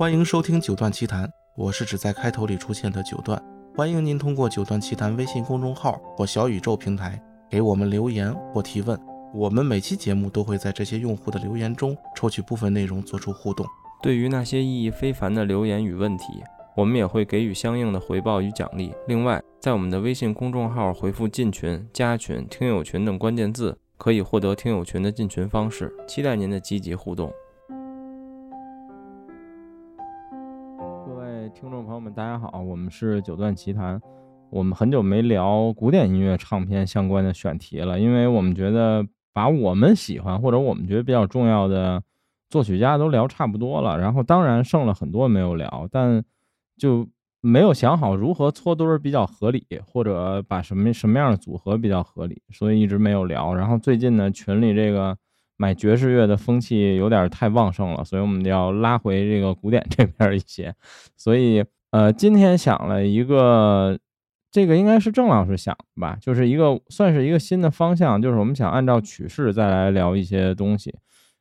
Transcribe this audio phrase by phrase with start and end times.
[0.00, 3.42] 欢迎收听九段奇谈，我是只在开头里出现的九段。
[3.74, 8.96] 欢迎您通过九段奇谈微信公众号或小宇宙平台给我们留言或提问，
[9.34, 13.66] 我们每期节目都会在这些用户的留言中抽取部分内容做出互动。
[14.00, 16.44] 对于那些意义非凡的留言与问题，
[16.76, 18.94] 我们也会给予相应的回报与奖励。
[19.08, 25.92] 另外，在我们的微信公众号回复“进群”“加群”“听友群”等关键字，可以获得听友群的进群方式。
[26.06, 27.32] 期待您的积极互动。
[31.98, 34.00] 朋友们，大家好，我们是九段奇谈。
[34.50, 42.00] 我们很久没聊古典音乐唱片相关的选题了，因为我们觉得把我们喜欢或者我们觉得比较重要的
[42.50, 46.22] 作曲家都聊差不多了，然后当然剩了很多没有聊，但
[46.76, 47.04] 就
[47.40, 53.52] 没有想好如何搓堆比较合理，或者把什么什么样的组合比较合理，所以一直没有聊。
[53.52, 55.18] 然后最近呢，群里这个
[55.56, 60.72] 买爵士乐的风气有点太旺盛了，所以我们要拉回这个古典这边一些。
[61.16, 63.98] 所以呃，今天想了一个，
[64.50, 70.94] 这个应该是郑老师想的吧，就是一个算是一个新的方向，就是我们想按照曲式再来聊一些东西，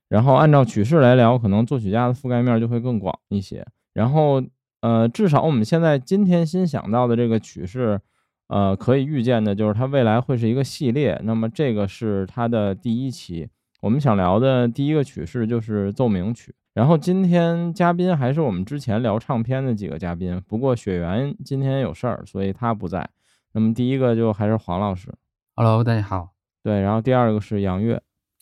[0.07, 3.65] 然后按照曲式来聊，可能作曲家的覆盖面就会更广一些。
[3.93, 4.41] 然后
[4.81, 7.99] 呃，至少我们现在今天新想到的这个曲式，
[8.47, 11.19] 呃，可以预见的就是它未来会是一个系列。
[11.23, 13.49] 那么这个是它的第一期，
[13.81, 16.53] 我们想聊的第一个曲式就是奏鸣曲。
[16.77, 23.09] 然后今天嘉宾还是我们之前聊唱片的几个嘉宾，不过雪原今天有事儿，所以他不在。
[23.53, 25.11] 那么第一个就还是黄老师
[25.55, 26.33] ，Hello，大家好。
[26.61, 27.99] 对，然后第二个是杨月，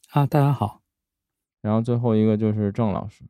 [0.09, 0.81] 啊，大家好。
[1.61, 3.23] 然后最后一个就是郑老师。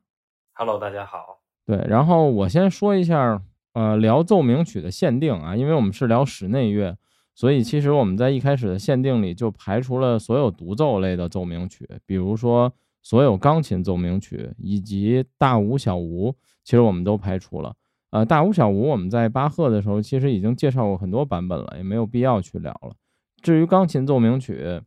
[0.54, 1.38] Hello，大家好。
[1.64, 3.40] 对，然后我先说一下，
[3.74, 6.98] 呃，聊奏鸣曲的限定啊，因为我们是聊室内乐，
[7.32, 12.72] 所以其实我们在一开始的限定里就排除了所有独奏类的奏鸣曲，比如说
[13.06, 17.72] 所有钢琴奏鸣曲以及大无小无，其实我们都排除了。
[18.10, 22.96] 呃，大无小无我们在巴赫的时候其实已经介绍过很多版本了，也没有必要去聊了。
[23.40, 24.82] 至于钢琴奏鸣曲，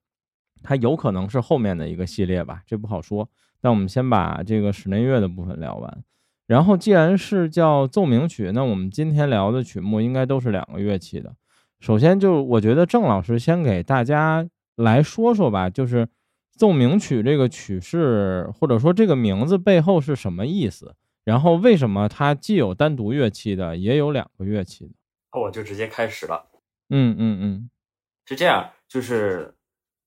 [0.62, 3.30] 它有可能是后面的一个系列吧，这不好说。
[3.62, 6.04] 但我们先把这个室内乐的部分聊完。
[6.46, 11.34] 然后，既然是叫奏鸣曲，那我们今天聊的曲目应该都是两个乐器的。
[11.80, 16.10] 首先，就我觉得郑老师先给大家来说说吧，就是
[16.60, 20.94] 奏鸣曲这个曲式，或者说这个名字背后是什么意思？
[21.24, 24.92] 然后，为什么它既有单独乐器的，也有两个乐器的？
[25.32, 26.50] 那我就直接开始了。
[26.90, 27.70] 嗯嗯嗯，
[28.26, 29.56] 是这样，就是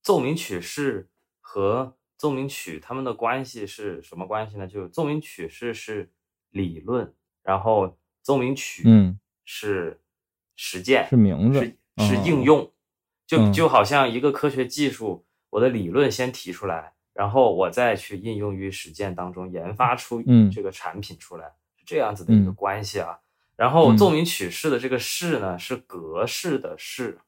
[0.02, 1.08] 奏鸣曲式
[1.40, 4.66] 和奏鸣曲它们的关系是什么关系呢？
[4.66, 6.10] 就是奏鸣曲式是
[6.50, 10.02] 理论，然后奏鸣曲嗯是
[10.54, 11.60] 实践，是名字
[11.96, 12.70] 是应用，
[13.26, 20.50] 就嗯就好像一个科学技术，我的理论先提出来，然后我再去应用于实践当中，研发出嗯。
[20.50, 22.54] 这个产品出来，是这样子的一个嗯。
[22.54, 23.18] 关系啊。
[23.54, 23.96] 然后嗯。
[23.98, 27.18] 奏鸣曲式的这个式呢，是格式的式，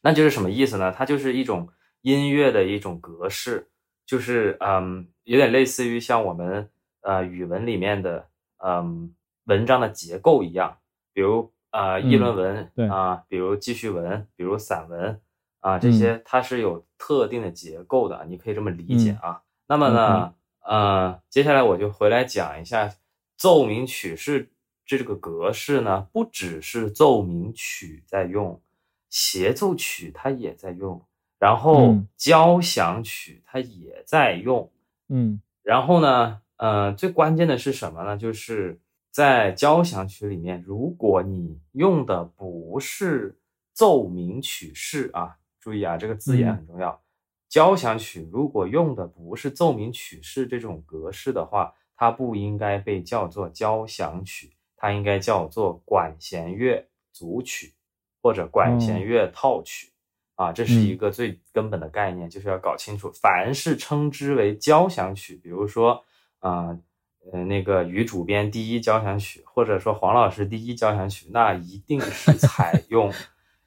[0.00, 0.90] 那就是什么意思呢？
[0.90, 1.68] 它就是一种
[2.00, 3.68] 音乐的一种格式，
[4.06, 6.70] 就是嗯，有点类似于像我们
[7.02, 8.26] 呃语文里面的
[8.64, 9.14] 嗯
[9.44, 10.78] 文章的结构一样，
[11.12, 15.20] 比如呃议论文啊、比如记叙文，比如散文
[15.60, 19.42] 啊，这些它是有特定的结构的，你可以这么理解啊。
[19.66, 22.90] 那么呢，呃，接下来我就回来讲一下
[23.36, 24.48] 奏鸣曲式
[24.86, 28.58] 这个格式呢，不只是奏鸣曲在用，
[29.10, 31.04] 协奏曲它也在用，
[31.38, 32.08] 然后嗯。
[32.16, 34.72] 交响曲它也在用，
[35.08, 35.42] 嗯。
[35.62, 38.16] 然后呢，呃，最关键的是什么呢？
[38.16, 43.36] 就是在交响曲里面，如果你用的不是
[43.74, 47.00] 奏鸣曲式啊，注意啊，这个字眼嗯很重要。
[47.48, 57.72] 交响曲如果用的不是奏鸣曲式这种格式的话，它不应该被叫做交响曲，它应该叫做管弦乐组曲
[58.20, 59.90] 或者管弦乐套曲。
[60.36, 66.04] 啊，这是一嗯个最根本的概念，就是要搞清楚，凡是称之为交响曲，比如说，
[66.40, 66.76] 啊、
[67.32, 73.12] 呃，那个于主编第一交响曲，或者说黄老师第一交响曲，那一定是采 用，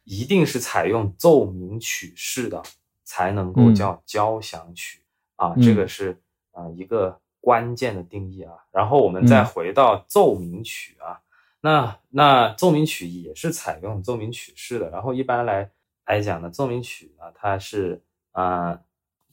[0.09, 2.63] 一定是采用奏鸣曲式的，
[3.03, 3.75] 才能够嗯。
[3.75, 5.03] 叫交响曲、
[5.35, 5.61] 啊，嗯。
[5.61, 6.17] 这个是
[6.51, 8.53] 啊、一个关键的定义啊。
[8.71, 9.45] 然后我们再嗯。
[9.45, 11.19] 回到奏鸣曲啊，
[11.59, 15.69] 那那奏鸣曲也是采用奏鸣曲式的，然后一般来
[16.05, 18.01] 来讲呢，奏鸣曲呢，它是
[18.31, 18.81] 啊、呃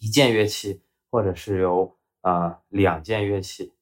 [0.00, 3.72] 一件乐器，或者是由啊、呃两件乐器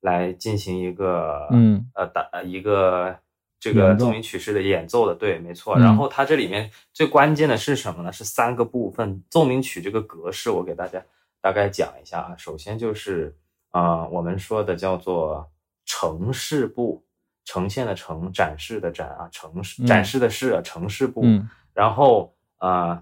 [0.00, 1.88] 来进行一个嗯。
[1.94, 3.16] 呃打呃一个
[3.60, 5.74] 这个奏奏鸣曲式的演奏的，对，没错。
[5.76, 8.10] 嗯然后它这里面最关键的是什么呢？
[8.10, 9.22] 是三个部分。
[9.28, 11.00] 奏鸣曲这个格式，我给大家
[11.42, 12.34] 大概讲一下啊。
[12.38, 13.36] 首先就是
[13.70, 15.46] 啊、呃我们说的叫做
[15.84, 17.04] 城市部
[17.44, 21.20] 呈现的呈展示的展啊，城市嗯展示的是啊，城市部。
[21.22, 23.00] 嗯然后呃，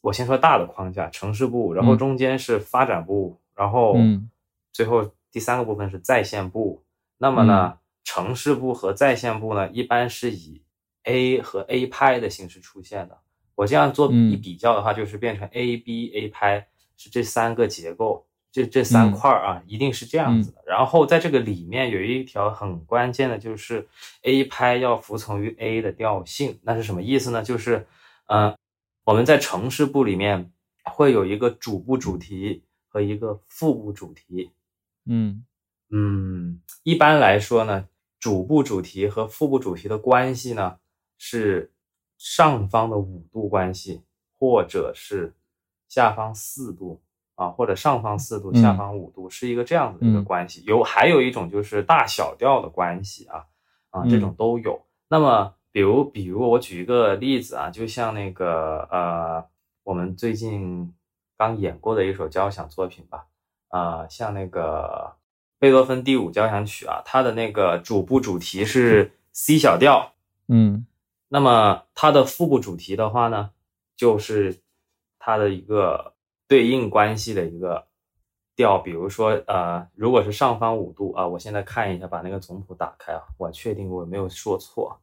[0.00, 4.28] 我先说大的框架，城市部，然后嗯中间是发展部，然后嗯
[4.72, 6.82] 最后第三个部分是在线部。
[7.18, 10.62] 那么呢，城市部和在线部呢，一般是以
[11.04, 13.18] A 和 A 拍的形式出现的。
[13.54, 20.62] 我这样做嗯一比较的话，就是变成 A、B、A 拍是这三个结构，这这三嗯块儿啊，一定是这样子的。
[20.66, 23.86] 然后在这个里面有一条很关键的，就是
[24.22, 26.58] A 拍要服从于 A 的调性。
[26.62, 27.42] 那是什么意思呢？
[27.42, 27.86] 就是，
[28.26, 28.56] 呃，
[29.04, 30.50] 我们在城市部里面
[30.84, 34.50] 会有一个主部主题和一个副部主题。
[35.04, 35.44] 嗯
[35.90, 37.86] 嗯，一般来说呢，
[38.22, 40.78] 主部主题和副部主题的关系呢
[41.18, 41.72] 是
[42.18, 44.00] 上方的五度关系，
[44.38, 45.34] 或者是
[45.88, 47.02] 下方四度
[47.34, 50.62] 啊，或者上方四度，嗯下方五度，是一个这样子的一个嗯关系。
[50.64, 53.44] 有还有一种就是大小调的关系啊
[53.90, 54.80] 啊，这种嗯都有。
[55.08, 59.44] 那么，比如比如我举一个例子啊，就像那个呃，
[59.82, 60.94] 我们最近
[61.36, 63.26] 刚演过的一首交响作品吧。
[63.66, 65.16] 啊、像那个
[65.62, 70.12] 贝多芬第五交响曲啊，它的那个主部主题是 C 小调，
[70.48, 70.84] 嗯
[71.28, 73.50] 那么它的副部主题的话呢，
[73.94, 74.60] 就是
[75.20, 76.14] 它的一个
[76.48, 77.86] 对应关系的一个
[78.56, 85.00] 调，比如说呃，如果是上方五度啊，我现在看一下，把那个总谱打开啊，我确定我没有说错。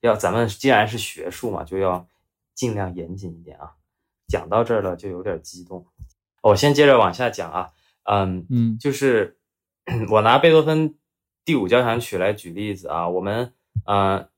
[0.00, 2.06] 要咱们既然是学术嘛，就要
[2.54, 3.72] 尽量严谨一点啊。
[4.28, 5.86] 讲到这儿了，就有点激动。
[6.42, 7.72] 我先接着往下讲啊，
[8.08, 9.38] 嗯，嗯就是
[10.10, 10.94] 我拿贝多芬
[11.44, 13.52] 第五交响曲来举例子啊，我们
[13.84, 14.28] 呃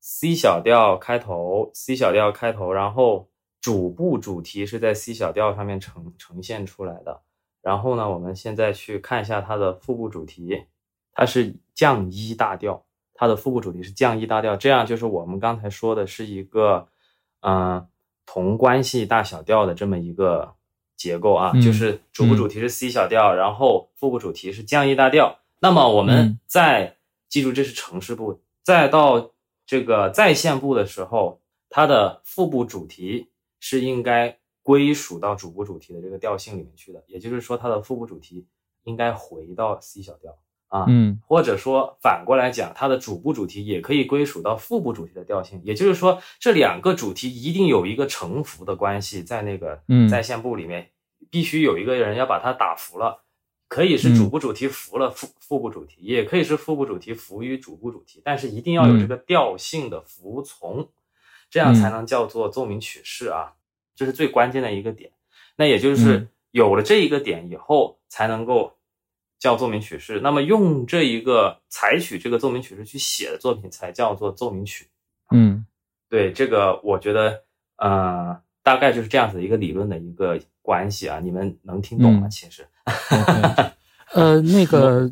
[0.00, 3.28] C 小调开头，C 小调开头，然后
[3.60, 7.22] 主部主题是在 C 小调上面呈呈现出来的。
[7.60, 10.64] 然后呢，我们现在去看一下它的副部主题，
[11.12, 16.88] 它是降一大调，它的副部主题是降一大调，这样就是我们刚才说的是一个
[17.40, 17.88] 嗯、呃
[18.30, 20.54] 同关系大小调的这么一个
[20.98, 25.38] 结构啊，嗯就是主部主题是 C 小调，然后副部主题是降 E 大调。
[25.60, 26.40] 那么我们嗯。
[26.46, 26.96] 再
[27.28, 29.32] 记住，这是城市部，再到
[29.66, 31.40] 这个在线部的时候，
[31.70, 33.28] 它的副部主题
[33.60, 38.46] 是应该归属到主部主题的这个调性里面去的，也就是说，它的副部主题
[38.84, 40.36] 应该回到 C 小调
[40.68, 41.20] 啊，嗯。
[41.26, 50.08] 或者说反过来讲，它的主部主题也可以归属到副部主题的调性，也就是说，这两个主题一定有一个承服的关系，在那个嗯。
[50.08, 50.90] 在线部里面，
[51.30, 53.22] 必须有一个人要把它打服了。
[53.66, 60.88] 可以是主部主题服了副副部主题，也可以是副部主题服于主部主题，但是一定要有这个调性的服从，
[61.50, 63.52] 这样才能叫做奏鸣曲式啊，
[63.94, 65.10] 这是最关键的一个点。
[65.56, 66.28] 那也就是嗯。
[66.50, 68.77] 有了这一个点以后，才能够
[69.38, 70.20] 叫奏鸣曲式。
[70.20, 74.88] 那么用这一个采取这个奏鸣曲式去写的作品，才叫做奏鸣曲。
[75.30, 75.64] 嗯
[76.08, 77.42] 对这个，我觉得
[77.76, 82.26] 呃，大概就是这样子的一个理论的一个关系啊，你们能听懂吗？
[82.26, 82.66] 嗯其实
[84.14, 85.10] 呃，那个，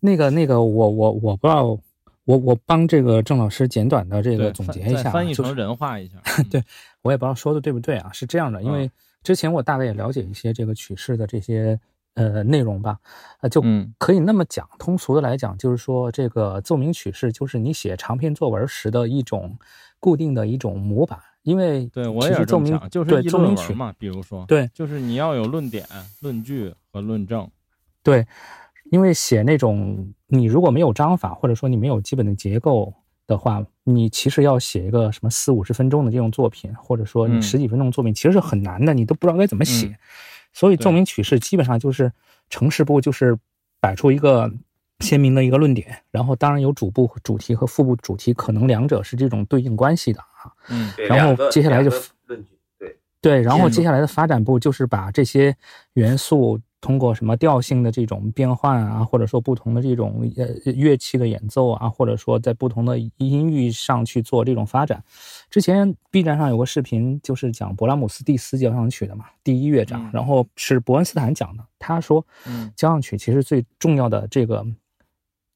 [0.00, 1.78] 那个，那个，我我我不知道，
[2.24, 6.14] 我我帮这个郑老师简短的这个总结一下啊，翻译成人话一下。
[6.50, 6.64] 对
[7.02, 8.90] 我也不知道说的对不对啊，是这样的，因为
[9.22, 11.78] 之前我大概也了解一些这个曲式的这些
[12.14, 12.98] 呃内容吧，
[13.40, 19.56] 呃，就嗯可以那么讲，通俗的来讲，就是说这个奏鸣曲式就是你写长篇作文时的一种
[19.98, 25.86] 固定的一种模板，因为对我也实奏鸣是这么想，就是奏鸣曲论文嘛，比如说，对就是你要有论点、
[26.20, 27.48] 论据和论证。
[28.02, 28.26] 对，
[28.90, 32.92] 因为写那种你如果没有章法，或者说你没有基本的结构
[33.26, 39.86] 的话，你其实要写一个什么四五十分钟的这种作品，或者说你嗯十几分钟作品，其实是很难的，你都不知道该怎么写。
[39.86, 39.96] 嗯
[40.54, 42.10] 所以对奏鸣曲式基本上就是
[42.48, 43.36] 城市部就是
[43.80, 44.50] 摆出一个
[45.00, 50.50] 鲜明的一个论点，然后当然有主部主题和副部主题，可能两者是这种对应关系的啊。
[50.70, 51.90] 嗯对，然后接下来就
[52.26, 55.54] 论据，对，对，然后嗯接下来的发展部就是把这些
[55.94, 65.02] 元素通过什么调性的这种变换啊，或者说不同的这种呃乐器的演奏啊，或者说在不同的音域上去做这种发展。
[65.48, 74.62] 之前 B 站上有个视频，就是讲勃拉姆斯第四交响曲的嘛，第一乐章嗯，然后是伯恩斯坦讲的，他说，嗯交响曲其实最重要的这个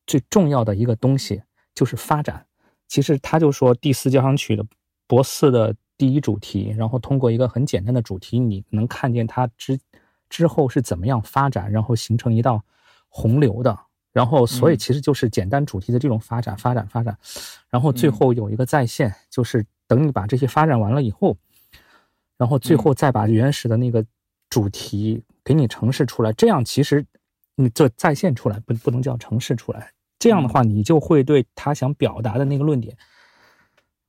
[0.06, 1.42] 最重要的一个东西
[1.74, 2.46] 就是发展。
[2.86, 4.64] 其实他就说第四交响曲的
[5.06, 9.78] 博四的第一主题，然后通过一个很简单的主题，你能看见它之
[10.28, 12.62] 之后是怎么样发展，然后形成一道
[13.08, 13.78] 洪流的。
[14.12, 14.78] 然后，所以嗯。
[14.78, 17.16] 其实就是简单主题的这种发展、发展、发展，
[17.70, 18.12] 然后最嗯。
[18.12, 21.36] 后有一个再现，就是等你把这些发展完了以后，
[22.36, 22.78] 然后最嗯。
[22.78, 24.04] 后再把原始的那个
[24.50, 27.04] 主题给你呈示出来，这样其实
[27.54, 29.92] 你这再现出来，不不能叫呈现出来。
[30.18, 32.96] 这样的话，你就会对他想表达的那个论点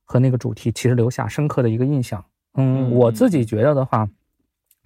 [0.04, 2.24] 和那个主题，其实留下深刻的一个印象。
[2.54, 4.08] 嗯，我自己觉得的话，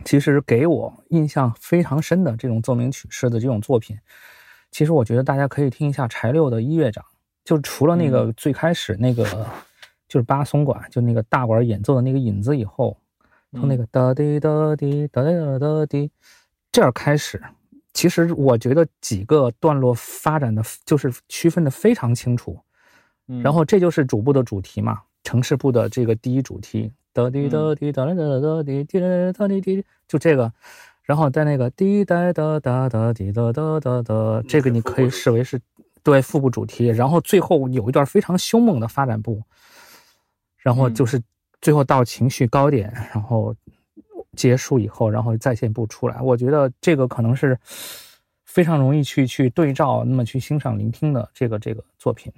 [0.05, 3.99] 其实给我印象非常深的这种奏鸣曲式的这种作品，
[4.71, 7.05] 其实我觉得大家可以听一下柴六的一乐章，
[7.45, 9.25] 就除了那个最开始那个
[10.09, 12.97] 就是巴松管，就那个大管演奏的那个引子以后，
[13.53, 16.11] 从那个哒滴哒滴哒哒哒滴
[16.73, 17.41] 这儿开始。
[17.93, 22.59] 其实我觉得几个段落发展的就是区分的非常清楚，
[23.41, 30.53] 然后这就是主部的主题嘛，城市部的这个第一主题，哒滴哒滴哒哒哒哒滴滴哒哒滴滴，就这个，
[31.05, 35.59] 然后在那个滴哒哒哒哒滴哒哒哒哒，这个你可以视为是
[36.03, 39.43] 对腹部主题，然后最后有一段非常凶猛的发展部，
[40.59, 41.23] 然后就是
[41.63, 43.55] 最后到情绪高点，然后。
[44.37, 47.57] 结束以后，然后再现部出来，我觉得这个可能是
[48.45, 52.33] 非常容易去去对照，那么去欣赏聆听的这个这个作品，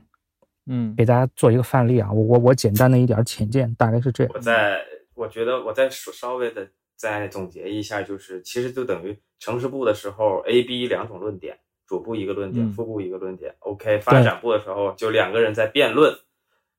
[0.67, 4.33] 嗯，给大家做一个范例啊，我我我简单的一点浅见，大概是这样。
[4.35, 13.55] 我在我觉得我再稍微的再总结一下，就是其实就等于城市部的时候，A、B 两种论点，主部一个论点，副部一个论点。
[13.61, 16.15] OK，发展部的时候就两个人在辩论，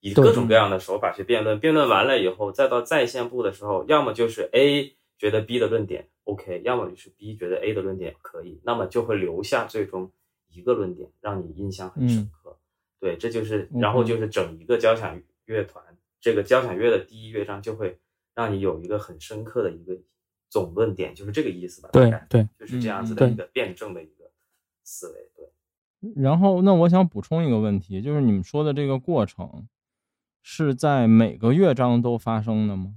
[0.01, 4.95] 以各种各样的手法去辩论，辩论完了以后，再到在线部的时候，要么就是 A。
[5.19, 10.11] 觉得 B 的论点 OK，要么就是 B 觉得 A 的论点可以，那么就会留下最终
[10.51, 12.55] 一个论点，让你印象很深刻。
[12.99, 15.83] 对，这就是，然后就是整一个交响乐团，
[16.19, 17.99] 这个交响乐的第一乐章就会
[18.33, 19.97] 让你有一个很深刻的一个
[20.49, 21.89] 总论点，就是这个意思吧？
[21.93, 24.31] 对对，就是这样子的一个辩证的一个
[24.83, 25.29] 思维。
[25.35, 25.49] 对。
[26.15, 29.67] 然后，那我想补充一个问题，就是你们说的这个过程
[30.41, 32.93] 是在每个乐章都发生的吗？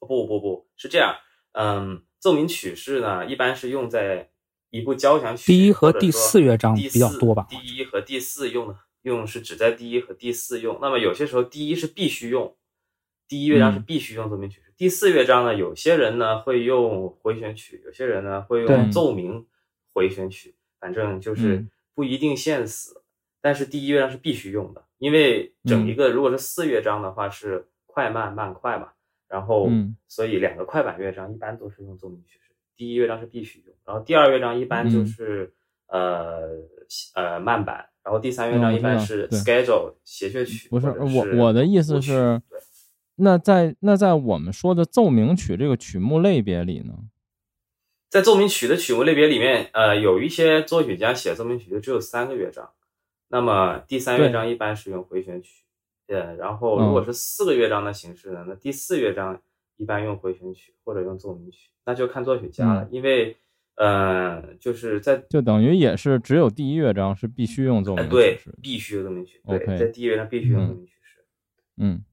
[0.00, 1.16] 不不不是这样。
[1.52, 4.30] 嗯，奏鸣曲式呢，一般是用在
[4.70, 7.46] 一部交响曲第一和第四乐章比较多吧。
[7.48, 10.78] 第一和第四用的用是只在第一和第四用。
[10.82, 12.54] 那么有些时候第一是必须用，
[13.28, 14.74] 第一乐章是必须用奏鸣曲式。
[14.76, 19.46] 第四乐章呢，有些人呢会用回旋曲，有些人呢会用奏鸣
[19.92, 23.02] 回旋曲，反正就是不一定限死。
[23.40, 28.90] 但是第一乐章是必须用的，因为整一个如果是四乐章的话是快慢慢快嘛。
[29.26, 29.68] 然后，
[30.06, 32.54] 所以两个快板乐章一般都是用奏鸣曲式。
[32.76, 35.52] 第一乐章是必须用，然后第二乐章一般就是
[35.88, 36.50] 呃
[37.14, 40.68] 呃慢板，然后第三乐章一般是 schedule 协谑曲。
[40.68, 42.40] 不是我我的意思是，
[43.16, 46.94] 那在那在我们说的奏鸣曲这个曲目类别里呢，
[48.10, 52.70] 在奏鸣曲的曲目类别里面，呃，有一些作曲家写奏鸣曲就只有三个乐章，
[53.28, 55.64] 那么第三乐章一般是用回旋曲。
[56.06, 59.40] 对，然后如果是四个乐章的形式呢，那第四乐章
[59.76, 62.86] 一般用回旋曲或者用奏鸣曲，那就看作曲家了。
[62.90, 63.34] 因为，
[63.76, 69.40] 呃，就是在就等于也是只有第一乐章是必须用奏鸣曲，对，必须奏鸣曲。
[69.44, 71.24] OK，在第一乐章必须用奏鸣曲式。
[71.78, 72.04] 嗯，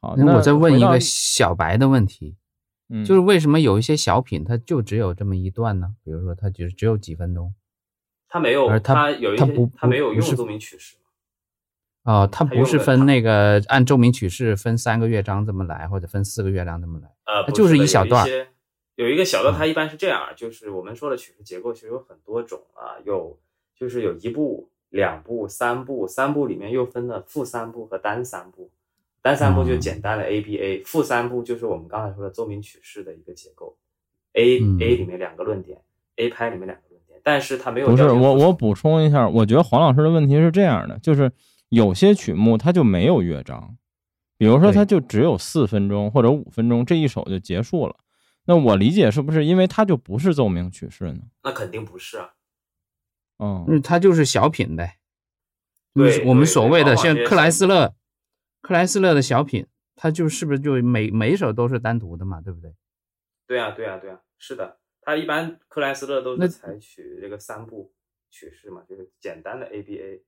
[0.00, 2.36] 好，那我再问一个小白的问题，
[3.04, 5.94] 就是为什么有一些小品它就只有这么一段呢？
[6.02, 7.54] 比如说它只只有几分钟，
[8.26, 10.96] 它没有，它有一些它没有用奏鸣曲式。
[12.04, 18.26] 哦，它不是分那个按奏鸣曲式分三个乐章这么来，或者分四个乐章这么来，呃，它就是一小段。
[18.98, 23.38] 有一个小的，它一般是这样，就是我们说的曲式结构其实有很多种啊，有
[23.76, 28.70] 就是有一步、两步、三步，三步里面又分了复三步和单三步，
[29.22, 33.76] 单三步就简单的 A B A，复三步就是我们刚才说的奏鸣曲式的一个结构
[34.32, 35.78] ，A A 里面两个论点
[36.16, 37.88] ，A 拍里面两个论点，但是它没有。
[37.88, 41.30] 不是我我补充一下，我觉得黄老师的问题是这样的，就是。
[41.70, 43.76] 有些曲目它就没有乐章，
[44.38, 47.94] 比如说它就只有四分钟或者五分钟，这一首就结束了。
[48.48, 51.20] 那我理解是不是因为它就不是奏鸣曲式呢？
[51.42, 52.34] 那肯定不是啊。
[53.36, 54.98] 嗯，它就是小品呗。
[55.92, 57.94] 对，我们所谓的像克莱斯勒，
[58.62, 62.40] 克莱斯勒的小品，它就是不是就每每一首都是单独的嘛？
[62.40, 62.74] 对不对？
[63.46, 64.78] 对啊，对啊，对啊，是的。
[65.02, 67.92] 它一般克莱斯勒都是采取这个三部
[68.30, 70.24] 曲式嘛，就是简单的 A B A。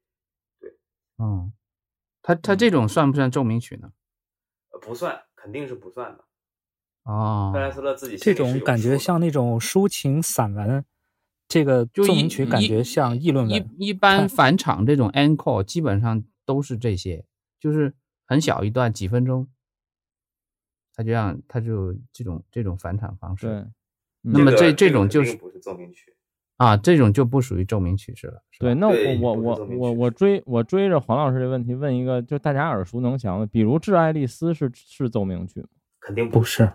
[0.60, 0.78] 对
[1.16, 1.54] 嗯，
[2.20, 3.92] 他他这种算不算奏鸣曲呢？
[4.72, 6.24] 呃，不算，肯定是不算的。
[7.04, 10.84] 哦，克莱斯勒自己这种感觉像那种抒情散文，
[11.48, 13.56] 这个奏鸣曲感觉像议论文。
[13.78, 17.24] 一一般返场这种 encore 基本上都是这些，
[17.58, 17.94] 就是
[18.26, 19.48] 很小一段几分钟，
[20.94, 23.46] 他就让他就这种这种返场方式。
[23.46, 23.64] 对，
[24.22, 26.14] 那么这这种就是不是奏鸣曲。
[26.58, 28.42] 啊，这种就不属于奏鸣曲式了。
[28.58, 35.68] 对，那我我我我我追我追着黄老师这问题问一个，就大家耳熟能详的，比如《致爱丽丝》是是奏鸣曲吗？
[36.00, 36.70] 肯定不是，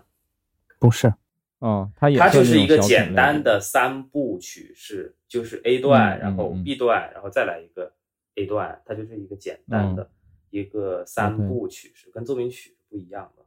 [0.78, 1.12] 不是。
[1.58, 7.94] 哦，它也它就是一个简单的的三部曲式，就是 A 段，嗯然后 B 段，然后再来一个
[8.34, 10.10] A 段，它就是一个简单的
[10.50, 13.42] 一个三部曲式，跟奏鸣曲是不一样的，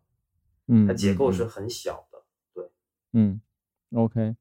[0.70, 2.24] 嗯，它结构是很小的。
[2.54, 2.66] 对
[3.14, 3.40] 嗯
[3.94, 4.36] ，OK。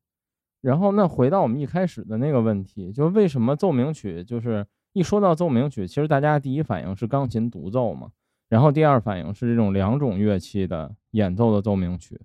[0.62, 8.11] 然后那回到我们一开始的那个问题，就是为什么奏鸣曲就是一说到奏鸣曲，其实大家第一反应是钢琴独奏嘛，
[8.49, 12.18] 然后第二反应是这种两种乐器的演奏的奏鸣曲，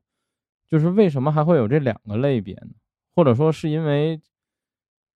[0.74, 2.72] 就是为什么还会有这两个类别呢？
[3.16, 4.20] 或者说是因为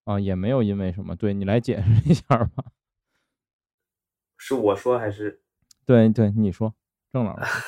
[0.03, 2.23] 啊，也没有因为什么，对你来解释一下
[2.55, 2.65] 吧。
[4.37, 5.41] 是我说还是？
[5.83, 6.75] 对对，你说，
[7.11, 7.63] 郑老师。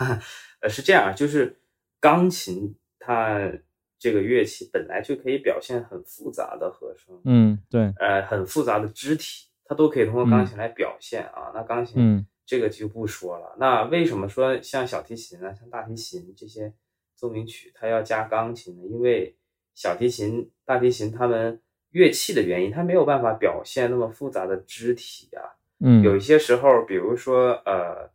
[0.62, 1.60] 呃，是这样啊，就是
[2.00, 3.52] 钢琴它
[3.98, 11.52] 这个乐器本来就可以表现很复杂的和声，嗯，对，呃，很复杂的肢体，它都可以通过钢琴来表现啊。
[11.54, 13.54] 那钢琴，嗯这个就不说了。
[13.58, 16.72] 那为什么说像小提琴啊、像大提琴这些
[17.16, 18.86] 奏鸣曲，它要加钢琴的？
[18.86, 19.34] 因为
[19.74, 25.42] 小提琴、大提琴它们乐器的原因，它没有办法表现那么复杂的肢体啊。
[25.80, 28.10] 嗯，有一些时候，比如说，呃，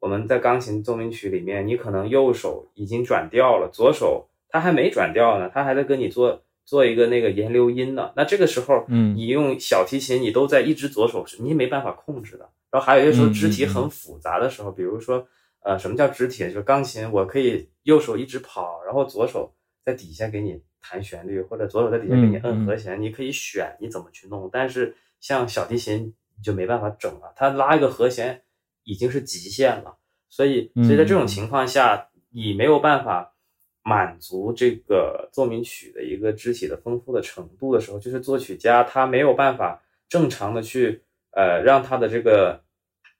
[0.00, 8.12] 我们在钢琴奏鸣曲里面，你可能右手已经转调了，左手它还没转调呢，它还在跟你做做一个那个延留音呢。
[8.16, 12.48] 那这个时候，嗯你用小提琴，你都在一只左手，你没办法控制的。
[12.70, 15.26] 然后还有一些时候嗯肢体很复杂的时候，比如说，
[15.66, 16.44] 呃，什么叫肢体？
[16.44, 19.52] 就是钢琴，我可以右手一直跑，然后左手
[19.84, 24.48] 在底下给你弹旋律，或者左手在底下给你摁和弦，你可以选你怎么去弄。
[24.52, 28.44] 但是像小提琴，你就没办法整了，它拉一个和弦
[28.84, 29.96] 已经是极限了。
[30.28, 33.34] 所以，所以在这种嗯情况下，你没有办法
[33.82, 42.62] 满足这个奏鸣曲的一个肢体的丰富的程度的时候，就是作曲家他没有办法正常的去呃让他的这个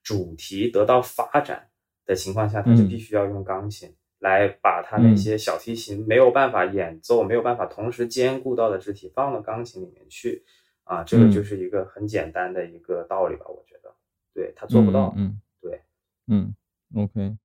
[0.04, 1.68] 主题得到发展
[2.06, 2.88] 的情况下，他就嗯。
[2.88, 10.44] 必须要用钢琴来把他那些小提琴没有办法演奏、没有办法同时兼顾到的肢体放到钢琴里面去
[10.84, 11.30] 啊，这个嗯。
[11.30, 13.92] 就是一个很简单的一个道理吧，我觉得，
[14.32, 15.40] 对他做不到，嗯，嗯。
[15.60, 15.82] 对，
[16.28, 16.54] 嗯
[16.94, 17.36] ，OK，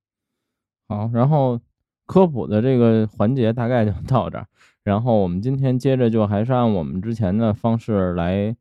[0.88, 1.60] 好，然后
[2.06, 4.46] 科普的这个环节大概就到这儿，
[4.82, 8.56] 然后我们今天接着就还是按我们之前的方式来，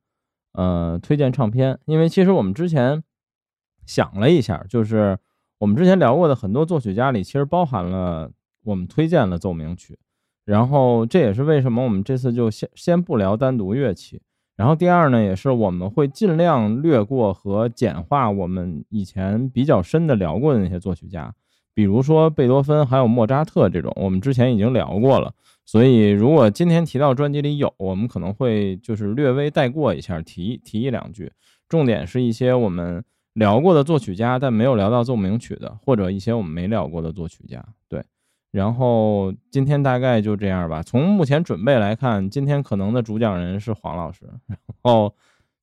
[0.54, 3.04] 呃，推荐唱片，因为其实我们之前
[3.86, 5.18] 想了一下，就是
[5.62, 8.32] 我们之前聊过的很多作曲家里，其实包含了
[8.64, 9.96] 我们推荐的奏鸣曲，
[10.44, 14.20] 然后这也是为什么我们这次就先先不聊单独乐器。
[14.56, 21.32] 然后第二呢，也是我们会尽量略过和简化我们以前比较深的聊过的那些作曲家，
[21.76, 25.32] 比如说贝多芬还有莫扎特这种，我们之前已经聊过了。
[25.64, 31.32] 所以如果今天提到专辑里有，我们可能会就是略微带过一下，提提一两句，
[31.70, 37.64] 重点是一些我们聊过的作曲家，但没有聊到奏鸣曲的，或者一些我们没聊过的作曲家。
[37.88, 38.04] 对，
[38.52, 40.84] 然后今天大概就这样吧。
[40.84, 45.16] 从目前准备来看，今天可能的主讲人是黄老师，然后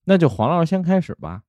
[0.04, 1.42] 那就黄老师先开始吧。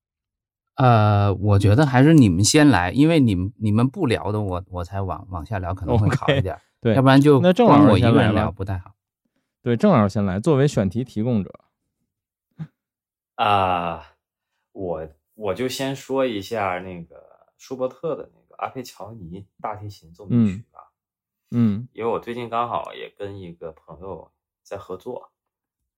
[0.76, 6.58] 呃，我觉得还是你们先来，因为你们你们不聊的我，我才往往下聊可能会好一点。
[6.80, 8.92] 对，要不然就那郑老光师我一个人聊吧不太好。
[9.62, 11.54] 对，郑老师先来，作为选题提供者。
[13.36, 14.04] 啊，
[14.72, 15.06] 我
[15.40, 20.92] 我就先说一下那个舒伯特的那个阿佩乔尼大提琴奏鸣曲吧，
[21.52, 21.88] 嗯。
[21.94, 24.30] 因为我最近刚好也跟一个朋友
[24.64, 25.32] 在合作，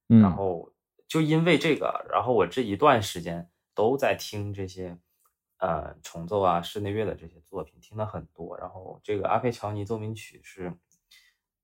[0.10, 0.72] 嗯，然后
[1.08, 4.96] 就因为这个，然后我这一段时间都在听这些
[5.58, 8.56] 呃重奏啊、室内乐的这些作品，听了很多。
[8.60, 10.72] 然后这个阿佩乔尼奏鸣曲是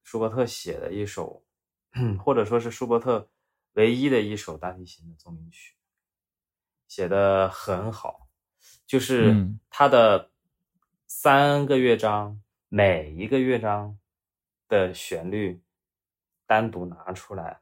[0.02, 1.46] 舒伯特写的一首，
[2.26, 3.30] 或者说是舒伯特
[3.74, 5.77] 唯一的一首大提琴的奏鸣曲，
[6.88, 8.30] 写的很好，
[8.86, 10.32] 就是嗯它的
[11.06, 13.98] 三个乐章，每一个乐章
[14.68, 15.62] 的旋律
[16.46, 17.62] 单独拿出来，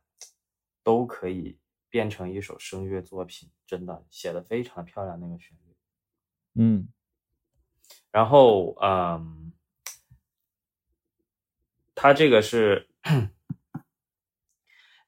[0.83, 1.57] 都可以
[1.89, 5.75] 变成一首声乐作品，真的写的非常漂亮那个旋律。
[6.53, 6.87] 嗯
[8.11, 9.51] 然后，嗯，
[11.93, 12.87] 它这个是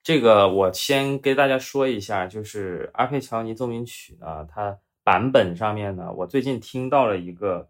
[0.08, 7.68] 这个，我先给大家说一下，就是阿佩乔尼奏鸣曲呢，它版本上面呢，我最近听到了一个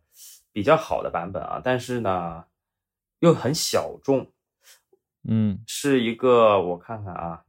[0.52, 2.44] 比较好的版本啊，但是呢
[3.18, 4.30] 又很小众，
[5.24, 5.64] 嗯。
[5.66, 7.44] 是一个我看看啊，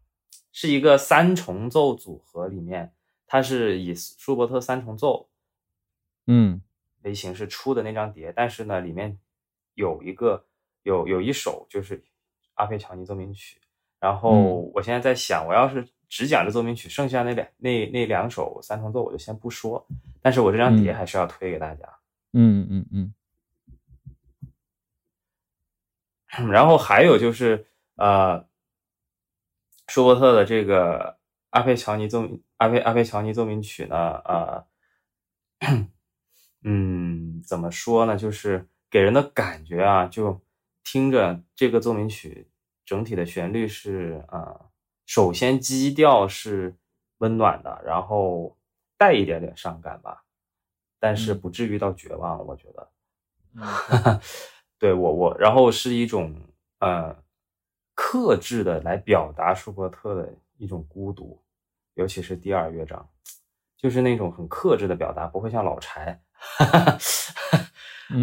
[0.51, 2.91] 是一个三重奏组合里面，
[3.27, 5.29] 它是以舒伯特三重奏
[6.25, 6.63] 嗯。
[7.03, 9.19] 为形式出的那张碟，但是呢，里面
[9.75, 10.47] 有一个
[10.81, 12.03] 有有一首就是
[12.55, 13.61] 阿佩乔尼奏鸣曲，
[13.99, 19.85] 然后嗯我现在在想，我要是只讲这奏鸣曲，剩下那两那那两首三重奏我就先不说，
[20.21, 21.87] 但是我这张碟嗯还是要推给大家。
[22.33, 23.13] 嗯嗯嗯
[26.51, 28.45] 然后还有就是呃，
[29.87, 31.17] 舒伯特的这个
[31.49, 34.65] 阿佩乔尼奏阿佩阿佩乔尼奏鸣曲呢，呃，
[36.63, 38.15] 嗯，怎么说呢？
[38.15, 40.39] 就是给人的感觉啊，就
[40.83, 42.47] 听着这个奏鸣曲
[42.89, 44.59] 整体的旋律是啊，
[45.05, 46.75] 首先基调是
[47.19, 48.57] 温暖的，然后
[48.97, 50.23] 带一点点伤感吧，
[50.99, 52.89] 但是不至于到绝望，我觉得。
[54.79, 54.91] 对。
[54.97, 56.35] 我我，然后是一种
[56.79, 57.15] 呃
[57.93, 61.39] 克制的来表达舒伯特的一种孤独，
[61.93, 63.07] 尤其是第二乐章，
[63.77, 66.19] 就是那种很克制的表达，不会像老柴，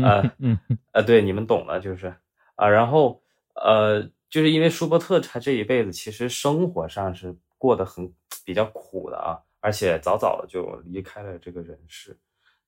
[0.03, 0.59] 呃嗯。
[0.91, 2.13] 呃，对，你们懂的，就是。
[2.57, 3.23] 啊，然后
[3.55, 8.13] 呃，就是因为舒伯特他这一辈子其实生活上是过得很
[8.45, 12.15] 比较苦的啊，而且早早的就离开了这个人世。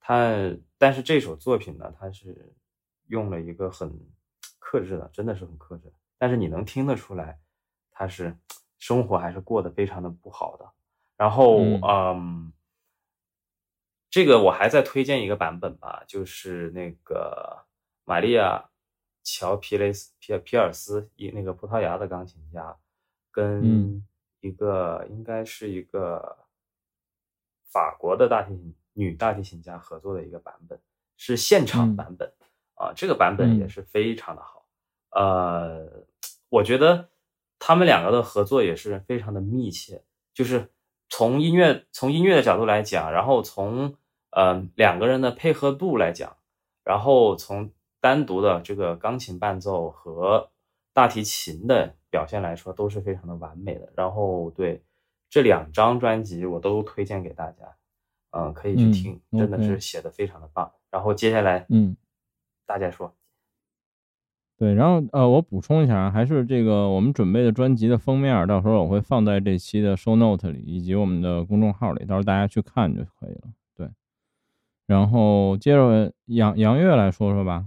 [0.00, 0.34] 他，
[0.78, 2.54] 但是这首作品呢，他是
[3.08, 3.92] 用了一个很
[4.58, 5.92] 克制的，真的是很克制。
[6.16, 7.38] 但是你能听得出来，
[7.90, 8.34] 他是
[8.78, 10.66] 生活还是过得非常的不好的。
[11.18, 12.50] 然后，嗯，
[14.08, 17.66] 这个我还在推荐一个版本吧，就是那个
[18.06, 18.70] 玛利亚
[19.30, 22.76] 乔皮雷斯皮皮尔斯一那个葡萄牙的钢琴家，
[23.30, 24.02] 跟
[24.40, 26.46] 一个应该是一个
[27.70, 28.74] 法国的大提琴。
[28.94, 30.80] 女大提琴家合作的一个版本
[31.16, 32.32] 是现场版本
[32.74, 34.66] 啊，这个版本也是非常的好。
[35.10, 36.04] 呃，
[36.48, 37.08] 我觉得
[37.60, 40.02] 他们两个的合作也是非常的密切，
[40.34, 40.72] 就是
[41.08, 43.94] 从音乐从音乐的角度来讲，然后从
[44.30, 46.36] 呃两个人的配合度来讲，
[46.82, 50.50] 然后从单独的这个钢琴伴奏和
[50.92, 53.92] 大提琴的表现来说，都是非常的完美的。
[53.96, 54.82] 然后对
[55.28, 57.76] 这两张专辑，我都推荐给大家。
[58.30, 60.70] 嗯，可以去听，真的是写的非常的棒。
[60.90, 61.96] 然后接下来，嗯，
[62.66, 63.14] 大家说，
[64.58, 73.44] 对，然后呃，我补充一下，还是这个我们准备的专辑的封面，到时候我会放在这期的 show note 里，以及我们的公众号里，到时候大家去看就可以了。
[73.74, 73.88] 对，
[74.86, 77.66] 然后接着杨杨月来说说吧。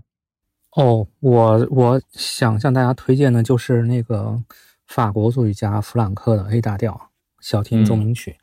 [0.76, 4.42] 哦，我我想向大家推荐的就是那个
[4.88, 7.10] 法国作曲家弗朗克的 A 大调
[7.42, 8.38] 小提琴奏鸣曲。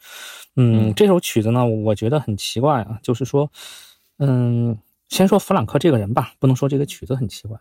[0.57, 3.51] 嗯，这首曲子呢，我觉得很奇怪啊，就是说，
[4.19, 4.77] 嗯，
[5.09, 7.59] 先说弗朗克这个人吧，不能说这个曲子很奇怪。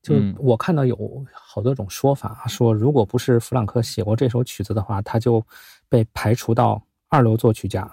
[0.00, 5.44] 就我看到有好多种说法，说如果不是弗朗克写过这首曲子的话，他就
[5.88, 7.90] 被排除到二流作曲家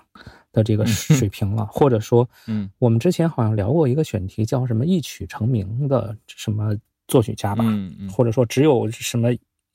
[0.55, 6.75] 的这个水平了，或者说，嗯，我们之前好像聊过一个选题，叫什么一曲成名的什么
[7.07, 7.63] 作曲家吧，
[8.11, 9.29] 或者说只有什么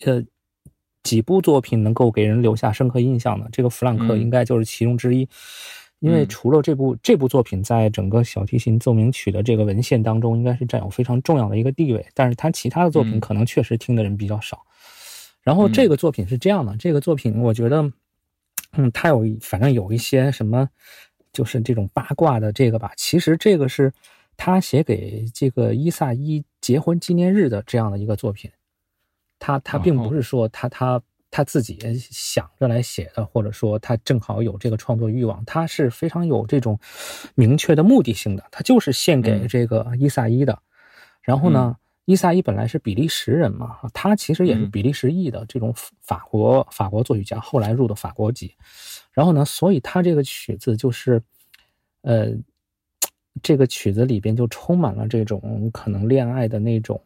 [0.04, 0.24] 呃。
[1.02, 5.26] 几部作品能够给人留下深刻印象的，这个弗朗克应该就是其中之一。
[6.00, 12.06] 因为除了这部这部作品，在整个小提琴奏鸣曲的这个文献当中，应该是占有非常重要的一个地位。
[12.12, 14.60] 但是他其他的作品可能确实听的人比较少。
[15.42, 17.90] 然后这个作品是这样的，这个作品我觉得，
[18.72, 20.68] 嗯，他有反正有一些什么，
[21.32, 22.92] 就是这种八卦的这个吧。
[22.96, 23.92] 其实这个是
[24.36, 28.50] 他写给这个伊萨伊结婚纪念日的这样的一个作品。
[29.38, 31.78] 他他并不是说他他他自己
[32.10, 36.78] 想着来写的，或者说他正好有这个创作欲望，他是非常有这种
[37.34, 38.44] 明确的目的性的。
[38.50, 40.58] 他就是献给这个伊萨伊的。
[41.22, 41.76] 然后呢，
[42.10, 48.52] 伊萨伊本来是比利时人嘛，他其实也是比利时裔的这种法国法国作曲家，后来入的法国籍。
[49.12, 51.22] 然后呢，所以他这个曲子就是，
[52.02, 52.32] 呃，
[53.40, 57.00] 这个曲子里边就充满了这种可能恋爱的那种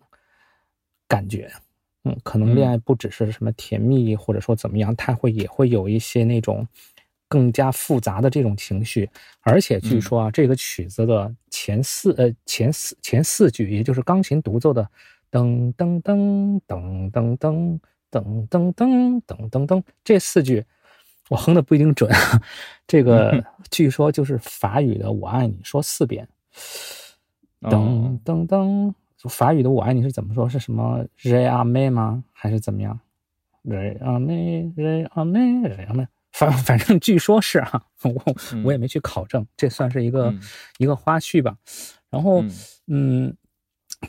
[1.07, 1.53] 感觉。
[2.05, 6.67] 嗯，可能恋爱不只是什么甜蜜，或者说怎么样，他会也会有一些那种
[7.35, 9.11] 更加复杂的这种情绪。
[9.41, 14.89] 而且据说啊，这个曲子的前四呃前四前四句，也就是钢琴独奏的
[15.33, 17.79] 噔噔噔噔噔噔
[18.13, 20.65] 噔噔噔噔噔噔这四句，
[21.29, 22.09] 我哼的不一定准。
[22.87, 26.29] 这个 据说就是法语的“我爱你”说四遍，
[27.63, 28.95] 噔噔噔。
[29.27, 30.49] 法语的“我爱你”是怎么说？
[30.49, 32.23] 是什么 “re a me” 吗？
[32.31, 33.01] 还是怎么样
[33.65, 40.35] ？“re a me”“re a me”“re a me”，反 反正据说是啊，我我也没去考证，这算是一个
[40.79, 41.57] 一个花絮吧。
[42.11, 42.43] 然后，
[42.89, 43.35] 嗯，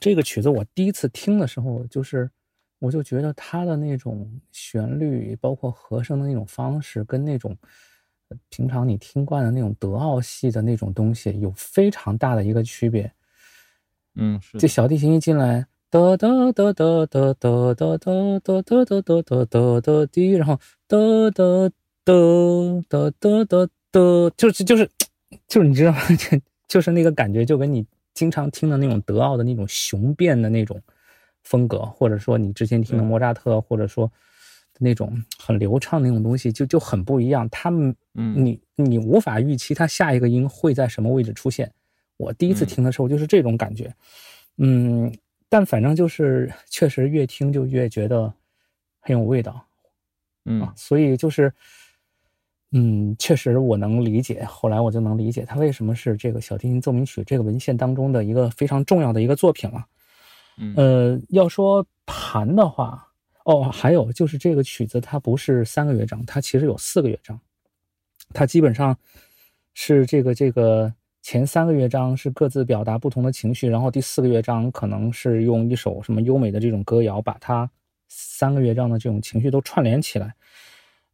[0.02, 2.30] 这个曲子我第一次听的时候，就是
[2.80, 7.56] 我就觉得它的那种旋律，包括和声的那种方式，跟那种
[8.50, 13.12] 平常你听惯的那种德奥系的那种东西，有非常大的一个区别。
[14.16, 20.98] 嗯，是这小提琴一进来，哒哒哒哒哒哒哒哒哒哒哒哒哒哒哒滴，然后哒
[21.32, 21.44] 哒
[22.06, 22.14] 哒
[22.88, 24.00] 哒哒哒哒，
[24.38, 24.90] 就是就是
[25.48, 26.00] 就是你知道吗？
[26.16, 30.82] 就就是那个感觉，就跟你经常听的那种德奥的那种雄辩的那种
[31.44, 34.10] 风格，或者说你之前听的莫扎特，或者说
[34.80, 37.50] 那种很流畅那种东西，就就很不一样。
[37.50, 41.72] 他们，嗯你你无法预期他下一个音会在什么位置出现。
[42.18, 43.94] 我第一次嗯听的时候就是这种感觉，
[44.58, 45.12] 嗯，
[45.50, 48.34] 但反正就是确实越听就越觉得
[49.00, 49.66] 很有味道。
[50.46, 51.52] 嗯啊，所以就是，
[52.78, 59.86] 嗯，确实我能理解，后来我就能理解它为什么是这个小提琴奏鸣曲这个文献当中的一个非常重要的一个作品了。
[60.58, 63.08] 嗯呃，要说弹的话，
[63.46, 67.40] 哦，还有就是这个曲子它不是三个乐章，它其实有四个乐章，
[68.34, 68.98] 它基本上
[69.74, 77.72] 是这个这个前三个乐章是各自表达不同的情绪，然后第四个乐章可能是用一首什么优美的这种歌谣把它
[78.10, 80.36] 三个乐章的这种情绪都串联起来。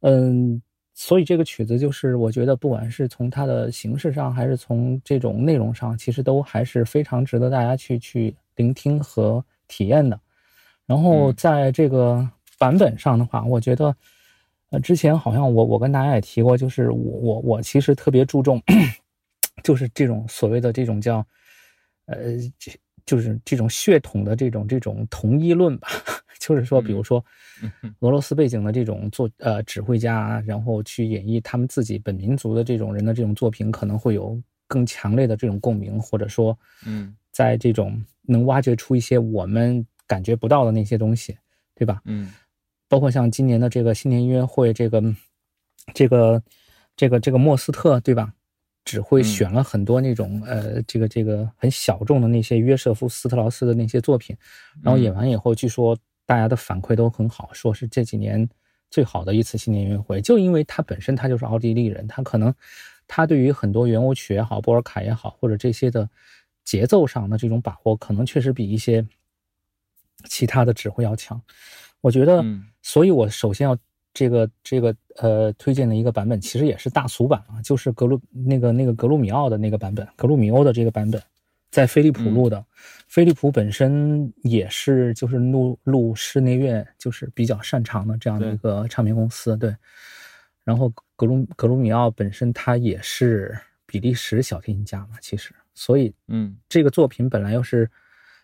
[0.00, 0.60] 嗯，
[0.94, 10.18] 所以这个曲子就是我觉得不管是从它的形式上，还是从这种内容上，其实都还是非常值得大家去去聆听和体验的。
[10.86, 12.28] 然后嗯在这个
[12.58, 13.96] 版本上的话，我觉得，
[14.70, 18.62] 呃，之前好像我我跟大家也提过，就是我我我其实特别注重，
[19.64, 21.26] 就是这种所谓的这种叫，
[22.06, 22.70] 呃，这
[23.06, 25.88] 就是这种血统的这种这种同一论吧，
[26.40, 27.24] 就是说，比如说
[27.62, 41.36] 嗯俄罗斯背景的这种作呃指挥家啊，然后去演绎他们自己本民族的这种人的这种作品，可能会有更强烈的这种共鸣，或者说，嗯在这种能挖掘出一些我们感觉不到的那些东西，
[41.74, 42.00] 对吧？
[42.04, 42.32] 嗯
[42.88, 45.02] 包括像今年的这个新年音乐会，这个
[45.94, 46.42] 这个
[46.94, 48.34] 这个这个莫斯特，对吧？
[48.84, 49.24] 指挥嗯。
[49.24, 54.36] 选了很多那种、呃，这个这个很小众的那些约瑟夫斯特劳斯的那些作品，
[54.82, 58.48] 然后演完以后，据说大家的反馈都很好，说是这几年
[58.90, 62.54] 最好的一次新年音乐会，就因为他本身他就是奥地利人，他可能
[63.06, 66.08] 他对于很多圆舞曲也好，波尔卡也好，或者这些的
[66.64, 69.06] 节奏上的这种把握，可能确实比一些
[70.24, 71.40] 其他的指挥要强。
[72.00, 73.76] 我觉得嗯，所以我首先要
[74.14, 81.22] 这个这个呃推荐的一个版本，其实也是大俗版啊，就是格鲁那个那个格鲁米奥的那个版本，格鲁米欧的这个版本，
[81.70, 82.64] 在飞利浦录的。
[83.08, 89.74] 飞利浦本身也是就是录录室内乐就是比较擅长的这样的一个唱片公司，对。
[90.64, 97.90] 然后格鲁格鲁米奥本身他也是比利时小提琴家嘛，其实，所以嗯这个作品本来又是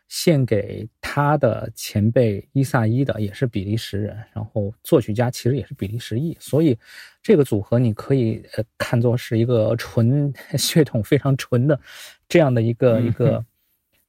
[0.08, 6.76] 献给他的前辈伊萨伊的，也是比利时人，然后作曲家其实也是比利时裔，所以
[7.22, 11.78] 这个组合你可以呃看作是一个纯血统非常纯的
[12.26, 13.44] 这样的一个、嗯一个，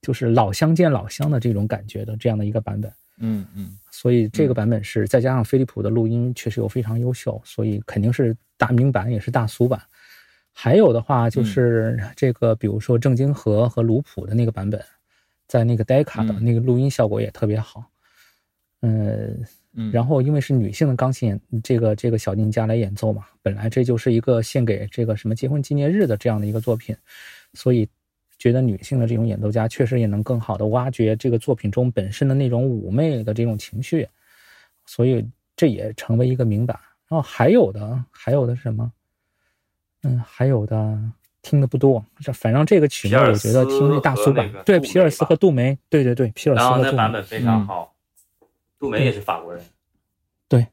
[0.02, 2.90] 就是老乡见老乡的这种感觉的这样的一个版本。
[3.22, 9.82] 嗯嗯所以这个嗯版本是再加上飞利浦的录音确实又非常优秀，所以肯定是大名版也是大俗版。
[10.54, 14.82] 还有的话就是这个，比如说郑京和和卢普的那个版本，
[15.50, 17.84] 在那个 Decca 的嗯那个录音效果也特别好。
[18.82, 26.96] 嗯，嗯，然后因为是女性的钢琴演这个这个小提家来演奏嘛，本来这就是一个献给这个什么结婚纪念日的这样的一个作品，
[27.56, 27.90] 所以
[28.38, 34.08] 觉得女性的这种演奏家确实也能更好的挖掘这个作品中本身的那种妩媚的这种情绪，
[34.86, 36.80] 所以这也成为一个名版。
[37.10, 38.90] 然后还有的还有的是什么？
[40.04, 40.98] 嗯，还有的
[41.42, 46.92] 听的不多，这反正这个曲目我觉得听那大斯苏版对皮尔斯和杜梅，对对对，皮尔斯和杜梅。
[46.92, 47.94] 那版本非常嗯好，
[48.78, 49.64] 杜梅也是法国人，
[50.48, 50.68] 对，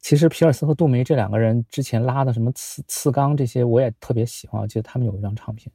[0.00, 4.60] 其实皮尔斯和杜梅这两个人之前拉的什么次次钢这些，我也特别喜欢。
[4.62, 5.70] 我记得他们有一张唱片，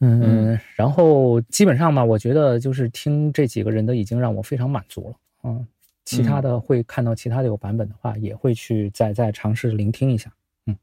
[0.00, 5.16] 嗯，然后基本上吧，我觉得就是听这几个人的已经让我非常满足了。
[5.44, 5.66] 嗯，
[6.04, 10.32] 其他的会看到其他的有版本的话，也会去再再尝试聆听一下。
[10.66, 10.76] 嗯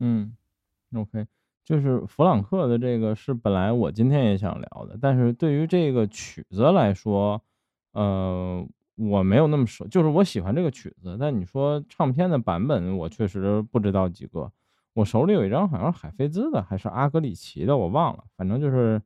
[0.00, 0.36] 嗯
[0.94, 1.26] ，OK，
[1.64, 7.40] 就是弗朗克的这个是本来我今天也想聊的，但是对于这个曲子来说，
[7.92, 14.50] 呃，我没有那么熟，就是我喜欢这个曲子，但你说唱片的版本，我确实不知道几个。
[14.94, 19.00] 我手里有一张好像是海菲兹的，还是阿格里奇的，我忘了，反正就是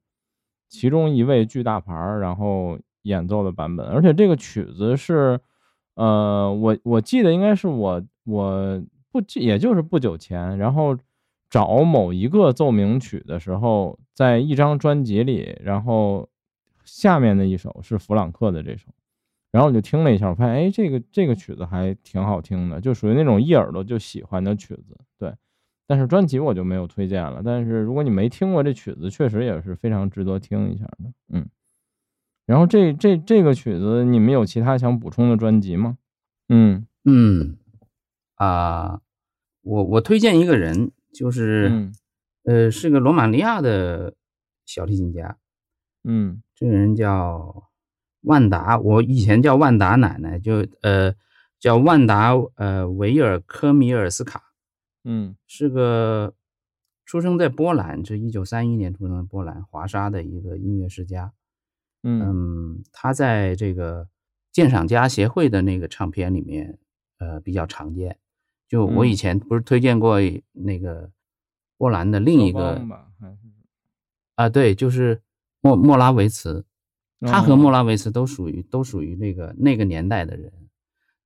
[0.69, 5.39] 其中一位巨大牌儿，然后演奏的版本，而且这个曲子是，
[5.95, 10.97] 呃，我我记得应该是我我不记，也就是不久前，然后
[11.57, 16.29] 找某一个奏鸣曲的时候，在一张专辑里，然后
[16.85, 18.89] 下面的一首是弗朗克的这首，
[19.51, 25.33] 然后我就听了一下，我发现哎，这个这个曲子还挺好听的，就属于那种一耳朵就喜欢的曲子，对。
[25.87, 27.41] 但是专辑我就没有推荐了。
[27.45, 31.13] 但是如果你没听过这曲子，确实也是非常值得听一下的。
[31.29, 31.49] 嗯，
[32.45, 35.97] 然后这这这个曲子，你们有其他想补充的专辑吗？
[36.49, 37.57] 嗯嗯
[38.35, 39.01] 啊、
[39.63, 41.95] 我我推荐一个人，就是、嗯。
[42.45, 44.15] 呃是个罗马尼亚的
[44.65, 45.37] 小提琴家，
[46.05, 46.43] 嗯。
[46.55, 47.71] 这个人叫
[48.21, 51.15] 万达，我以前叫万达奶奶，就呃
[51.59, 54.43] 叫万达呃维尔科米尔斯卡，
[55.05, 55.37] 嗯。
[55.47, 56.35] 是个
[57.05, 61.33] 出生在波兰，是一九三一年出生在波兰华沙的一个音乐世家。
[62.03, 62.23] 嗯。
[62.23, 64.09] 嗯，他在这个
[64.53, 66.79] 鉴赏家协会的那个唱片里面，
[67.19, 68.19] 呃，比较常见。
[68.69, 69.17] 就我以嗯。
[69.17, 70.19] 前不是推荐过
[70.53, 71.11] 那个
[71.79, 72.81] 波兰的另一个
[74.35, 75.23] 啊，对，就是
[75.61, 76.65] 莫莫拉维茨，
[77.21, 77.97] 他和哦莫拉维。
[77.97, 80.53] 茨都属于都属于那个那个年代的人。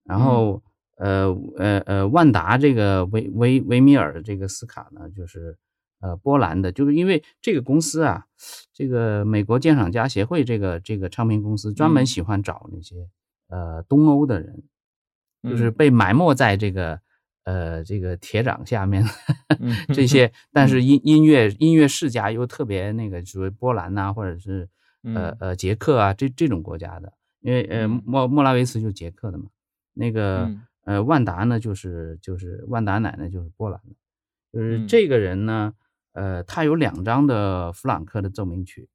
[0.04, 0.24] 然嗯。
[0.24, 0.62] 后
[0.96, 5.56] 呃呃呃，万达这个维维维米尔这个斯卡呢，就是
[6.00, 8.26] 呃波兰的，就是因为这个公司啊，
[8.72, 12.06] 这个美国鉴赏家协会这个这个唱片公司专门嗯。
[12.06, 13.08] 喜欢找那些
[13.48, 14.62] 呃东欧的人，
[15.42, 15.74] 就是嗯。
[15.74, 17.00] 被埋没在这个
[17.50, 19.02] 呃这个铁掌下面
[19.60, 20.82] 嗯这些， 但是。
[20.82, 24.68] 音音乐音乐世家又特别那个，属于波兰呐、或者是
[25.02, 25.36] 呃嗯。
[25.40, 28.02] 呃捷克啊这这种国家的，因为呃嗯。
[28.04, 29.46] 莫莫拉维茨就是捷克的嘛，
[29.94, 30.62] 那个嗯。
[30.84, 33.94] 呃万达呢就是就是万达奶奶就是波兰的，
[34.52, 34.86] 就是嗯。
[34.88, 35.74] 这个人呢，
[36.12, 38.88] 呃他有两张的弗朗克的奏鸣曲，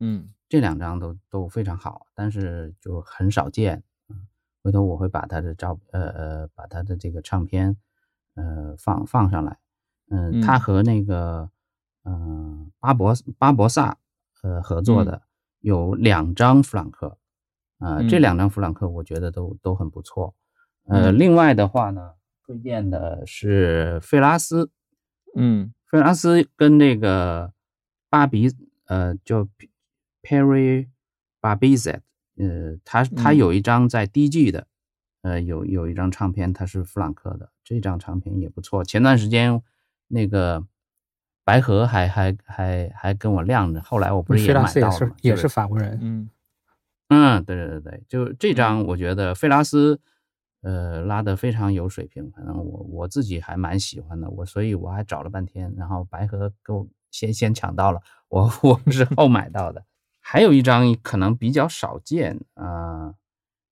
[0.00, 0.30] 嗯。
[0.48, 3.82] 这两张都都非常好，但是就很少见。
[4.08, 4.26] 嗯，
[4.62, 7.76] 回头我会把他的照呃呃把他的这个唱片
[8.38, 9.58] 呃放放上来。
[10.10, 10.60] 嗯，他嗯。
[10.60, 11.50] 和那个
[12.04, 13.98] 嗯、呃巴博巴博萨
[14.42, 15.22] 呃合作的
[15.60, 17.18] 有两张弗朗克，
[17.80, 18.20] 呃，这嗯。
[18.20, 20.34] 两张弗朗克我觉得都都很不错。
[20.86, 21.18] 呃，嗯。
[21.18, 22.12] 另外的话呢，
[22.46, 24.70] 推荐的是费拉斯，
[25.36, 25.72] 嗯。
[25.90, 27.52] 费拉斯跟那个
[28.10, 28.48] 巴比
[28.86, 29.46] 呃叫
[30.22, 30.88] Perry
[31.40, 32.00] Barbizet，
[32.36, 33.36] 呃，他他嗯。
[33.36, 34.66] 有一张在 DG 的，
[35.22, 38.84] 呃，有有一张唱片，它是弗朗克的，这张唱片也不错。
[38.84, 39.62] 前段时间
[40.06, 40.64] 那个
[41.44, 45.16] 白河还还还还跟我亮着，后来我不是也拉斯也是买到了吗？
[45.22, 46.30] 也就是法国人，嗯
[47.08, 50.00] 嗯，对对对对，就这张我觉得费拉斯，
[50.62, 59.84] 呃，拉的非常有水平，反正我我自己还蛮喜欢的，我所以我还找了半天，然后白河给我先先抢到了，我我是后买到的。
[60.20, 62.66] 还有一张可能比较少见啊、
[63.06, 63.14] 呃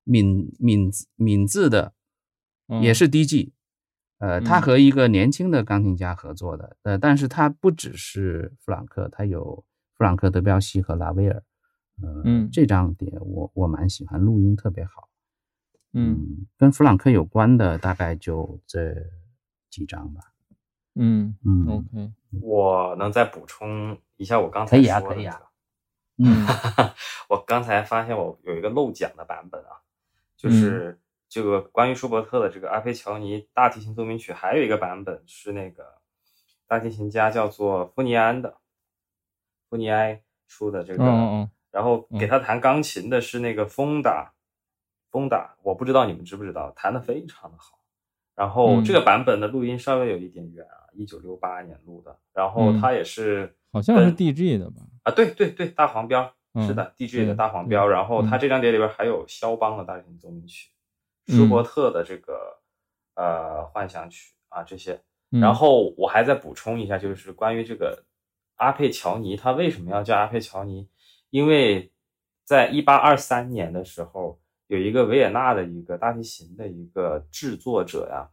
[0.07, 1.93] 闽闽闽字的，
[2.81, 2.95] 也嗯。
[2.95, 3.51] 是 DG，、
[4.19, 4.63] 呃，他嗯。
[4.63, 9.65] 和一个年轻的钢琴家合作的，呃，但是他不只是弗朗克，他有
[9.97, 11.43] 弗朗克、德彪西和拉威尔，
[12.03, 12.49] 呃，嗯。
[12.53, 15.09] 这张碟我我蛮喜欢，录音特别好，
[15.93, 16.47] 嗯。
[16.57, 18.95] 跟弗朗克有关的大概就这
[19.69, 20.21] 几张吧，
[20.95, 21.37] 嗯。
[21.45, 26.31] 嗯，OK，我能再补充一下我刚可以啊才说的可以啊这个。
[26.31, 26.47] 嗯。
[27.29, 29.83] 我刚才发现我有一个漏讲的版本啊，
[30.37, 30.53] 就嗯。
[30.53, 35.85] 是这个关于舒伯特的这个阿菲乔尼大提琴奏鸣曲，还有一个版本是那个
[36.69, 38.59] 大提琴家叫做富尼安的，
[39.69, 41.51] 富尼埃出的这哦个，哦。
[41.73, 44.33] 然后给他弹钢琴的是那个风达，
[45.11, 47.79] 风达，我不知道你们知不知道，弹的非常的好。
[48.37, 52.81] 然后嗯这个版本的录音稍微有一点远啊，一九六八年录的，然后嗯。
[52.81, 54.83] 它也是好像是 DG 的吧？
[55.03, 57.87] 啊，对对对，大黄标、是嗯的，DJ 的大黄标。
[57.87, 60.71] 然后它嗯这张碟里边还有肖邦的大提琴奏鸣曲、
[61.29, 62.61] 嗯舒伯特的这个
[63.15, 64.95] 呃幻想曲啊这些。
[65.31, 68.05] 嗯然后我还再补充一下，就是关于这个
[68.55, 70.89] 阿佩乔尼，他为什么要叫阿佩乔尼？
[71.31, 71.93] 因为
[72.45, 78.31] 在一八二三年的时候，有一个维也纳的一个大提琴的一个制作者呀，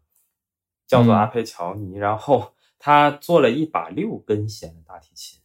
[0.85, 5.41] 叫做嗯阿佩乔尼，然后他做了一把六根弦的大提琴。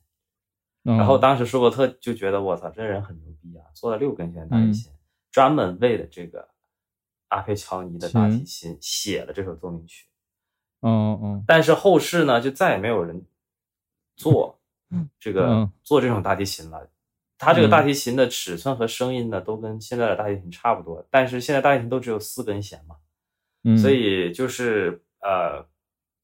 [0.96, 4.72] 然后哦当时舒伯特就觉得我操，这人很牛逼啊，做了六根弦大提嗯。
[4.72, 4.92] 琴，
[5.30, 6.48] 专门为了这个
[7.28, 10.06] 阿佩乔尼的大提琴琴写了这首奏鸣曲。
[10.80, 13.26] 嗯嗯，但是后世呢，就再也没有人
[14.16, 14.58] 做
[15.18, 15.72] 这个、嗯。
[15.82, 16.88] 做这种大提琴了。
[17.36, 22.96] 它这个嗯大提琴的尺寸和声音呢，都跟现在的大提琴差不多，但是现在大提琴都只有四根弦嘛，
[23.62, 25.64] 嗯，所以就是呃，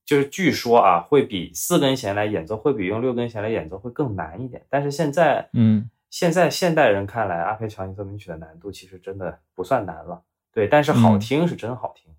[0.05, 4.65] 就是据说啊，会比四根弦来演奏，会比用六根弦来演奏会更难一点。
[4.69, 11.19] 但是现在，嗯，现在现代人看来，阿佩乔尼奏鸣曲的难度其实真的不算难了，对，但是好嗯。
[11.19, 12.13] 听是真好听，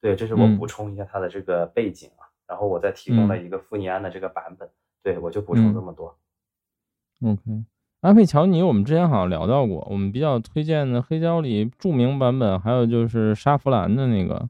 [0.00, 0.58] 对，这是我嗯。
[0.58, 4.68] 补充一下它的这个背景啊，然后我再提供了一个富尼安的这个版本，
[5.02, 6.18] 对我就补充这么多。
[7.22, 7.64] OK，
[8.00, 14.48] 阿佩乔尼，我们之前好像聊到过，我们比较推荐的黑胶里著名版本，还有就是沙弗兰的那个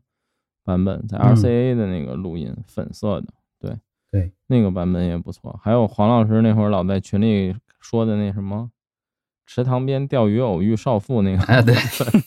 [0.68, 3.78] 版本，在嗯 RCA 的那个录音，粉色的，对
[4.10, 5.58] 对，那个版本也不错。
[5.62, 8.70] 还有黄老师那会儿老在群里说的那什么，
[9.46, 11.74] 池塘边钓鱼偶遇少妇那个，啊对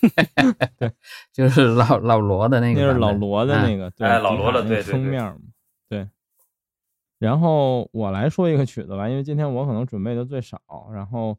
[0.80, 0.92] 对，
[1.32, 5.38] 就是老老罗的那个那是老罗的那个，哎老罗的对封面嘛，
[5.88, 6.08] 对。
[7.20, 10.60] 然后我来说一个曲子吧，因为今天我可能准备的最少。
[10.92, 11.38] 然后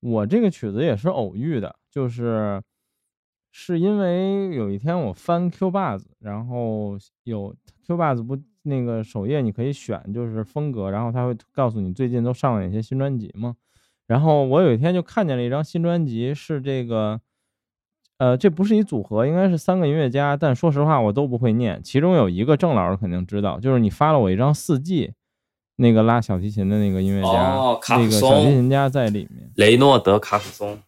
[0.00, 2.62] 我这个曲子也是偶遇的，就是
[3.52, 7.54] 是因为有一天我翻 Q 把子，然后有
[7.86, 13.54] Q 把子不那个首页你可以选就是风格，然后它会告诉你最近都上了哪些新专辑嘛。
[14.06, 17.20] 然后我有一天就看见了一张新专辑，是这个，
[18.18, 21.80] 呃，这不是一组合，应该是三个音乐家，但说实话我都不会念。
[21.82, 25.12] 其中有一个郑老师肯定知道，就是你发了我一张四季，
[25.76, 29.50] 那个拉小提琴的那个音乐家，哦卡那个小提琴家在里面。
[29.56, 30.78] 雷诺德·卡普松，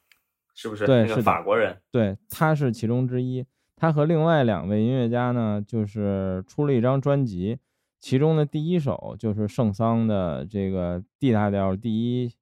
[0.54, 0.86] 是不是？
[0.86, 1.76] 对是的法国人。
[1.90, 3.44] 对，他是其中之一。
[3.76, 7.58] 他和另外两位音乐家呢，就是出了一张专辑，
[8.00, 12.32] 其中的第一首就是圣桑的这个 D 大调第一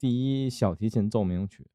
[0.00, 1.66] 第一小提琴奏鸣曲。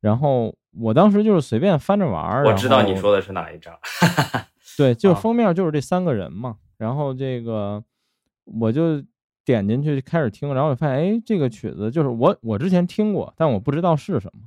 [0.00, 3.76] 然后我当时就是随便翻着玩儿，我知道你说的是哪一张。
[4.78, 6.58] 对，就啊是封面就是这三个人嘛。
[6.78, 7.82] 然后这个
[8.44, 9.02] 我就
[9.44, 14.42] 点进去开始听，然后我发现，哎，这个曲子就是我我之前听过，但我不知道是什么。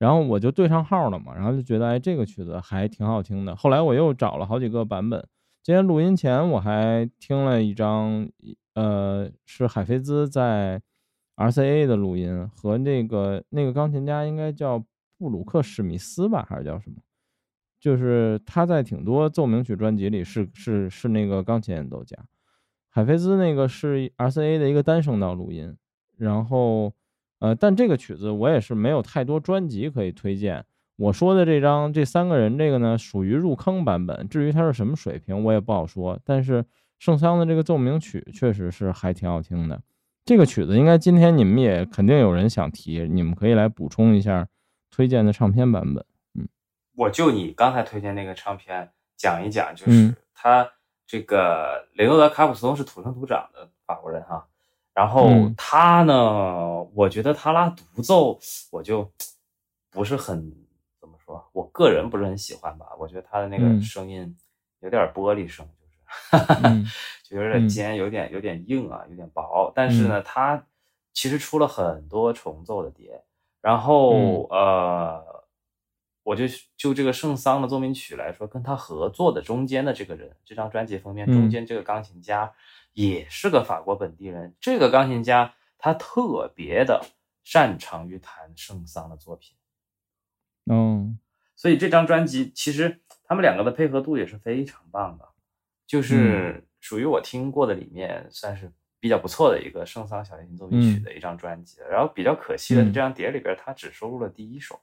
[0.00, 3.54] 然后我就对上号了嘛，然后就觉得，哎，这个曲子还挺好听的。
[3.54, 5.22] 后来我又找了好几个版本。
[5.62, 8.26] 今天录音前我还听了一张，
[8.72, 10.80] 呃，是海菲兹在
[11.36, 14.82] RCA 的录音，和那个那个钢琴家应该叫
[15.18, 16.96] 布鲁克史密斯吧，还是叫什么？
[17.78, 22.16] 就是他在挺多奏鸣曲专辑里是是是那个钢琴演奏家，
[22.88, 25.76] 海菲兹那个是 RCA 的一个单声道录音，
[26.16, 26.90] 然后
[27.40, 30.64] 呃，但这个曲子我也是没有太多专辑可以推荐。
[30.96, 36.20] 我说的这张这三个人这个呢，属于入坑版本，至于它是什么水平我也不好说。
[36.24, 36.64] 但是
[36.98, 39.80] 圣桑的这个奏鸣曲确实是还挺好听的。
[40.26, 44.46] 这个曲子应该今天你们也肯定有人想提，你们可以来补充一下
[44.90, 46.04] 推荐的唱片版本。
[46.38, 46.46] 嗯
[46.94, 50.70] 我就你刚才推荐那个唱片讲一讲，就嗯是他
[51.06, 54.46] 这个雷诺德·卡普松是土生土长的法国人哈，
[54.94, 55.54] 然后嗯。
[55.56, 58.38] 他呢，我觉得他拉独奏
[58.70, 59.10] 我就
[59.90, 60.52] 不是很
[61.00, 63.82] 怎么说，我个人不是很喜欢吧，我觉得他的那个嗯。
[63.82, 64.36] 声音
[64.80, 66.84] 有点玻璃声，就是，嗯
[67.24, 67.68] 就有点嗯。
[67.68, 70.64] 尖，有点有点硬啊，有点薄，但是呢，他
[71.12, 73.22] 其实出了很多重奏的碟，
[73.60, 75.39] 然后、呃。
[76.30, 76.44] 我就
[76.76, 82.52] 就这个圣桑的奏鸣曲来说，跟他合作的中间的这个人，这张专辑封面嗯中间这个钢琴家
[82.92, 84.54] 也是个法国本地人。
[84.60, 87.04] 这个钢琴家他特别的
[87.42, 89.56] 擅长于弹圣桑的作品，
[90.70, 91.18] 嗯
[91.56, 95.26] 所以这张专辑其实他们两个的配合度也是非常棒的，
[95.84, 98.70] 就是属于我听过的里面算是
[99.00, 101.80] 比较不错的一个圣桑小提琴奏鸣曲嗯的一张专辑。
[101.90, 104.80] 然后比较可惜的是，嗯这张碟里边他只收录了第一首。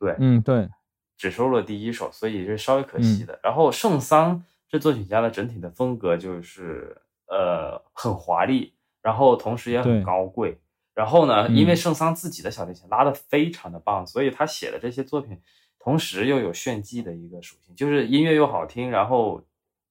[0.00, 0.68] 对，嗯对
[1.16, 3.38] 只收录了第一首，所以是稍微可嗯惜的。
[3.42, 6.96] 然后圣桑这作曲家的整体的风格就是
[7.28, 10.58] 呃很华丽，然后同时也很高贵。
[10.94, 15.38] 然后呢，嗯因为圣桑自己的小提琴拉得非常的棒，所以他写的这些作品
[15.78, 19.42] 同时又有炫技的一个属性，就是音乐又好听，然后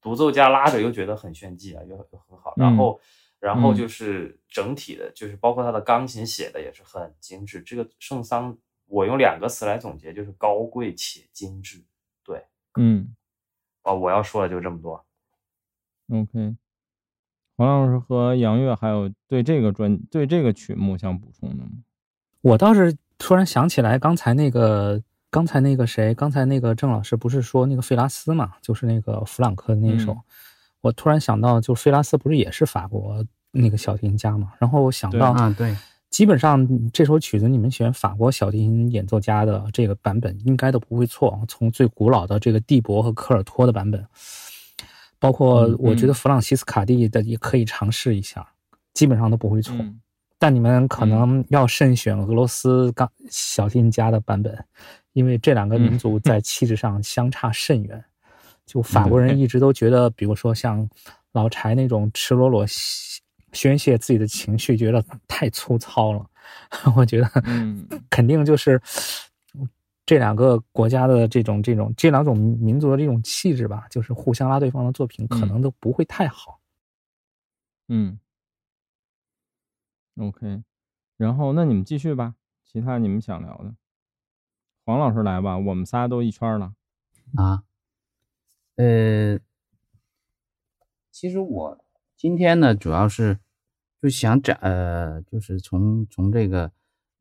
[0.01, 2.53] 独奏家拉着又觉得很炫技啊，又又很好。
[2.57, 2.99] 然后，
[3.39, 7.61] 然后嗯就是整体的，就是包括他的钢琴写的也是很精致。
[7.61, 8.57] 这个圣桑，
[8.89, 11.81] 我用两个词来总结，就是高贵且精致。
[12.23, 12.43] 对，
[12.77, 13.15] 嗯
[13.83, 15.05] 哦，我要说的就这么多。
[16.09, 16.57] OK。
[17.55, 21.69] 黄老师和杨越还有对这个专对这个曲目想补充的吗？
[22.41, 30.11] 我倒是突然想起来，刚才那个，刚才那个谁，刚才那个郑老师不是说那个费拉斯嘛，就是那个弗朗克的那一首。
[30.11, 30.23] 嗯
[30.81, 34.53] 我突然想到，就费拉斯不是也是法国那个小提琴家嘛？
[34.59, 35.75] 然后我想到，啊，对，
[36.09, 41.39] 基本上这首曲子你们选法国小提琴演奏家的这个版本，应该都不会错。
[41.47, 44.05] 从最古老的这个蒂博和科尔托的版本，
[45.19, 48.47] 包括嗯我觉得嗯弗朗西斯卡蒂的也可以尝试一下，
[48.93, 49.75] 基本上都不会错。
[49.79, 49.99] 嗯
[50.41, 54.57] 但你们可能要慎选俄罗斯钢小提琴家的版本，
[55.11, 58.01] 因为这两个民族在气质上相差甚远。
[58.65, 60.89] 就法国人一直都觉得，比如说像
[61.33, 62.65] 老柴那种赤裸裸
[63.53, 66.25] 宣泄自己的情绪，觉得太粗糙了。
[66.95, 68.81] 我觉得，嗯肯定就是
[70.05, 76.59] 这两个国家的这种这种这两种民族的这种气质吧，就是互相拉对方的作品，可能都不会太好。
[77.87, 78.19] 嗯
[80.17, 80.63] ，OK。
[81.17, 82.35] 然后那你们继续吧，
[82.65, 83.75] 其他你们想聊的，
[84.85, 86.73] 黄老师来吧，我们仨都一圈了。
[87.35, 87.63] 啊，
[88.77, 89.37] 呃，
[91.11, 91.77] 其实我
[92.19, 93.39] 今天呢，主要是
[94.01, 96.69] 就想展，呃，就是从从这个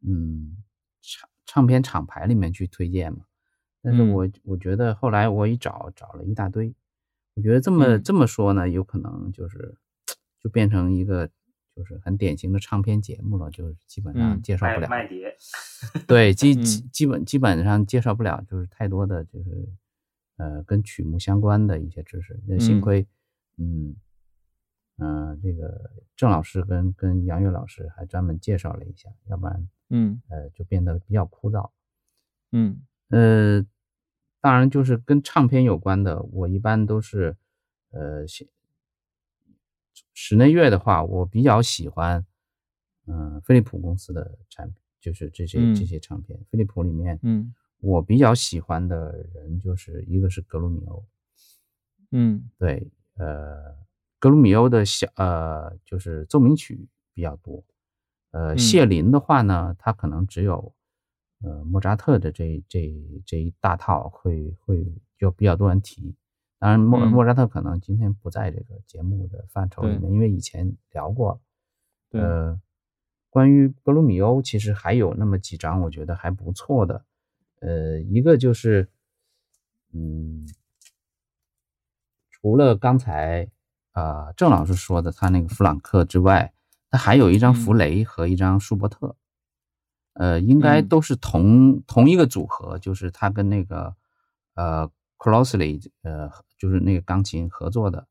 [0.05, 0.57] 嗯
[1.01, 3.21] 唱唱片厂牌里面去推荐嘛。
[3.81, 6.75] 但是嗯我我觉得后来我一找找了一大堆，
[7.35, 9.77] 我觉得这么、嗯这么说呢，有可能就是
[10.41, 11.31] 就变成一个
[11.77, 14.89] 就是很典型的唱片节目了，就是基本上介绍不了。
[14.89, 15.33] 卖碟，
[16.09, 19.69] 对，基 嗯基基本基本上介绍不了，就是太多的就是
[20.39, 22.41] 呃跟曲目相关的一些知识。
[22.49, 23.07] 那幸嗯亏，
[23.59, 23.95] 嗯
[24.99, 30.21] 嗯、呃这个郑老师跟跟杨越老师还专门介绍了一下，要不然嗯。
[30.29, 31.71] 呃就变得比较枯燥。
[32.53, 32.83] 嗯。
[33.09, 33.65] 呃，
[34.41, 37.37] 当然就是跟唱片有关的，我一般都是
[37.91, 38.51] 呃喜
[40.15, 42.25] 室内乐的话，我比较喜欢
[43.07, 45.75] 嗯、飞利浦公司的产品，就是这些、嗯。
[45.75, 46.39] 这些唱片。
[46.51, 51.05] 飞利浦里面，嗯我比较喜欢的人就是一个是格鲁米欧，
[52.11, 52.51] 嗯。
[52.59, 53.75] 对，呃，
[54.19, 57.65] 格鲁米欧的小呃就是奏鸣曲比较多，
[58.33, 58.59] 呃，嗯。
[58.59, 60.75] 谢林的话呢，他可能只有
[61.43, 62.93] 呃莫扎特的这这
[63.25, 66.15] 这一大套会会就比较多人提。
[66.59, 67.09] 当然莫，嗯。
[67.11, 71.41] 莫扎特可能今天不在这个节目的范畴里面，因为以前聊过了。
[72.21, 72.61] 呃，
[73.31, 77.05] 关于格鲁米欧，其实还有那么几张我觉得还不错的，
[77.61, 78.89] 呃，一个就是，
[79.93, 80.49] 嗯，
[82.31, 83.51] 除了刚才啊、
[83.93, 86.53] 呃郑老师说的他那个弗朗克之外，
[86.91, 87.79] 他还有一张弗嗯。
[87.79, 89.17] 雷和一张舒伯特，
[90.15, 90.89] 呃，应该嗯。
[90.89, 93.95] 都是同、同一个组合，就是他跟那个
[94.55, 98.07] 呃 Closely 呃就是那个钢琴合作的，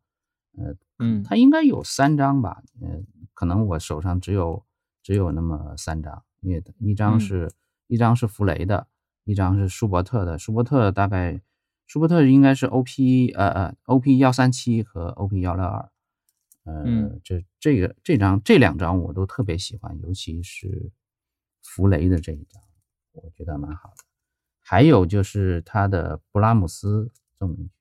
[0.58, 1.24] 呃，嗯。
[1.24, 3.00] 他应该有三张吧，呃，
[3.34, 4.64] 可能我手上只有
[5.04, 7.20] 只有那么三张，因为一张嗯。
[7.20, 7.52] 是、
[7.88, 8.88] 一张是弗雷的，
[9.24, 11.42] 一张是舒伯特的，舒伯特大概
[11.88, 15.90] 舒伯特应该是 OP 呃呃 OP 幺三七和 OP 幺六二，
[16.66, 20.92] 呃，嗯这这个这张这两张我都特别喜欢，尤其是
[21.64, 22.62] 弗雷的这一张，
[23.14, 24.04] 我觉得蛮好的。
[24.60, 27.10] 还有就是他的布拉姆斯
[27.40, 27.72] 奏鸣曲，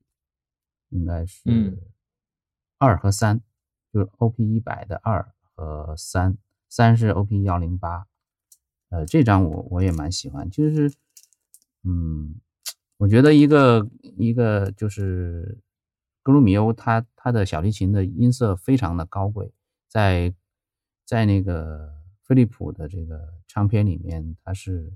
[0.90, 1.76] 应该是嗯
[2.78, 3.40] 二和三，
[3.92, 6.38] 就是 OP 一百的二和三，
[6.68, 8.06] 三是 OP 幺零八。
[8.88, 10.92] 呃，这张我我也蛮喜欢，就是
[11.82, 12.36] 嗯，
[12.98, 15.58] 我觉得一个一个就是
[16.22, 19.52] 格鲁米欧他他的小提琴的音色非常的高贵，
[19.88, 20.34] 在
[21.04, 21.94] 在那个
[22.24, 24.92] 飞利浦的这个唱片里面，他是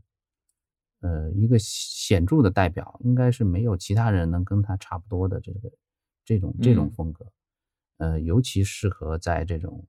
[1.01, 5.71] 呃一个显著的代表，应该是没有其他人能跟他差不多的这个
[6.25, 6.91] 这种这种嗯。
[6.91, 7.27] 风格，
[7.99, 9.87] 呃，尤其适合在这种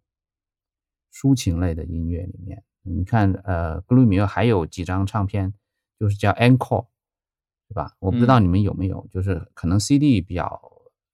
[1.13, 2.63] 抒情类的音乐里面。
[2.83, 5.53] 你看，呃，格鲁米欧还有几张唱片，
[5.97, 6.87] 就是叫 Encore，
[7.71, 7.95] 对吧？
[7.99, 10.61] 我不知道嗯你们有没有，就是可能 CD 比较，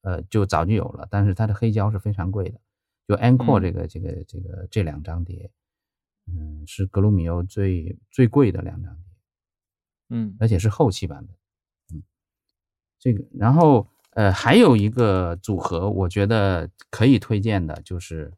[0.02, 2.60] 呃，就早就有了，但是它的黑胶是非常贵的。
[3.08, 5.52] 就 Encore 嗯这个、这个这个这两张碟，
[6.26, 9.04] 嗯，是格鲁米欧最最贵的两张碟。
[10.10, 11.36] 嗯而且是后期版本。
[11.94, 12.02] 嗯，
[12.98, 18.34] 这个，然后呃，还有一个组合，我觉得可以推荐的，就是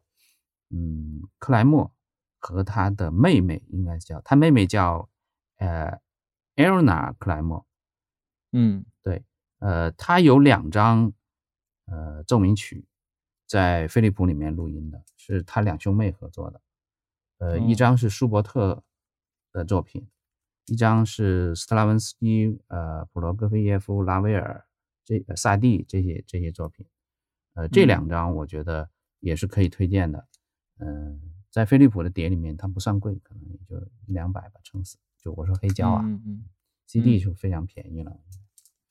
[0.68, 1.90] 嗯，克莱默
[2.38, 5.08] 和他的妹妹，应该叫他妹妹叫
[5.56, 5.98] 呃
[6.56, 7.64] Elna 克莱默。
[8.52, 9.24] 嗯对，
[9.58, 11.12] 呃，他有两张
[11.86, 12.86] 呃奏鸣曲
[13.46, 16.60] 在飞利浦里面录音的，是他两兄妹合作的。
[17.38, 18.82] 呃，一哦张是舒伯特
[19.52, 20.06] 的作品，
[20.66, 24.66] 一张是斯特拉文斯基、呃普罗戈菲耶夫、拉威尔
[25.04, 26.86] 这呃萨蒂这些这些作品。
[27.54, 28.90] 呃，这嗯两张我觉得
[29.20, 30.26] 也是可以推荐的。
[30.78, 31.20] 嗯、
[31.50, 33.76] 在飞利浦的碟里面，它不算贵，可能也就
[34.06, 34.98] 一两百吧，撑死。
[35.18, 36.44] 就我说黑胶啊、嗯嗯
[36.86, 38.10] c d 嗯就非常便宜了。
[38.10, 38.39] 嗯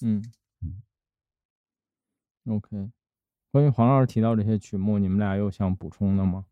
[0.02, 0.24] 嗯
[2.50, 2.90] OK，
[3.52, 6.46] 关于黄老师提到这些曲目，你们俩有想补充的吗？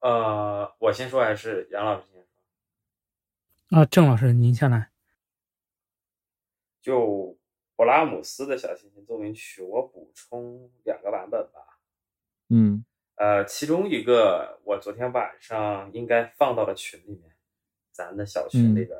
[0.00, 2.22] 呃，我先说还是杨老师先
[3.68, 3.78] 说？
[3.78, 4.90] 啊，郑老师您先来。
[6.80, 7.36] 就
[7.76, 11.80] 勃拉姆斯的小提琴奏鸣曲，我补充两个版本吧。
[12.48, 12.84] 嗯
[13.16, 17.34] 呃，其中一个我昨天晚上应该放到了群里面，
[17.90, 18.90] 咱的小群里边。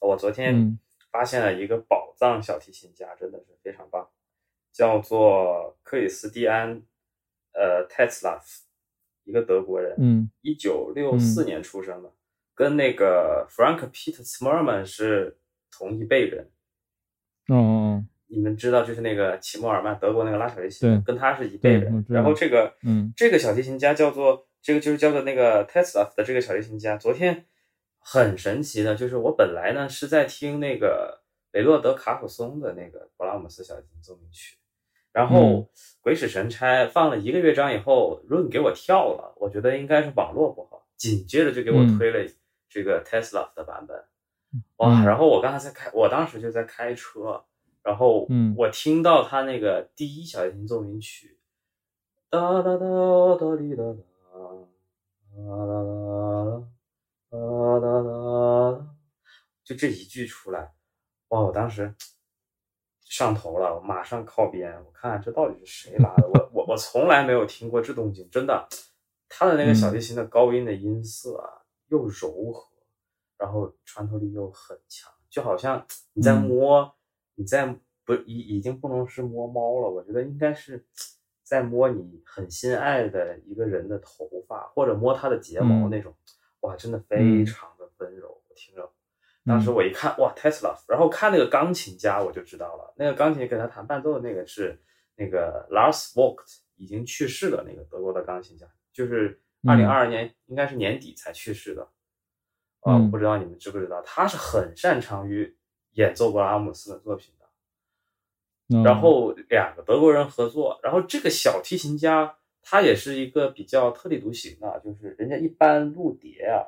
[0.00, 0.78] 我昨天嗯
[1.16, 4.06] 发现了一个宝藏小提琴家，真的是非常棒，
[4.70, 6.82] 叫做克里斯蒂安
[7.54, 8.64] 呃泰茨拉夫，
[9.24, 12.12] 一个德国人，嗯一九六四年出生的，
[12.54, 15.38] 跟那个 Frank Peter Zimmermann 是
[15.70, 16.50] 同一辈人。
[17.48, 22.04] 哦哦你们知道，就是那个齐默尔曼，德国那个拉小提琴，对跟他是一辈人。
[22.10, 27.46] 然后这个，嗯这个小提琴家叫做这个就是叫做那个 Tetzlaff 的这个小提琴家，昨天
[28.08, 34.56] 很神奇的，就是我本来呢是在听那个雷诺德卡普松的那个勃拉姆斯小提琴奏鸣曲，
[35.10, 35.68] 然后嗯
[36.00, 42.32] 鬼使神差放了一个乐章以后，Run 给我跳了，我觉得应该是网络不好，紧接着就给我嗯推了
[42.68, 44.04] 这个 Tetzlaff 的版本。
[44.76, 45.02] 哇！
[45.02, 47.42] 嗯然后我刚才在开，我当时就在开车，
[47.82, 51.36] 然后嗯我听到他那个第一小提琴奏鸣曲，
[52.30, 52.86] 哒哒哒
[53.36, 53.98] 哒哩哒哒，
[55.34, 56.68] 哒哒哒
[59.64, 60.72] 就这一句出来，
[61.28, 61.40] 哇！
[61.40, 61.92] 我当时
[63.00, 66.28] 上头了，我马上靠边，我看这到底是谁拉的？
[66.28, 68.68] 我我我从来没有听过这动静，真的。
[69.28, 71.50] 他的那个小提琴的高音的音色啊，
[71.88, 72.68] 又柔和，
[73.36, 76.94] 然后穿透力又很强，就好像你在摸，
[77.34, 77.66] 你在
[78.04, 80.86] 不已已经不能是摸猫了，我觉得应该是
[81.42, 86.14] 在摸你很心爱的一个人的头发，或者摸他的睫毛那种，
[86.60, 88.42] 哇，真的非常的温柔。
[88.48, 88.92] 我听着，
[89.44, 94.80] 当时我一看，哇，Tesla，然后看那个钢琴家，我就知道了，那个钢琴给他弹伴奏的那个是
[95.16, 98.66] 那个 Lars Vogt，已经去世的那个德国的钢琴家。
[98.92, 101.82] 就是二零二二年，应该是年底才去世的，
[102.80, 105.56] 啊，我不知道你们知不知道，他是很擅长于
[105.92, 108.82] 演奏布拉姆斯的作品的。
[108.82, 112.36] 然后两个德国人合作，然后这个小提琴家
[112.68, 116.66] 他也是一个比较特立独行的，就是人家一般录碟啊，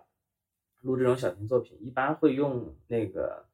[0.82, 3.46] 录这种小型作品，一般会用那个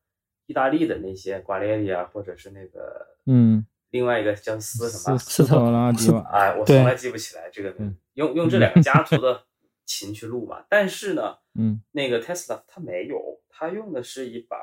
[0.45, 3.65] 意大利的那些瓜列利啊，或者是那个嗯。
[3.91, 9.47] 另外一个叫斯什么斯特拉迪瓦，哎，我从来记不起来这个名，用用这两个家族的
[9.87, 10.67] 琴去录嘛。
[10.69, 14.57] 但是呢， 嗯，那个 Tesla 它没有，它用的是一把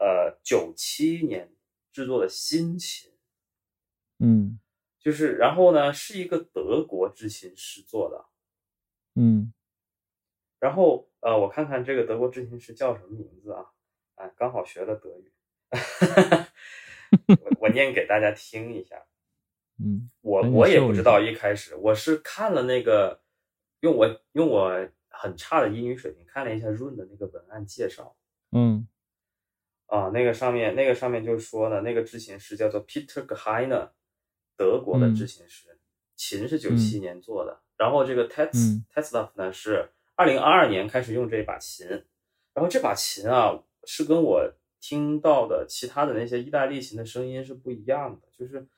[0.00, 1.52] 呃九七年
[1.92, 3.12] 制作的新琴，
[4.20, 4.58] 嗯，
[5.04, 8.24] 就是然后呢是一个德国制琴师做的，
[9.20, 9.52] 嗯，
[10.58, 13.66] 然后呃我看看这个德国制琴师叫什么名字啊？
[14.14, 15.30] 哎，刚好学了德语。
[17.28, 19.04] 我我念给大家听一下，
[19.78, 23.20] 嗯，我我也不知道一开始我是看了那个
[23.80, 28.16] 用我用我很差的英语水平看了一下润的那个文案介绍，
[28.52, 28.88] 嗯，
[29.86, 33.90] 啊，那个上面那个上面就说呢，那个制琴师叫做 Peter Geheiner，
[34.56, 35.78] 德国的制琴师，
[36.16, 41.86] 琴是九七年做的，然后这个 Tes Tesla 呢是二零二二年开始用这把琴，
[42.52, 44.52] 然后这把琴啊是跟我。
[44.86, 48.68] 听到的其他的那些意大利琴的声音是不一样的，就是，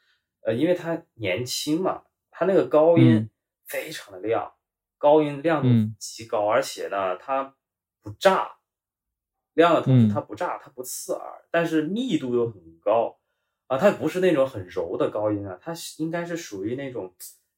[0.42, 3.28] 呃，因为它年轻嘛，它那个高音
[3.66, 4.54] 非常的亮，
[4.98, 5.68] 高音亮度
[5.98, 7.56] 极高，而且呢，它
[8.02, 8.52] 不炸，
[9.54, 13.18] 亮的同时它不炸，它不刺耳，但是密度又很高，
[13.66, 17.14] 啊，它不是那种很柔的高音啊，它应该是属于那种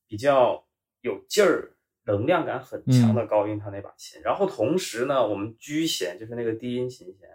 [0.07, 0.67] 比较
[1.01, 4.21] 有劲儿、能量感很强的高音，它那把琴。
[4.23, 7.29] 然后同时呢，我们居弦就是那个低音琴弦。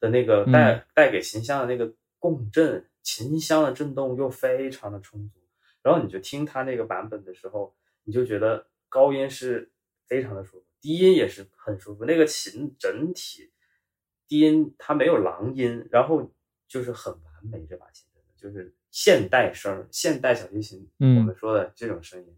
[0.00, 5.40] 的那个带带给琴箱的那个共振，琴箱的震动又非常的充足，
[5.82, 9.72] 然后你就听它那个版本的时候，你就觉得高音是
[10.06, 12.04] 非常的舒服，低音也是很舒服。
[12.04, 13.50] 那个琴整体
[14.28, 16.32] 低音它没有狼音，然后
[16.68, 17.66] 就是很完美。
[17.66, 18.06] 这把琴
[18.38, 22.36] 就是现代声，现代小提琴，我们说的这种声音，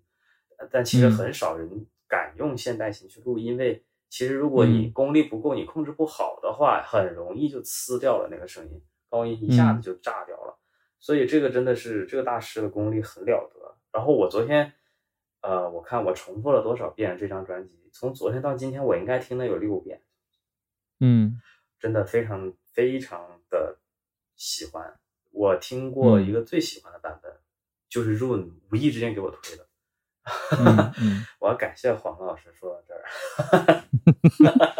[0.72, 3.84] 但其实很少人敢用现代琴去录，因为。
[4.12, 10.58] 其实，如果你功力不够，你控制不好的话，很容易就呲掉了那个声音，高音一下子就炸掉了。
[10.98, 13.76] 所以这个真的是这个大师的功力很了得。
[13.92, 14.72] 然后我昨天，
[15.42, 20.02] 呃，我看我重复了多少遍这张专辑，从昨天到今天，我应该听了有六遍。
[20.98, 21.40] 嗯，
[21.78, 23.78] 真的非常非常的
[24.34, 24.98] 喜欢。
[25.40, 27.32] 我听过一个最喜欢的版本，
[27.88, 29.66] 就是 Rune 无意之间给我推的。
[31.40, 33.82] 我要感谢黄老师说到这儿，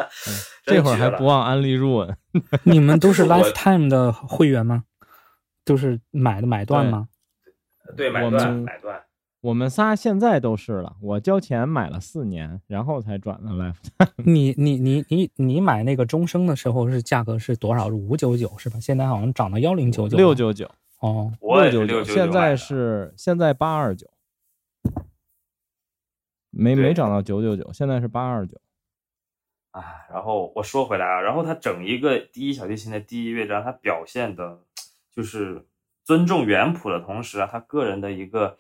[0.65, 2.15] 这会儿 还不忘安利入文。
[2.65, 4.85] 你们都是 Lifetime 的会员吗？
[5.65, 7.09] 都是买的买断吗？
[7.97, 9.03] 对，买断买断。
[9.43, 10.97] 我们仨现在都是了。
[11.01, 14.11] 我交钱买了四年，然后才转的 Lifetime。
[14.25, 17.89] 你你你你你买那个终生的时候是价格是多少？
[17.89, 18.79] 是五九九是吧？
[18.79, 20.71] 现在好像涨到幺零九九，六九九
[21.01, 22.05] 哦，六九九。
[22.05, 24.07] 现在是现在八二九。
[26.51, 28.61] 没没涨到九九九，现在是八二九。
[29.71, 29.83] 啊，
[30.13, 34.59] 然后我说回来啊，然后他整一个第一小提琴的第一乐章，他表现的，
[35.15, 35.65] 就是
[36.05, 38.59] 尊重原谱的同时啊，他个人的一个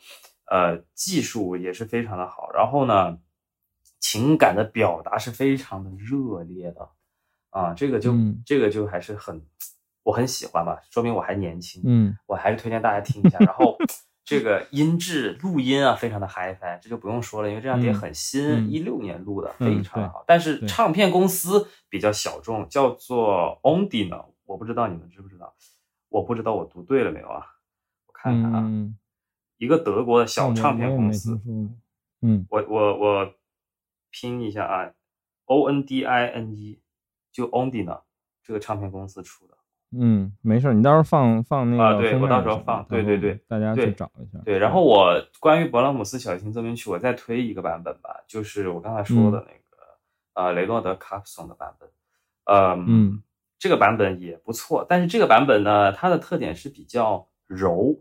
[0.50, 2.50] 呃技术也是非常的好。
[2.52, 3.18] 然后呢，
[3.98, 6.90] 情感的表达是非常的热烈的
[7.48, 8.12] 啊，这个就
[8.44, 9.42] 这个就还是很
[10.02, 11.80] 我很喜欢吧，说明我还年轻。
[11.86, 13.38] 嗯，我还是推荐大家听一下。
[13.38, 13.78] 然后。
[14.22, 20.22] 这个音质录音啊，非常的 HiFi，这就不用说了，因为这张碟很新，一六年录的，非常好。
[20.24, 25.52] 但是唱片公司比较小众，叫做 Ondino，我不知道你们知不知道，
[26.10, 27.44] 我不知道我读对了没有啊？
[28.06, 28.70] 我看看啊，
[29.60, 31.38] 一个德国的小唱片公司，
[32.22, 33.34] 嗯，我我我
[34.10, 34.90] 拼一下啊
[35.44, 36.80] ，O N D I N E，
[37.30, 38.00] 就 Ondina
[38.42, 39.54] 这个唱片公司出的。
[39.92, 44.38] 嗯，没事，你到时候放放那个啊，对我到时候放，对对对，大家去找一下。
[44.46, 49.76] 对，然后我关于勃拉姆斯小提琴奏鸣曲，我再推一个版本吧，就是我刚才说的那个，
[50.34, 51.86] 呃，雷诺德卡普松的版本。
[52.46, 53.22] 呃，嗯，
[53.58, 58.00] 这个版本也不错，但是这个版本呢，它的特点是比较柔，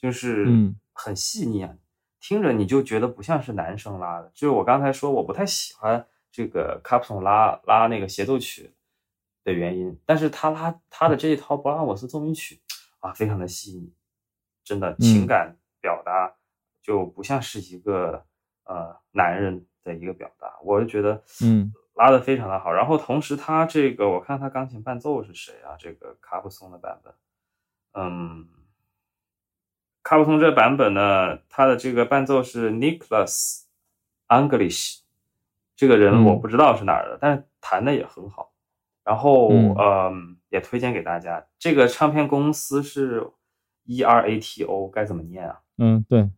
[0.00, 1.76] 就是嗯很细腻啊，
[2.20, 4.30] 听着你就觉得不像是男生拉的。
[4.34, 8.72] 就是我刚才说我不太喜欢这个卡普松拉拉那个协奏曲
[9.44, 12.60] 的原因，但是他拉他的这一套勃拉姆斯奏鸣曲
[13.00, 13.92] 啊，非常的细腻，
[14.64, 16.34] 真的情嗯感表达
[16.82, 18.24] 就不像是一个
[18.64, 22.72] 呃男人的一个表达，我就觉得嗯拉的非常的好。
[22.72, 25.76] 然后同时他这个我看他钢琴伴奏是谁啊？
[25.78, 27.14] 这个卡普松的版本，
[27.94, 28.46] 嗯，
[30.10, 33.62] 卡普松这版本呢，他的这个伴奏是 Nicholas
[34.26, 35.02] English，
[35.76, 38.50] 这个人嗯我不知道是哪儿的，但是弹的也很好。
[39.04, 41.46] 然后嗯嗯，也推荐给大家。
[41.60, 43.24] 这个唱片公司是
[43.84, 45.60] E R A T O，该怎么念啊？
[45.78, 46.28] 嗯，对。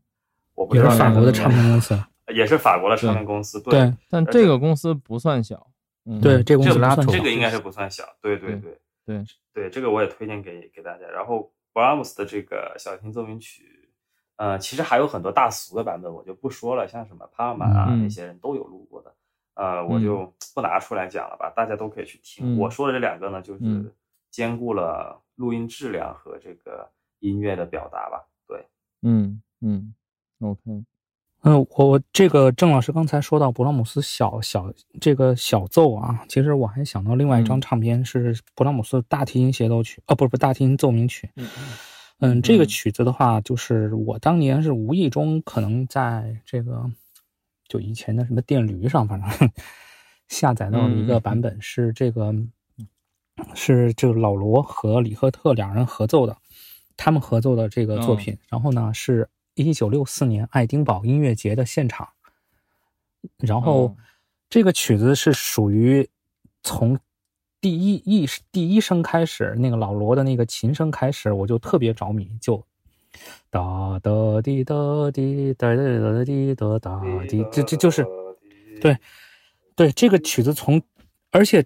[0.54, 1.98] 我不知道也是法国的唱片公司。
[2.28, 3.58] 也是法国的唱片公司。
[3.62, 5.66] 对但这个公司不算小。
[6.04, 8.04] 嗯，对，这个公司不算小这个应该是不算小。
[8.20, 11.06] 对对对对对，对，这个我也推荐给给大家。
[11.06, 13.90] 然后勃拉姆斯的这个小提琴奏鸣曲，
[14.36, 19.14] 呃，其实还有很多大俗的版本，我就不说了，像什么帕尔曼啊、嗯那些人都有录过的，
[19.54, 22.56] 呃，我就不拿出来讲了吧，大家都可以去听。
[22.56, 22.58] 嗯。
[22.58, 23.90] 我说的这两个呢，就是嗯
[24.30, 28.26] 兼顾了录音质量和这个音乐的表达吧。
[28.46, 28.66] 对，
[29.02, 29.94] 嗯嗯
[30.40, 30.84] ，OK，
[31.44, 41.28] 嗯，我我这个郑老师刚才说到勃拉姆斯小小这个小奏啊，其实我还想到另外一张嗯唱片是勃拉姆斯大提琴协奏曲，哦，不是不，大提琴奏鸣曲。
[41.34, 41.48] 嗯
[42.20, 46.88] 嗯，这个嗯曲子的话，就是我当年是无意中可能在这个
[47.66, 49.50] 就以前的什么电驴上，反正
[50.28, 52.32] 下载到了一个版本，是这个
[53.56, 56.36] 是这个老罗和李赫特两人合奏的，
[56.96, 58.38] 他们合奏的这个作品。
[58.48, 62.08] 然后呢，是一九六四年爱丁堡音乐节的现场。
[63.38, 63.96] 然后哦
[64.50, 66.08] 这个曲子是属于
[66.62, 66.98] 从
[67.60, 72.66] 第一一第一声开始，那个老罗的那个琴声开始，我就特别着迷，就
[73.48, 74.74] 哒哒滴哒
[75.12, 75.82] 滴哒哒
[76.12, 78.04] 哒滴哒哒滴，这这就是
[78.80, 78.98] 对
[79.76, 80.82] 对这个曲子从，
[81.30, 81.64] 而且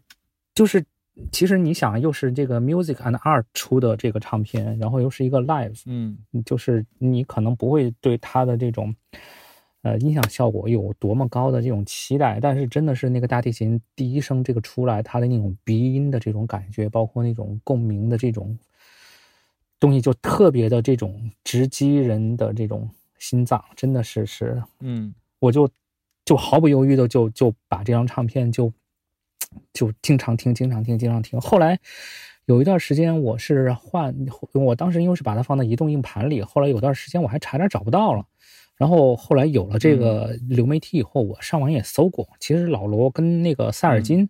[0.55, 0.85] 就是
[1.33, 6.19] 其实你想，又是这个 Music and Art 出的这个唱片，然后又是一个 live，嗯。
[6.45, 8.95] 就是你可能不会对它的这种
[9.83, 18.59] 呃音响效果有多么高的这种期待，但是真的是那个大提琴第一声这个出来，它的那种鼻音的这种感觉，包括那种共鸣的这种
[19.81, 25.15] 东西，就特别的这种直击人的这种心脏，真的是是，嗯。
[25.39, 25.69] 我就
[26.25, 28.73] 就毫不犹豫的就就把这张唱片就
[29.73, 31.41] 就经常听，经常听，经常听。
[31.41, 31.79] 后来
[32.47, 34.15] 有一段时间，我是换，
[34.53, 38.25] 我当时因为是把它放在移动硬盘里，后来有段时间我还差点找不到了。
[38.77, 44.29] 然后后来有了这个流媒体以后，我上网也搜过，其实老罗跟那个塞尔金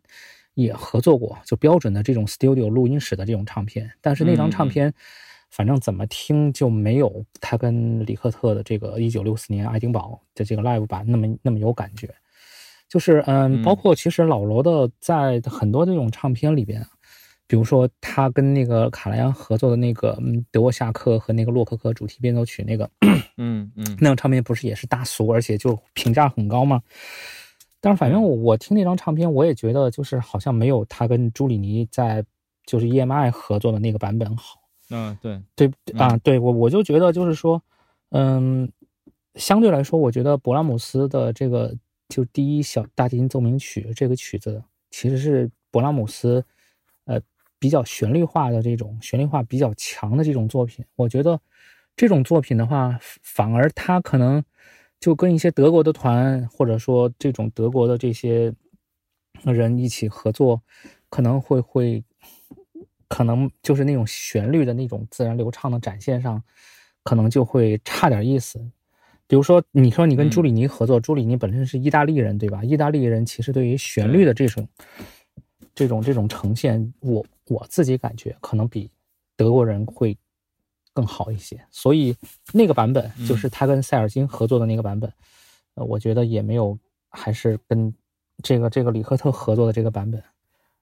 [0.55, 3.91] 也合作过，就标准的这种 studio 录音室的这种唱片。
[4.01, 4.95] 但是那张唱片，
[5.51, 12.15] 反正怎么听就没有他跟李克特的这个一九六四年爱丁堡的这个 live 版那么那么有感觉。
[12.89, 16.85] 就是嗯，嗯包括其实老罗的在很多这种唱片里边，
[17.47, 22.89] 比如说他跟那个卡莱扬合作的那个嗯德沃夏克和那个洛可可主题变奏曲那个
[23.37, 26.83] 嗯嗯那张唱片不是也是大俗，而且就评价很高吗？
[27.81, 32.25] 但是反正我我听那张唱片，我也觉得就是好像没有他跟朱里尼在
[32.65, 34.61] 就是 EMI 合作的那个版本好。
[34.91, 37.63] 嗯，对，对啊，对我我就觉得就是说，
[38.11, 38.71] 嗯，
[39.35, 41.75] 相对来说，我觉得勃拉姆斯的这个
[42.09, 46.45] 就第一小大提琴奏鸣曲这个曲子，其实是勃拉姆斯
[47.05, 47.21] 呃
[47.59, 50.85] 比较旋律化的这种旋律化比较强的这种作品。
[50.95, 51.41] 我觉得
[51.97, 54.45] 这种作品的话，反而他可能
[55.01, 58.55] 就跟一些德国的团，或者说这种德国的这些
[59.45, 60.63] 人一起合作，
[61.09, 62.05] 可能会会。
[63.09, 66.43] 可能就是那种旋律的那种自然流畅的展现上，
[67.05, 68.61] 可能就会差点意思。
[69.27, 72.63] 比如说，你说你跟朱里尼合作，朱里尼本身是意大利人，对吧？
[72.63, 74.69] 意大利人其实对于旋律的这种、
[75.75, 78.91] 这种、这种呈现，我我自己感觉可能比
[79.37, 80.17] 德国人会
[80.93, 81.61] 更好一些。
[81.71, 82.15] 所以
[82.53, 85.13] 那个版本就是他跟塞尔金合作的那个版本，
[85.75, 87.93] 呃，我觉得也没有还是跟
[88.43, 90.23] 这个这个里赫特合作的这个版本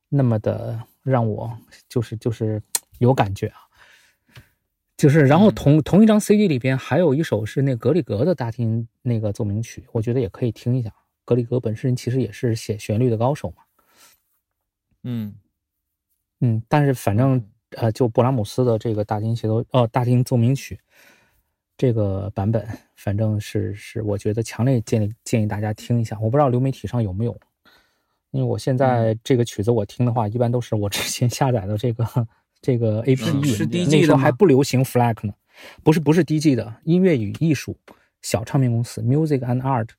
[0.08, 0.80] 那么的。
[1.04, 1.54] 让我
[1.86, 2.62] 就是就是
[2.96, 3.63] 有感觉啊，
[5.04, 10.90] 就是然后同同一张 CD 里边还有一首是那格里格的大提琴那个奏鸣曲，我觉得也可以听一下。
[11.26, 13.62] 格里格本身其实也是写旋律的高手嘛，
[15.02, 15.34] 嗯
[16.40, 20.80] 嗯，但是反正呃，就布拉姆斯的这个大提琴协奏哦大提琴奏鸣曲
[21.76, 26.18] 这个版本，反正是是我觉得强烈建议建议大家听一下。
[26.18, 27.38] 我不知道流媒体上有没有。
[28.30, 32.26] 因为我现在这个曲子我听的话，一般都是我之前下载的这个
[32.64, 35.34] 这个 A P E，是 DG 那时候的还不流行 FLAC 呢，
[35.82, 37.76] 不是不是 D G 的音乐与艺术
[38.22, 39.90] 小唱片公司 Music and Art。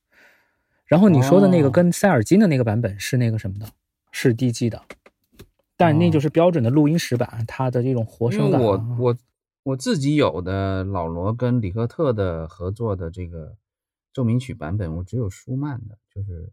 [0.87, 3.67] 然后你说的那个哦跟塞尔金的那个版本是那个什么的，
[4.11, 4.81] 是 D G 的，
[5.77, 8.97] 但那就是标准的录音室版，它的这种活声感啊。
[8.99, 9.15] 我
[9.61, 13.55] 我自己有的老罗跟里克特的合作的这个
[14.11, 16.51] 奏鸣曲版本，我只有舒曼的，就是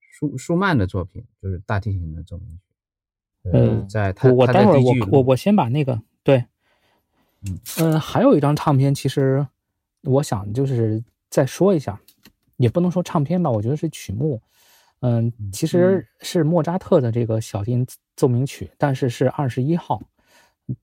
[0.00, 2.65] 舒舒曼的作品，就是大提琴的奏鸣曲。
[3.52, 6.44] 呃在他我我待会儿我我我先把那个对，
[7.46, 9.46] 嗯呃，还有一张唱片，其实
[10.02, 12.00] 我想就是再说一下，
[12.56, 14.40] 也不能说唱片吧，我觉得是曲目。
[15.00, 17.86] 嗯，其实是莫扎特的这个小提琴
[18.16, 20.00] 奏鸣曲，但是是二十一号。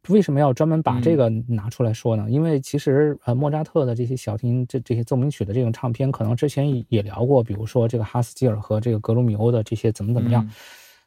[0.08, 2.30] 为什么要专门把这个拿出来说呢？
[2.30, 10.46] 因为其实呃，莫扎特的这些小提琴这这些奏鸣曲的这种唱片，可能之前也也聊过，比如说这个哈斯基尔和这个格鲁米欧的这些怎么怎么样。
[10.46, 10.52] 嗯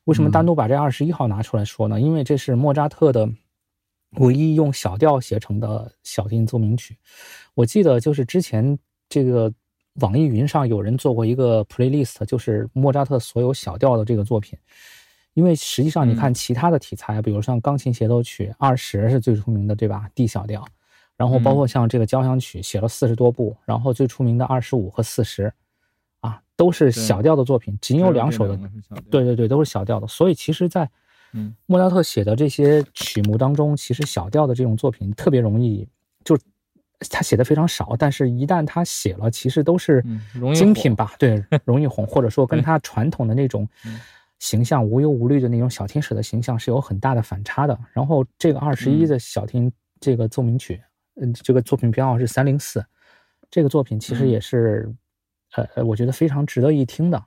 [0.07, 2.01] 为什么单独把这二十一号拿出来说呢？
[2.01, 3.29] 因为这是莫扎特的
[4.19, 6.97] 唯一用小调写成的小提琴奏鸣曲。
[7.55, 8.79] 我记得就是之前
[9.09, 9.53] 这个
[10.01, 14.59] 网易云上有人做过一个 playlist，就是莫扎特所有小调的这个作品。
[15.35, 20.65] 因为实际上你看其他的题材，比如像钢琴协奏曲二十是最出名的，对吧？D 小调，
[21.17, 25.53] 然后包括像这个交响曲写了四十多部，然后最出名的二十五和四十，啊，
[26.57, 28.59] 都是小调的作品，仅有两首的
[29.11, 30.07] 对对对，都是小调的。
[30.07, 30.89] 所以其实，在
[31.33, 35.87] 嗯莫扎特写的这些曲目当中，其实小调的这种作品特别容易，
[36.25, 36.39] 就
[37.11, 40.03] 他写的非常少，但是一旦他写了，其实都是
[40.55, 41.13] 精品吧？
[41.19, 44.01] 对， 容易红，或者说跟他传统的那种嗯
[44.39, 47.79] 形象无忧无虑的那种小天使的形象是有很大的反差的。
[47.93, 50.81] 然后这个二十一嗯的小提琴这个奏鸣曲，
[51.21, 52.83] 嗯，这个作品编号是三零四，
[53.51, 54.91] 这个作品其实嗯也是，
[55.57, 57.23] 呃呃，我觉得非常值得一听的。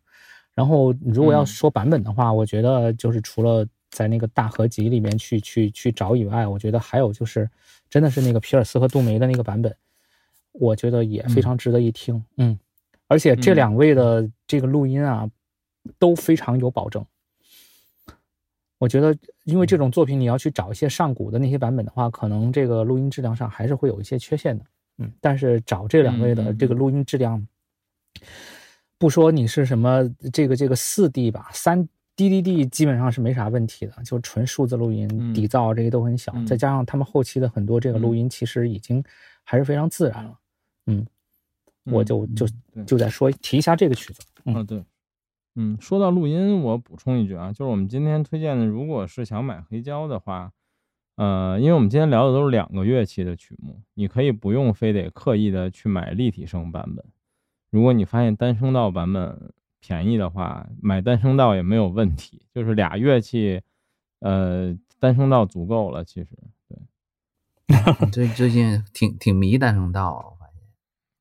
[0.56, 7.50] 然后如果要嗯说版本的话，我觉得就是除了在那个大合集里面去去去找以外，我觉得还有就是
[7.90, 9.76] 真的是那个皮尔斯和杜梅的那个版本，
[10.52, 12.24] 我觉得也非常值得一听。
[12.38, 12.58] 嗯，
[13.08, 15.30] 而且这嗯两位的这个录音啊，
[15.98, 17.06] 都非常有保证。
[18.80, 19.14] 我觉得，
[19.44, 24.64] 因为这种作品你要去找一些上古的那些版本的话，可能这个录音质量上还是会有一些缺陷的。
[25.00, 27.46] 嗯，但是找这两位的这个录音质量，
[28.98, 30.04] 不说你是什么
[30.34, 39.02] 这个这个四 D 吧，三 DDD 基本上是没啥问题的，就纯数字录音，嗯底噪这些都很小，嗯再加上他们后期的很多这个录音，其实已经
[39.44, 40.38] 还是非常自然了。
[40.88, 41.08] 嗯，
[41.86, 42.46] 我就就
[42.86, 44.20] 就在说提一下这个曲子。
[44.44, 44.84] 嗯啊，对，
[45.56, 50.52] 嗯，说到录音，我补充一句啊，就是我们今天推荐的，如果是想买黑胶的话，
[51.16, 57.06] 呃，因为我们今天聊的都是两个乐器的曲目，你可以不用非得刻意的去买立体声版本。
[57.70, 63.62] 如果你发现单声道版本便宜的话，买单声道也没有问题，就是俩乐器，
[64.20, 66.04] 呃，单声道足够了。
[66.04, 66.30] 其实，
[66.68, 66.78] 对
[68.12, 70.56] 最最近挺挺迷单声道啊，我发现。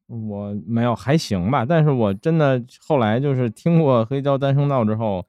[0.08, 5.26] 我没有还行吧，但是我真的后来就是听过黑胶单声道之后，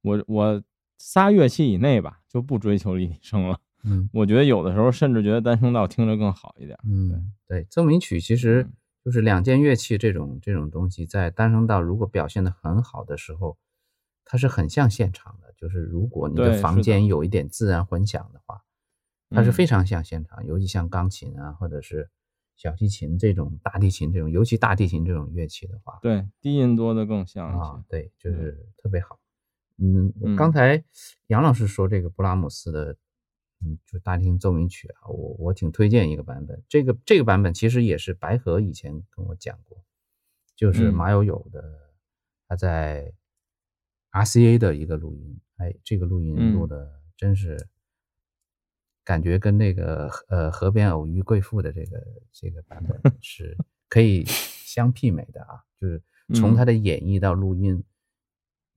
[0.00, 0.62] 我我
[0.98, 3.58] 仨乐器以内吧就不追求立体 声了。
[3.84, 6.78] 嗯我觉得有的时候甚至觉得单声道听着更好一点。
[6.84, 8.72] 嗯，对，奏鸣曲其实嗯
[9.04, 13.58] 就是两件乐器这种这种东西，在单声道如果表现的很好的时候，
[14.24, 15.52] 它是很像现场的。
[15.56, 18.62] 就是如果你的房间有一点自然混响的话，
[19.30, 22.10] 它是嗯非常像现场，尤其像钢琴啊，或者是
[22.56, 27.48] 小提琴这种大提琴这种，尤其大提琴这种乐器的话，对，低音多的更像。
[27.58, 29.18] 啊，对，就嗯是特别好。
[29.78, 30.84] 嗯，嗯刚才
[31.28, 32.96] 杨老师说这个布拉姆斯的，
[33.64, 36.62] 嗯，就大提琴奏鸣曲啊，我我挺推荐一个版本。
[36.68, 39.84] 这个这个版本其实也是白河以前跟我讲过，
[40.56, 40.94] 就是嗯。
[40.94, 41.92] 马友友的
[42.48, 43.12] 他在
[44.10, 46.54] RCA 的一个录音，哎，这个录音嗯。
[46.54, 47.68] 录的真是
[49.04, 52.02] 感觉跟那个呃河边偶遇贵妇的这个
[52.32, 53.56] 这个版本 是
[53.88, 56.02] 可以相媲美的啊，就是
[56.34, 56.56] 从嗯。
[56.56, 57.84] 他的演绎到录音，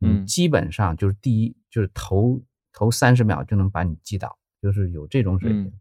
[0.02, 0.26] 嗯。
[0.26, 5.66] 基本上就是第一就是头头三十秒就能把你击倒，就是有这种水平。
[5.66, 5.80] 嗯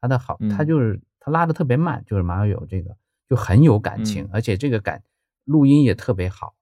[0.00, 2.96] 他的好，他嗯就是他拉的特别慢，就是马友友这个
[3.28, 5.04] 就很有感情，嗯而且这个感
[5.44, 6.56] 录音也特别好。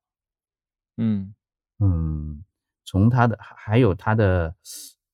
[0.99, 1.35] 嗯
[1.79, 2.45] 嗯，
[2.85, 4.55] 从他的还有他的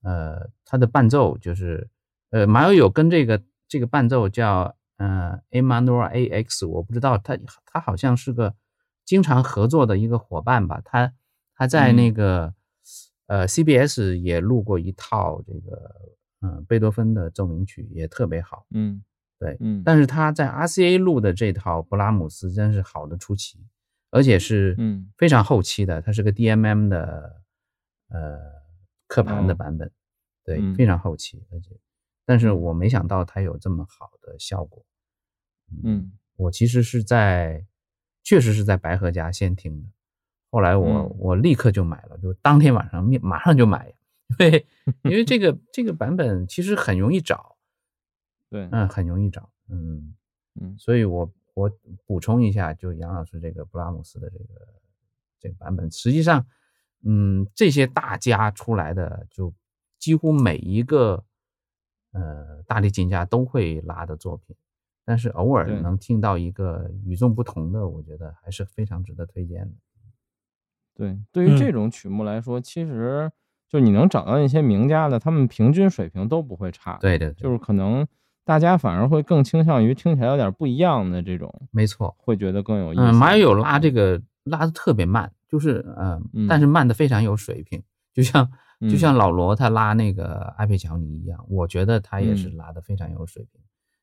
[0.02, 1.88] 呃他的伴奏就是
[2.30, 8.56] 呃马友友跟这个这个伴奏叫呃 Emmanuel A X，我不知道他他好像是个
[9.04, 11.12] 经常合作的一个伙伴吧，他
[11.54, 12.54] 他在那嗯个、
[13.28, 18.66] 呃 CBS 也录过一套这个嗯、呃贝多芬的奏鸣曲，也特别好。
[18.70, 19.02] 嗯
[19.38, 23.58] 对，嗯，但是他在 RCA 录的这套布拉姆斯真是好的出奇，
[24.10, 25.10] 而且是嗯。
[25.18, 27.42] 非常后期的，它是个 DMM 的
[28.08, 28.38] 呃
[29.06, 29.56] 刻盘的哦。
[29.56, 29.90] 版本，
[30.44, 30.74] 对，嗯。
[30.74, 31.76] 非常后期，而且，
[32.24, 34.84] 但是我没想到它有这么好的效果。
[35.84, 37.66] 嗯我其实是在，
[38.22, 39.88] 确实是在白河家先听的，
[40.50, 41.16] 后来我、嗯。
[41.18, 43.92] 我立刻就买了，就当天晚上面马上就买，
[44.28, 44.66] 因为
[45.04, 47.56] 因为这个这个版本其实很容易找，
[48.50, 50.14] 对，嗯，很容易找，嗯，
[50.60, 50.76] 嗯。
[50.78, 51.70] 所以我我
[52.06, 54.44] 补充一下，就杨老师这个布拉姆斯的这个
[55.38, 56.46] 这个版本，实际上，
[57.04, 59.54] 嗯，这些大家出来的，就
[59.98, 61.24] 几乎每一个
[62.12, 64.56] 呃大提琴家都会拉的作品，
[65.04, 69.74] 但是偶尔能听到一个与众不同的，我觉得还是非常值得推荐的。
[70.94, 71.72] 对，对于这嗯。
[71.72, 73.30] 种曲目来说，其实
[73.68, 78.06] 就你能找到一些名家的，他们平均水平都不会差，，对对对，就是可能
[78.44, 82.14] 大家反而会更倾向于听起来有点不一样的这种，没错。
[82.18, 82.92] 会觉得更有。
[82.94, 83.02] 意思。
[83.02, 83.50] 嗯，马友。
[83.50, 86.46] 友拉这个拉的特别慢，就是呃，嗯。
[86.46, 87.82] 但是慢的非常有水平，
[88.14, 88.46] 就像
[88.80, 92.56] 就嗯像老罗他拉那个埃佩乔尼一样，我觉得他也是嗯。
[92.56, 93.60] 拉的非常有水平，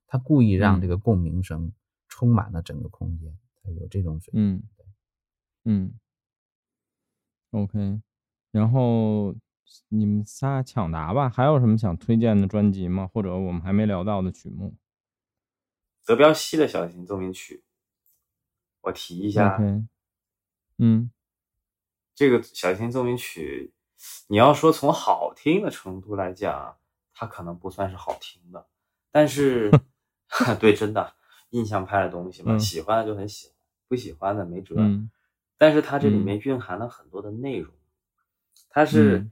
[0.07, 0.81] 他故意让嗯。
[0.81, 1.71] 这个共鸣声
[2.09, 3.33] 充满了整个空间，
[3.63, 4.55] 他有这种水平。
[4.55, 4.63] 嗯
[5.65, 5.93] 嗯
[7.51, 8.01] ，OK，
[8.51, 9.33] 然后
[9.89, 13.09] 你们仨抢答吧，还有什么想推荐的专辑吗？
[13.13, 14.75] 或者我们还没聊到的曲目？
[16.05, 17.63] 德彪西的小提琴奏鸣曲，
[18.81, 19.57] 我提一下。
[20.77, 21.09] 嗯。
[22.15, 23.73] 这个小提琴奏鸣曲，
[24.27, 26.77] 你要说从好听的程度来讲，
[27.13, 28.67] 它可能不算是好听的，
[29.11, 29.71] 但是
[30.59, 31.13] 对，真的
[31.51, 32.59] 印象派的东西嘛，嗯。
[32.59, 33.55] 喜欢的就很喜欢，
[33.87, 34.75] 不喜欢的没辙。
[34.77, 35.09] 嗯。
[35.57, 36.25] 但是它这里嗯。
[36.25, 37.73] 面蕴含了很多的内容，
[38.69, 39.31] 它是、嗯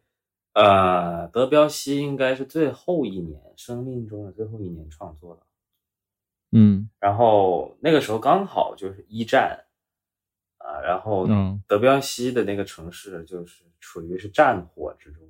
[0.54, 5.42] 呃，德彪西应该是最后一年生命中的最后一年创作的，
[6.52, 6.90] 嗯。
[7.00, 9.66] 然后那个时候刚好就是一战
[10.58, 11.62] 啊，然后嗯。
[11.68, 15.24] 德彪西的那个城市就是处于是战火之中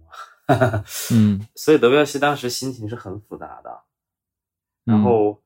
[0.47, 1.47] 啊，嗯。
[1.55, 3.84] 所以德彪西当时心情是很复杂的，
[4.84, 5.41] 然后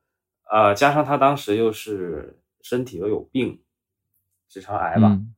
[0.50, 3.60] 呃，加上他当时又是身体又有病，
[4.48, 5.34] 直肠癌吧，嗯。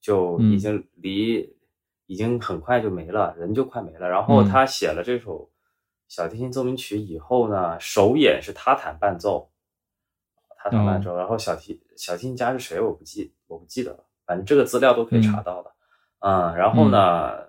[0.00, 1.54] 就已经离、
[2.10, 4.08] 已经很快就没了，人就快没了。
[4.08, 4.48] 然后嗯。
[4.48, 5.48] 他写了这首
[6.08, 9.52] 小提琴奏鸣曲以后呢，首演是他弹伴奏，
[10.58, 15.72] 他弹哦伴奏，然后小提小提琴家是谁我不记我不记得了，反正这个资料都可以查到的。
[16.18, 17.48] 嗯，然后呢，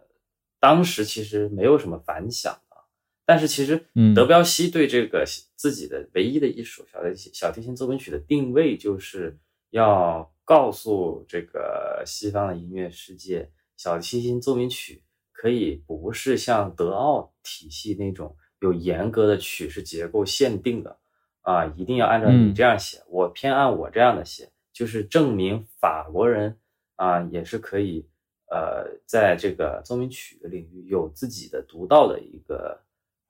[0.60, 2.86] 当时其实没有什么反响啊，
[3.26, 4.14] 但是其实嗯。
[4.14, 9.40] 德彪西对这个自己的唯一的一首小提琴小提琴奏鸣曲的定位，就是
[9.72, 13.50] 要告诉这个西方的音乐世界，
[13.82, 15.02] 小提琴奏鸣曲
[15.32, 21.00] 可以不是像德奥体系那种有严格的曲式结构限定的
[21.42, 22.54] 啊，一定要按照你嗯。
[22.54, 26.60] 这样写，我偏按我这样的写，就是证明法国人
[26.96, 28.08] 啊也是可以
[28.52, 32.80] 呃在这个奏鸣曲的领域有自己的独到的一个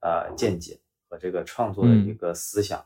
[0.01, 0.77] 呃见解
[1.07, 2.17] 和这个创作的一嗯。
[2.17, 2.85] 个思想。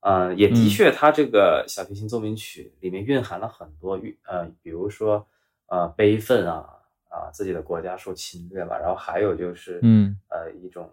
[0.00, 0.68] 呃，也的嗯。
[0.68, 5.24] 确，它这个小提琴奏鸣曲里面蕴含了很多蕴呃，比如说
[5.66, 6.73] 呃悲愤啊
[7.14, 10.18] 啊，自己的国家受侵略吧，然后还有就是嗯。
[10.28, 10.90] 呃一种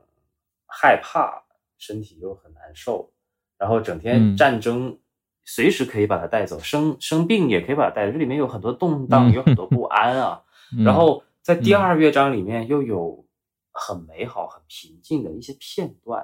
[0.67, 1.41] 害怕，
[1.79, 3.11] 身体又很难受，
[3.57, 3.99] 然后整嗯。
[3.99, 4.95] 天战争
[5.43, 10.43] 随时可以把它带走，生生病也可以把它带走，这里面有很多动荡，嗯有很多不安啊。
[10.77, 10.83] 嗯。
[10.83, 11.79] 然后在第嗯。
[11.79, 13.25] 二乐章里面又有
[13.71, 16.23] 很美好、很平静的一些片段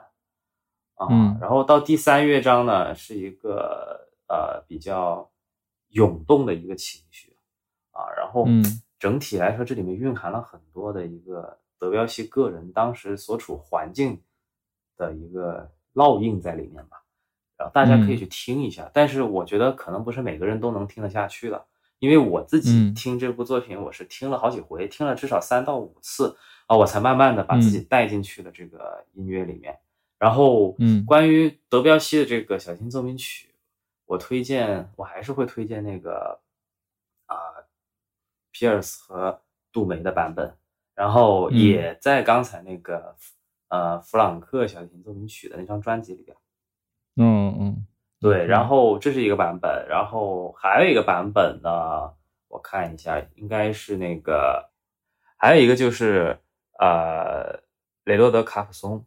[0.93, 1.37] 啊，嗯。
[1.41, 5.27] 然后到第三乐章呢，是一个呃比较
[5.89, 7.35] 涌动的一个情绪
[7.91, 8.63] 啊，然后嗯
[8.99, 14.21] 整体来说，这里面蕴含了很多的一个德彪西个人当时所处环境
[14.95, 17.03] 的一个烙印在里面吧。
[17.57, 21.65] 然后大家可以嗯去听一下，但是我觉得可能不是每个人都能听得下去的，
[21.97, 26.37] 因为我自己嗯听这部作品，我是听了好几回，听了至少三到五次
[26.67, 29.75] 啊，我才慢慢的把自己嗯带进去的这个音乐里面。
[30.19, 33.49] 然后，嗯关于德彪西的这个小提奏鸣曲，
[34.05, 36.29] 我推荐，我还是会推荐那个啊、
[38.57, 39.39] 皮尔斯和
[39.71, 40.51] 杜梅的版本，
[40.95, 41.55] 然后嗯。
[41.55, 43.15] 也在刚才那个
[43.67, 46.35] 呃弗朗克小提琴奏鸣曲的那张专辑里边。
[47.17, 47.85] 嗯嗯
[48.19, 48.47] 对，嗯。
[48.47, 52.11] 然后这是一个版本，然后还有一个版本呢，
[52.47, 54.71] 我看一下，应该是那个，
[55.37, 56.39] 还有一个就是
[56.79, 57.59] 呃
[58.05, 59.05] 雷诺德卡普松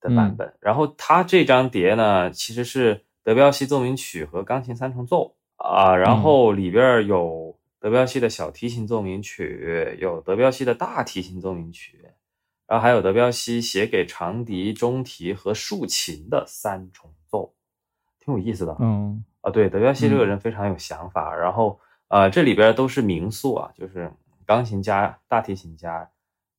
[0.00, 0.36] 的版嗯。
[0.38, 5.36] 本，然后他这张碟呢，其实是德彪西奏鸣曲和钢琴三重奏。
[5.56, 7.43] 啊、然后里边有
[7.84, 12.00] 德彪西的小提琴奏鸣曲，有德彪西的大提琴奏鸣曲，
[12.66, 17.52] 然后还有德彪西写给长笛、中提和竖琴的三重奏，
[18.18, 18.74] 挺有意思的。
[18.80, 21.78] 嗯啊，对，德彪西这个嗯人非常有想法，然后
[22.08, 24.10] 呃，这里边都是名宿啊，就是
[24.46, 26.10] 钢琴家、大提琴家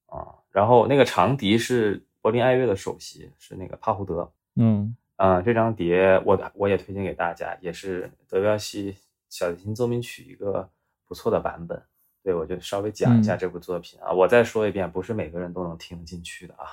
[0.05, 4.32] 啊然后那个长笛是柏林爱乐的首席，是那个帕胡德。
[4.57, 8.95] 嗯嗯，这张碟我我也推荐给大家，也是德彪西
[9.28, 10.69] 小提琴奏鸣曲一个
[11.08, 11.82] 不错的版本。
[12.24, 14.12] 对，我就稍微讲一下嗯这部作品啊。
[14.12, 16.66] 我再说一遍，不是每个人都能听得进去的啊。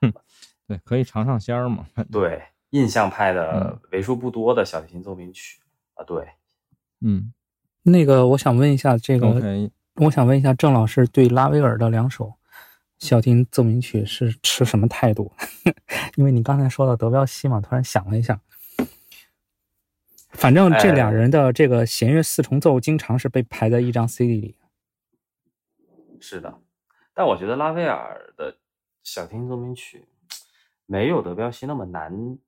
[0.00, 0.12] 嗯
[0.66, 1.86] 对，可以尝尝鲜儿嘛。
[2.10, 5.60] 对，印象派的嗯为数不多的小提琴奏鸣曲
[5.94, 6.28] 啊，对，
[7.00, 7.32] 嗯
[7.84, 9.28] 那个我想问一下，这个
[9.94, 12.34] 我想问一下郑老师对拉威尔的两首
[12.98, 15.32] 小提琴奏鸣曲是持什么态度？
[16.16, 18.40] 因为你刚才说到德彪西嘛，突然想了一下。
[20.32, 24.56] 反正这俩哎人的这个弦乐四重奏经常是被排在一张 CD 里。
[26.20, 26.60] 是的。
[27.12, 28.56] 但我觉得拉威尔的
[29.02, 30.06] 小提琴奏鸣曲
[30.86, 32.38] 没有德彪西那么难。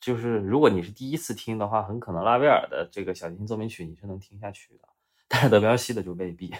[0.00, 4.88] 就是如果你是第一次听的话，很可能拉威尔的这个小提琴奏鸣曲你是能听下去的，
[5.28, 6.52] 但是德彪西的就未必。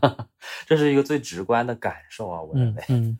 [0.66, 2.84] 这是一个最直观的感受啊，我认为。
[2.88, 3.18] 嗯嗯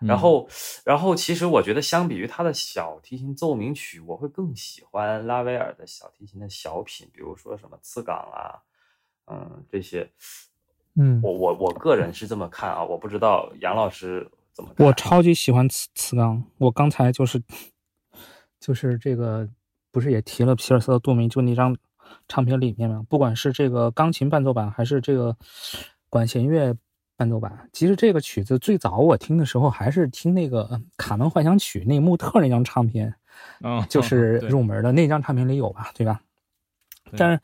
[0.00, 0.48] 然后，
[0.84, 8.60] 然后其实我觉得，相比于他的小提琴奏鸣曲，我会更喜欢拉威尔的小提琴的小品，比如说什么次港啊，
[9.26, 10.10] 嗯，这些。
[10.98, 14.86] 嗯，我我我个人是这么看啊，我不知道杨老师怎么看。
[14.86, 17.42] 我超级喜欢次次钢，我刚才就是
[18.58, 19.46] 就是这个
[19.90, 21.76] 不是也提了皮尔斯的杜明，就那张
[22.28, 25.36] 唱片里面嘛，不管是这个钢琴伴奏版还是这个
[26.08, 26.74] 管弦乐
[27.16, 30.64] 伴奏版，其实这个曲子最早我听的时候还是听那个
[30.96, 33.12] 《卡门幻想曲》那穆特那张唱片，
[33.64, 36.20] 嗯，就是入门的那张唱片里有吧，对吧？
[37.10, 37.40] 对但是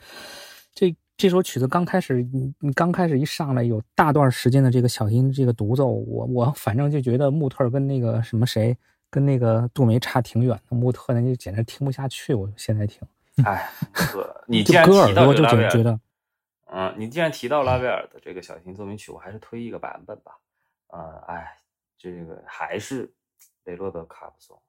[0.75, 8.77] 这这首曲子刚开始，你你刚开始一上来有大段时间的这个小提琴这个独奏，我我反正就觉得穆特跟那个什么谁
[9.09, 12.35] 跟那个杜梅差挺远的，穆特那就简直听不下去。
[12.35, 13.01] 我现在听，
[13.45, 13.71] 哎，
[14.47, 16.01] 你既就然割耳朵就提到这个 拉威尔，觉觉得，
[16.75, 20.39] 嗯，你既然提到拉威尔的这个小提琴奏鸣曲，我还是推一个版本吧。
[20.89, 21.57] 呃，哎，
[21.99, 23.13] 这个还是
[23.65, 24.61] 雷洛德卡普松。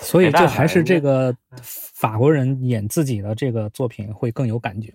[0.00, 4.94] 所以就还是这个法国人演自己的这个作品会更有感觉，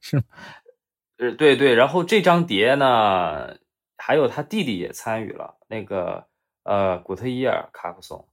[0.00, 0.24] 是吗？
[1.16, 3.56] 呃，对对，然后这张碟呢，
[3.96, 6.26] 还有他弟弟也参与了，那个
[6.64, 8.28] 呃古特伊尔卡普松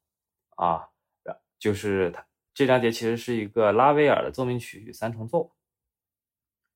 [0.55, 0.89] 啊，
[1.23, 5.51] 然就是他这张碟其实是一个拉威尔的奏鸣曲三重奏，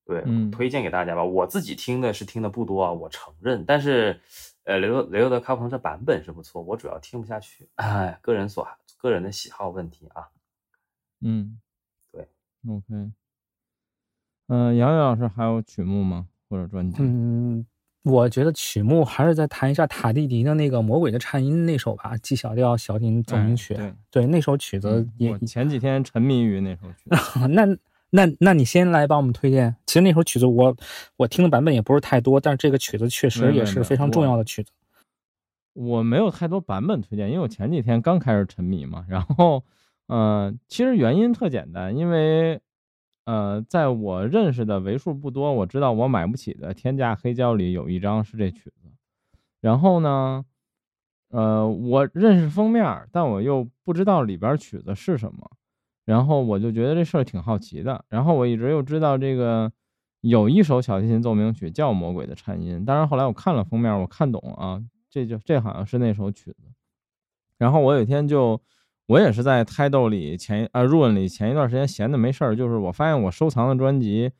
[0.09, 1.23] 对，嗯推荐给大家吧。
[1.23, 4.19] 我自己听的是听的不多啊，我承认，但是
[4.63, 10.23] 呃雷欧雷欧德卡普松这版本是不错，我主要听不下去，哎，个人所个人的喜好问题啊。
[11.21, 11.59] 嗯，
[12.11, 12.27] 对
[12.67, 13.11] ，OK。
[14.47, 16.25] 嗯，杨洋老师还有曲目吗？
[16.49, 16.97] 或者专辑？
[17.01, 17.63] 嗯，
[18.01, 23.75] 我觉得曲目还是再谈一下塔蒂迪的那个《魔鬼的颤音》那首吧，G 小调小提琴奏鸣曲。
[23.75, 27.09] 哎对，那首曲子嗯也、我前几天沉迷于那首曲。
[27.53, 27.67] 那
[28.11, 29.75] 那那你先来帮我们推荐。
[29.85, 30.75] 其实那首曲子我
[31.17, 34.71] 我听的版本也不是太多，但是这个曲子确实也是非常重要的曲子。
[35.73, 39.05] 我没有太多版本推荐，因为我前几天刚开始沉迷嘛。
[39.07, 39.63] 然后，
[40.07, 42.59] 呃，其实原因特简单，因为，
[43.25, 48.91] 呃，在我认识的为数不多，我知道我买不起的天价黑胶里有一张是这曲子。
[49.61, 50.43] 然后呢，
[51.29, 55.51] 呃，我认识封面，但我又不知道里边曲子是什么，
[56.09, 58.03] 然后我就觉得这事儿挺好奇的。
[58.09, 59.71] 然后我一直又知道这个
[60.21, 66.63] 有一首小提琴奏鸣曲叫《魔鬼的颤音》，当然后来我看了封面，我看懂啊，这就这好像是那首曲子。
[67.59, 68.59] 然后我有一天就，
[69.05, 74.31] 我也是在胎斗里前啊 Run 里前一段时间闲的没事儿，就是我发现我收藏的专辑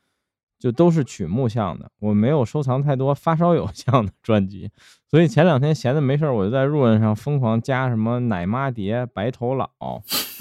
[0.60, 4.70] 就都是曲目向的，我没有收藏太多发烧友 向的专辑，
[5.10, 9.70] 所以前两天闲的没事儿，我就在 Run 上疯狂加什么奶妈碟、白头佬，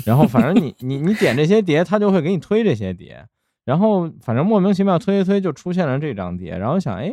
[0.04, 3.24] 然后反正你 你你点这些碟，他就会给你推这些碟，
[3.64, 7.12] 然后反正莫名其妙推一推就出现了这张碟，然后想哎。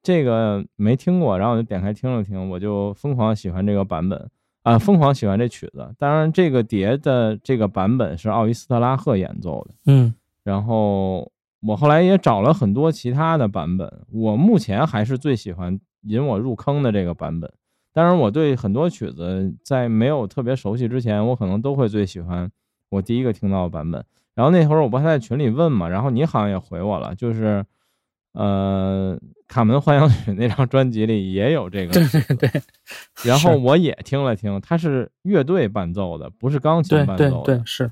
[0.00, 4.30] 这个没听过，然后我就点开听了听，我就疯狂喜欢这个版本
[4.62, 5.92] 啊，疯狂喜欢这曲子。
[5.98, 9.74] 当然，这个碟的这个版本是奥伊斯特拉赫演奏的。
[9.86, 17.52] 嗯然后我后来也找了很多其他的版本，我目前还是最喜欢引我入坑的这个版本。
[17.92, 22.48] 当然，我对很多曲子在没有特别熟悉之前，我可能都会最喜欢
[22.90, 24.04] 我第一个听到的版本。
[24.36, 27.64] 然后那会儿我不还在群里问嘛，然后你好像也回我了，就是
[28.34, 29.18] 呃，
[29.48, 32.06] 卡门幻想曲那张专辑里也有这个对，
[32.36, 32.62] 对对
[33.24, 37.56] 然后我也听了听，它是乐队伴奏的，不是钢琴对对伴奏的。
[37.56, 37.90] 对是。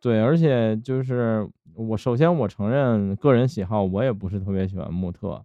[0.00, 5.44] 对，而且就是我首先我承认个人喜好，我也不是特别喜欢穆特，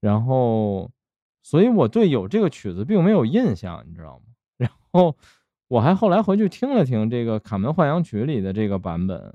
[0.00, 0.90] 然后
[1.42, 4.22] 所以我对有这个曲子并没有印象，你知道吗？
[4.58, 5.16] 然后
[5.68, 9.34] 我还后来回去听了听这个《卡门幻想曲》里的这个版本，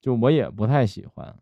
[0.00, 1.34] 就我也不太喜欢。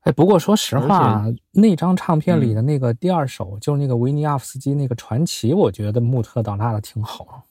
[0.00, 7.44] 哎，不过说实话，那张唱片里嗯的那个第二首，就是那个维尼亚夫斯基那个传奇，我觉得穆特倒拉的挺好，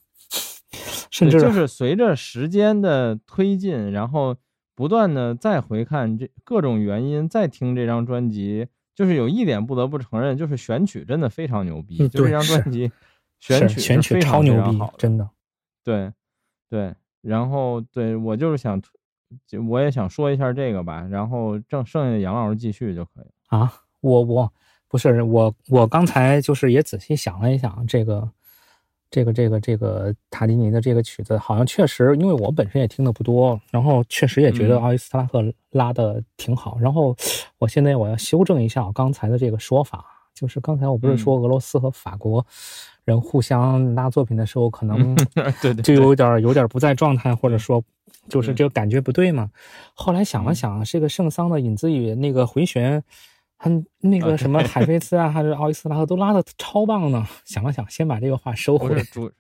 [1.14, 4.36] 甚至就是随着时间的推进，然后
[4.74, 8.66] 不断的再回看这各种原因，再听这张专辑，
[8.96, 12.92] 就是有一点不得不承认，就是选曲真的非常牛逼，嗯就这张专辑
[13.40, 15.30] 选曲选曲非常超牛逼真的。
[15.84, 16.12] 对，
[16.68, 18.82] 对，然后对我就是想，
[19.46, 23.60] 就我也想说一下这个吧，然后正剩下的杨老师继续就可以了。
[23.60, 23.72] 啊，
[24.02, 24.52] 我我
[24.88, 28.32] 不是我我刚才就是也仔细想了一想，这个
[29.14, 34.82] 这个这个这个塔迪尼的这个曲子，好像确实，因为我本身也听的不多，然后确实也觉得嗯。
[34.82, 36.80] 奥伊斯特拉赫拉的挺好。
[36.82, 37.16] 然后
[37.60, 40.04] 我现在我要修正一下我刚才的这个说法，
[40.34, 42.44] 就是刚才我不是说俄罗斯和法国
[43.06, 45.16] 人互相拉作品的时候，可能
[45.62, 47.84] 对对就有点有点不在状态，或者说
[48.28, 49.52] 就是这个感觉不对嘛。
[49.94, 50.56] 后来想了嗯。
[50.56, 53.04] 想，这个圣桑的引子与那个回旋，
[53.64, 53.72] 还
[54.02, 57.26] 那啊个什么海飞丝啊，还是奥伊斯拉赫都拉的超棒呢。
[57.46, 58.94] 想了想，先把这个话收回。
[59.04, 59.32] 主，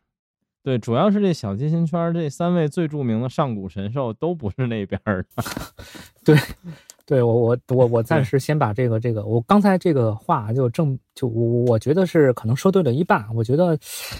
[0.64, 5.44] 对，主要是这小金星圈这三位最著名的上古神兽都不是那边儿的。
[6.24, 6.38] 对，
[7.06, 13.28] 对我我我我暂时先把这个这个，我刚才这个话就正就我我觉得是可能说对了一半。
[13.36, 13.78] 我觉得，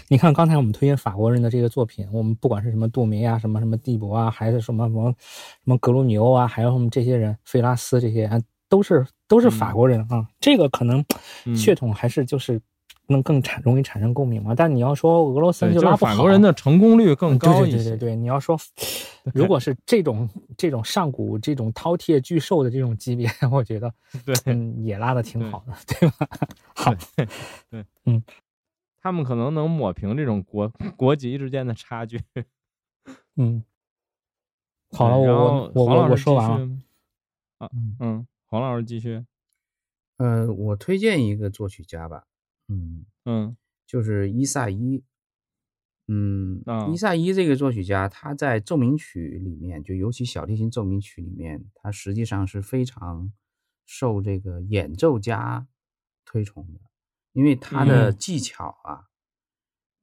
[0.08, 8.38] 你看刚才我们推荐法国人的这个作品，我们不管是什么杜梅啊，什么什么蒂博啊，还是什么什么什么格鲁米欧啊，还有我们这些人，费拉斯这些，啊
[8.74, 10.26] 都是都是法国人啊。
[10.40, 11.04] 这个可能
[11.44, 12.60] 嗯血统还是就是
[13.06, 14.52] 能更产容易产生共鸣嘛。
[14.52, 17.76] 但你要说俄罗斯对，就拉不好，法国人的成功率更高一些。
[17.76, 18.58] 对对对你要说，
[19.32, 23.92] 如果是这种这种上古这种饕餮巨兽的这种级别， 我觉得
[24.26, 26.26] 对嗯也拉的挺好的，对吧？
[26.74, 26.92] 好，
[27.70, 28.20] 对，嗯
[29.00, 32.18] 他们可能能抹平这种国国籍之间的差距。
[33.36, 33.62] 嗯，
[34.90, 36.68] 好了，我我我说完了。
[37.58, 37.70] 啊，
[38.00, 39.24] 嗯，黄老师继续。
[40.16, 42.28] 呃，我推荐一个作曲家吧，
[42.68, 45.02] 嗯，嗯就是伊萨伊。
[46.06, 53.32] 嗯，啊伊萨伊这个作曲家，他在奏鸣曲里面，就尤其小提琴奏鸣曲里面，他实际上是非常
[53.86, 55.66] 受这个演奏家
[56.24, 56.80] 推崇的，
[57.32, 59.08] 因为他的嗯技巧啊，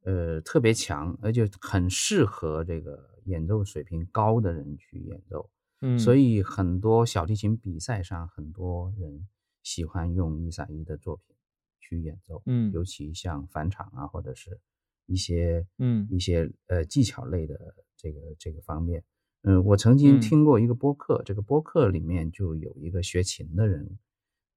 [0.02, 5.48] 呃，特别强，而且很适合这个演奏水平高的人去演奏。
[5.82, 9.28] 嗯，所以以很多小提琴比赛上，很多人
[9.62, 11.36] 喜欢用伊萨伊的作品
[11.80, 12.72] 去演奏，嗯。
[12.72, 14.60] 尤其像返场啊，或者是
[15.06, 16.06] 一些嗯。
[16.08, 19.04] 一些呃技巧类的这个这个方面。
[19.42, 20.20] 嗯，我曾经嗯。
[20.20, 23.98] 听过一个播客，这个播客里面就有一个学琴的人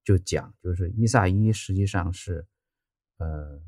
[0.04, 2.46] 就讲，就是伊萨伊实际上是
[3.18, 3.60] 呃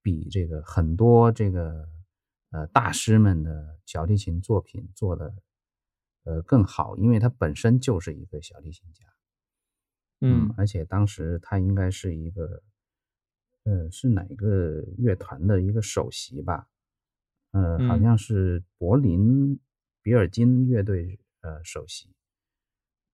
[0.00, 1.86] 比这个很多这个
[2.50, 5.34] 呃大师们的小提琴作品做的
[6.28, 9.04] 呃更好，因为他本身就是一个小提琴家。
[10.20, 12.62] 嗯而且当时他应该是一个，
[13.64, 16.68] 呃，是哪个乐团的一个首席吧？
[17.52, 19.58] 呃，好嗯像是柏林
[20.02, 22.12] 比尔金乐队呃首席。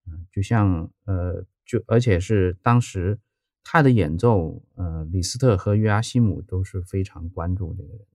[0.07, 3.19] 嗯，就像呃，就而且是当时
[3.63, 8.07] 他的演奏，呃，李斯特和约阿希姆都是非常关注这个人的，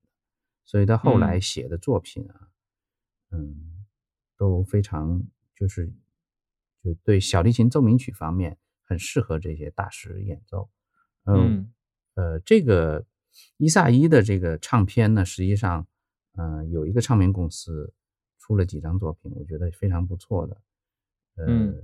[0.66, 2.52] 所以他后来嗯写的作品啊，
[3.32, 3.78] 嗯，
[4.40, 5.22] 都非常
[5.53, 5.91] 就是
[6.82, 10.70] 就对小提琴奏鸣曲方面很适合这些大师演奏。
[11.26, 11.70] 嗯
[12.16, 13.06] 呃，这个
[13.57, 15.86] 伊萨伊的这个唱片呢，实际上，
[16.34, 17.94] 呃，有一个唱片公司
[18.38, 20.61] 出了几张作品，我觉得非常不错的。
[21.36, 21.84] 呃，嗯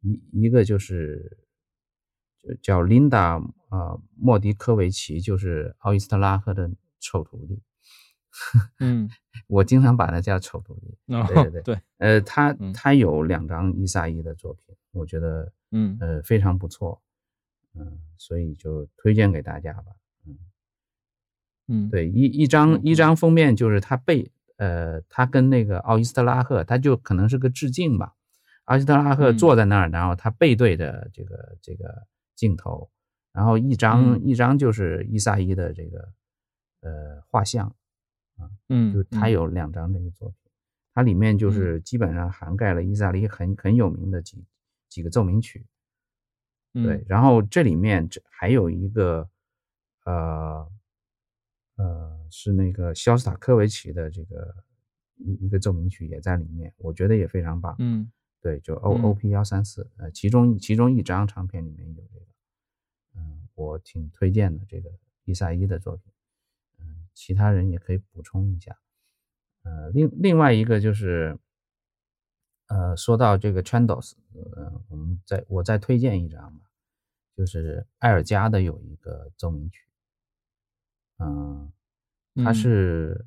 [0.00, 1.38] 一一个就是
[2.38, 3.34] 就叫琳达
[3.68, 6.70] 啊莫迪科维奇，就是奥伊斯特拉赫的
[7.00, 7.60] 丑徒弟。
[8.80, 9.08] 嗯，
[9.46, 11.14] 我经常把他叫丑徒弟。
[11.14, 17.00] 哦对对对 对，呃，他嗯他有两张伊萨伊的作品，我觉得嗯呃非常不错，
[17.74, 19.92] 嗯，所以就推荐给大家吧。
[20.26, 20.38] 嗯
[21.68, 28.14] 嗯，对，一一张嗯一张封面就是他背，呃，他跟那个奥伊斯特拉赫，他就可能是个致敬吧。
[28.64, 32.90] 奥伊斯特拉赫嗯坐在那儿，然后他背对着这个这个镜头，
[33.32, 36.08] 然后一张、嗯一张就是伊萨伊的这个
[36.80, 37.74] 呃画像，
[38.68, 39.30] 嗯，就他嗯。
[39.30, 40.50] 有两张这个作品，
[40.94, 44.44] 它里面就是基本上涵盖了意大利很很有名的几
[44.88, 45.66] 几个奏鸣曲，
[46.72, 49.28] 对嗯，然后这里面这还有一个，
[50.04, 50.70] 呃，
[51.76, 54.54] 呃，是那个肖斯塔科维奇的这个
[55.16, 57.74] 一一个奏鸣曲也在里面，我觉得也非常棒。
[57.78, 58.10] 嗯。
[58.40, 59.02] 对，就 O 嗯。
[59.04, 62.26] O P 幺三四，呃，其中其中一张唱片里面有这个，
[63.16, 64.90] 嗯，我挺推荐的这个
[65.24, 66.13] 伊萨伊的作品，嗯，
[67.14, 68.76] 其他人也可以补充一下。
[69.64, 71.38] 呃，另另外一个就是，
[72.68, 74.12] 呃，说到这个 Chandos，
[74.56, 76.64] 呃，我们再我再推荐一张吧，
[77.36, 79.86] 就是艾尔加的有一个奏鸣曲，
[81.18, 81.72] 嗯，
[82.36, 82.54] 它嗯。
[82.54, 83.26] 是、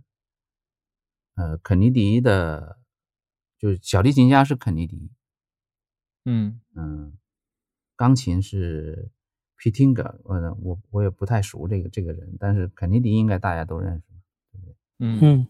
[1.36, 2.80] 呃肯尼迪的，
[3.60, 5.12] 就是小提琴家是肯尼迪，
[6.26, 6.60] 嗯。
[6.76, 7.18] 嗯，
[7.96, 9.12] 钢琴是
[9.60, 14.04] Pittinger，我我我也不太熟这个这个人，但是肯尼迪应该大家都认识，
[14.52, 14.76] 对不对？
[15.00, 15.48] 嗯嗯，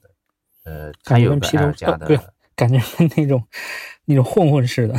[0.64, 2.20] 呃，他感觉有个跟披头艾尔加的，呃对，
[2.56, 3.48] 感觉跟那种
[4.06, 4.96] 那种混混似的。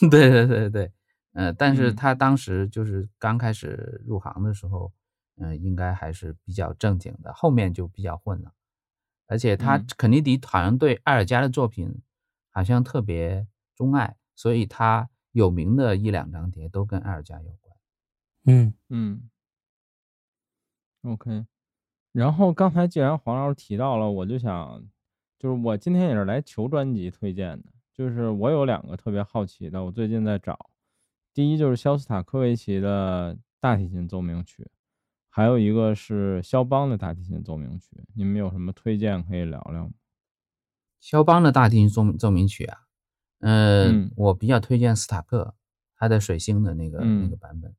[0.10, 0.92] 对对对对，
[1.32, 4.92] 呃，但是嗯他当时就是刚开始入行的时候，
[5.36, 8.52] 嗯、应该还是比较正经的，后面就比较混了。
[9.26, 12.00] 而且他嗯肯尼迪好像对艾尔加的作品
[12.50, 17.76] 好像特别钟爱，所以他有名的一两张碟都跟艾尔加有关。
[18.46, 19.30] 嗯嗯
[21.02, 21.46] ，OK。
[22.12, 24.82] 然后刚才既然黄老师提到了，我就想，
[25.38, 30.70] 就是我今天也是来求专辑推荐的，就是我有两个特别好奇的，我最近在找。
[31.34, 34.68] 第一就是肖斯塔科维奇的大提琴奏鸣曲，
[35.28, 39.92] 还有一个是肖邦的大提琴奏鸣曲，你们有什么推荐可以聊聊吗？
[40.98, 42.87] 肖邦的大提琴奏奏鸣曲啊，
[43.40, 45.54] 呃，嗯我比较推荐斯塔克
[45.96, 47.74] 他的水星的那个、那嗯个版本。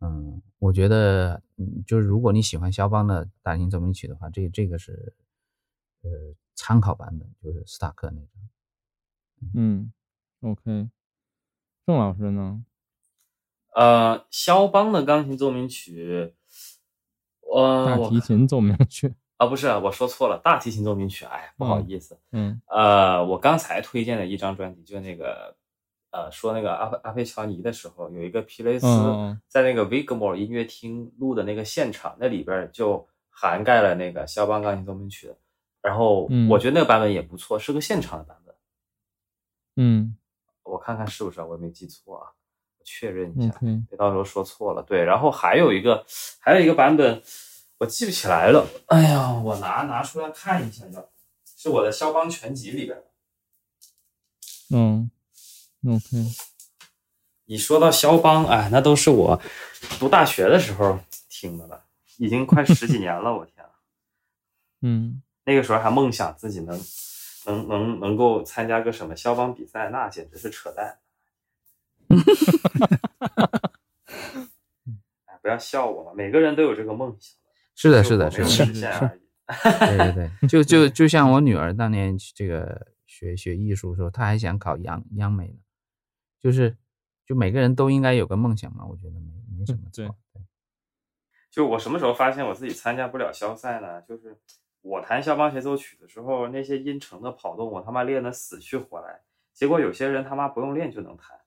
[0.00, 5.14] 嗯，我觉得，嗯，就是如果你喜欢肖邦的大提琴奏鸣曲的话，这这个是
[6.02, 6.10] 呃
[6.54, 9.50] 参考版本，就是斯塔克那张。
[9.54, 9.92] 嗯
[10.40, 10.90] ，OK。
[11.86, 12.64] 郑老师呢？
[13.74, 16.34] 呃，肖邦的钢琴奏鸣曲，
[17.40, 19.14] 呃，大提琴奏鸣曲。
[19.36, 25.54] 啊，不是，我说错了，大提琴奏鸣曲，哎，不好嗯意思，嗯呃，我刚才推荐的一张专辑，就那个，
[26.10, 28.86] 呃，说那个阿阿菲乔尼的时候，有一个皮雷斯
[29.48, 35.36] 在那个 Wigmore 音乐厅录的那个现场，那里边就涵盖了那个肖邦钢琴奏鸣曲的。
[35.82, 38.54] 然后嗯我觉得那个版本也不错，是个现场的版本。
[39.76, 40.16] 嗯
[40.62, 42.26] 我看看是不是啊，我也没记错啊，
[42.78, 43.54] 我确认一下。
[43.88, 44.82] 别到时候说错了。
[44.82, 46.04] 对，然后还有一个，
[46.40, 47.22] 还有一个版本，
[47.78, 48.66] 我记不起来了。
[48.86, 51.08] 哎呀，我拿拿出来看一下要，
[51.56, 53.04] 是我的肖邦全集里边的。
[54.74, 55.10] 嗯
[55.86, 56.16] ，OK。
[57.44, 59.40] 你说到肖邦，哎，那都是我
[60.00, 60.98] 读大学的时候
[61.28, 61.84] 听的了，
[62.16, 63.70] 已经快十几年了，我天啊！
[64.82, 66.80] 嗯那个时候还梦想自己能
[67.44, 70.98] 能能能够参加个什么肖邦比赛，那简直是扯淡。
[75.26, 77.36] 哎，不要笑我嘛，每个人都有这个梦想
[77.76, 79.20] 是的，是的，是的，实现而已。
[79.78, 85.58] 对对对，就就就像我女儿当年这个学学艺术的时候，她还想考央央美呢，
[86.40, 86.76] 就是
[87.24, 90.02] 就每个人都应该有个梦想嘛，我觉得没没什么错。
[90.02, 90.42] 对对
[91.48, 94.02] 就我什么时候发现我自己参加不了肖赛呢？
[94.02, 94.36] 就是
[94.82, 99.20] 我弹肖邦协奏曲的时候，那些音程的跑动，我他妈练得死去活来，
[99.54, 101.38] 结果有些人他妈不用练就能弹。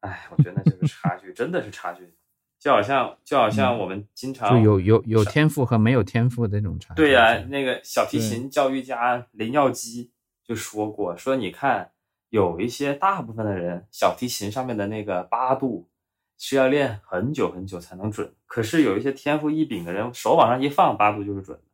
[0.00, 2.12] 哎，我觉得那就是差距，真的是差距。
[2.60, 6.92] 就好像就好像我们经常就有有有天赋和没有天赋的这种差。
[6.94, 10.10] 对呀、是那个小提琴教育家林耀基
[10.44, 11.90] 就说过，说你看
[12.28, 15.88] 有一些大部分的人小提琴上面的那个八度
[16.36, 21.64] 是要练很久很久才能准，可是有一些天赋异禀的人，手往上一放，八度就是准的。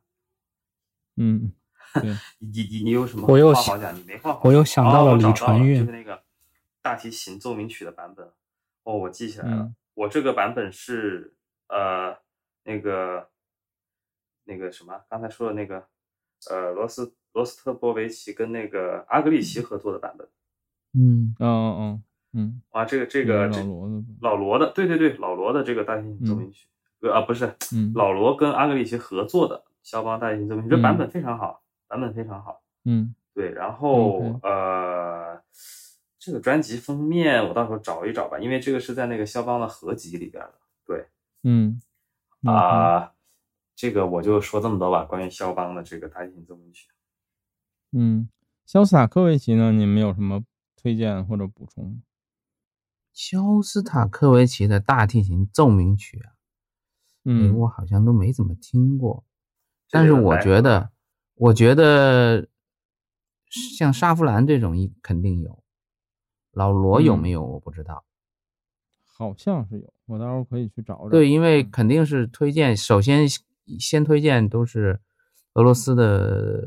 [1.17, 1.51] 嗯，
[2.39, 3.93] 你你你你有什么我又想话好讲？
[3.93, 6.23] 你没话好我又想到了李传运就是那个
[6.81, 8.25] 大提琴奏鸣曲的版本。
[8.83, 11.33] 哦，我记起来了，嗯我这个版本是
[11.69, 12.15] 呃
[12.63, 13.27] 那个
[14.43, 15.87] 那个什么，刚才说的那个
[16.51, 20.27] 呃罗斯罗斯特波维奇跟那个阿格里奇合作的版本。
[20.93, 21.35] 嗯。
[21.39, 22.03] 嗯嗯嗯。
[22.33, 26.67] 嗯，啊，这个这个这老罗的，老罗的，对对对，老罗的这个大提琴奏鸣曲，
[26.99, 27.91] 呃啊不是嗯。
[27.95, 32.61] 老罗跟阿格里奇合作的肖邦大提琴奏鸣曲，这版本非常好，版本非常好。
[32.83, 33.15] 嗯。
[33.33, 35.41] 对，然后呃，
[36.27, 40.59] 这个专辑封面我到时候找一找吧，因为这个是在那个肖邦的合集里边的。
[40.85, 41.07] 对
[41.43, 41.81] 嗯
[42.43, 43.13] 啊、
[43.77, 46.89] 这个我就说这么多吧，关于肖邦的这个大提琴奏鸣曲。
[47.93, 48.27] 嗯，
[48.65, 50.43] 肖斯塔科维奇呢，你们有什么
[50.75, 52.01] 推荐或者补充吗？
[53.13, 56.35] 肖斯塔科维奇的大提琴奏鸣曲啊，
[57.23, 59.23] 嗯我好像都没怎么听过。
[59.89, 60.91] 但是我觉得，
[61.35, 62.49] 我觉得
[63.77, 65.63] 像沙夫兰这种一肯定有，
[66.57, 68.03] 老罗有没嗯有我不知道。
[69.05, 71.09] 好像是有，我到时候可以去找找。
[71.09, 73.27] 对，因为嗯肯定是推荐，首先
[73.79, 74.99] 先推荐都是
[75.53, 76.63] 俄罗斯的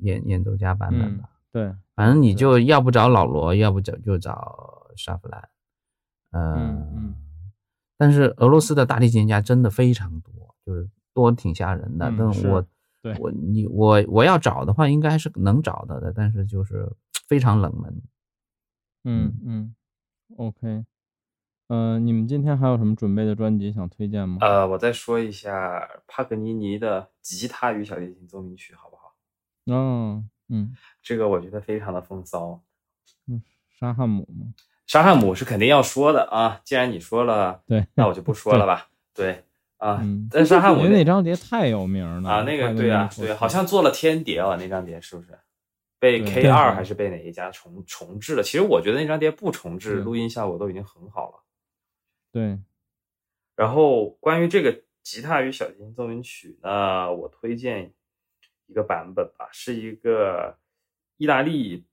[0.00, 1.30] 演演奏家版本嗯吧。
[1.52, 5.48] 对，反正你就要不找老罗，要不找就找沙弗兰。
[6.30, 7.14] 呃、嗯嗯
[7.96, 12.12] 但是俄罗斯的大提琴家真的非常多，就是多挺吓人的。
[12.18, 12.64] 但我
[13.02, 16.88] 对我你我我要找的话，应该是能找到的，但是就是
[17.26, 18.02] 非常冷门。
[19.04, 19.74] 嗯嗯
[20.36, 20.84] ，OK，
[21.68, 24.38] 呃，你们今天还有什么准备的专辑想推荐吗？
[24.40, 29.14] 呃，我再说一下帕格尼尼的吉他与小提琴奏鸣曲，好不好？
[29.66, 32.62] 哦，嗯这个我觉得非常的风骚。
[33.26, 34.46] 嗯，沙汉姆吗？
[34.86, 38.88] 沙汉姆是肯定要说的啊，既然你说了，对，那我就不说了吧。
[39.14, 39.44] 对
[39.78, 45.38] 啊，嗯，但沙汉姆那张碟太有名了啊，那个对啊对，好像做了天碟啊，那张碟是不是？
[46.00, 48.42] 被 K 对二还是被哪一家重重置了？
[48.42, 51.42] 其实我觉得那张碟不重置，录音效果都已经很好了。
[52.30, 52.58] 对，
[53.56, 57.92] 然后关于这个吉他与小提琴奏鸣曲呢，我推荐
[58.66, 60.56] 一个版本吧，是一个
[61.16, 61.84] 意大利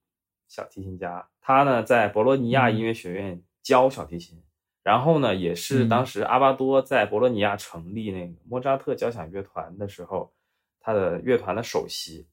[0.47, 4.39] 小提琴家，他呢在博洛尼亚音乐学院教小提琴，
[4.83, 10.31] 然后呢也是嗯当时阿巴多在博洛尼亚成立那个莫扎特交响乐团的时候，
[10.79, 12.27] 他的乐团的首席。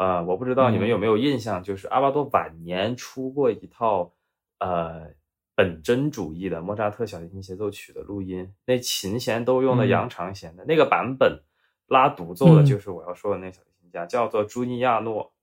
[0.00, 4.14] 呃，我不知道你们有没有印象，就是阿巴多晚年出过一套
[4.58, 5.10] 呃
[5.54, 9.88] 本真主义的莫扎特小提琴协奏曲的录音，那琴弦都用的嗯。
[9.88, 11.42] 扬长弦的、那个版本，
[11.86, 12.64] 拉独奏的嗯。
[12.64, 15.34] 就是我要说的那小提琴家，叫做朱尼亚诺，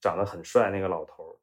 [0.00, 1.36] 长得很帅那个老头儿。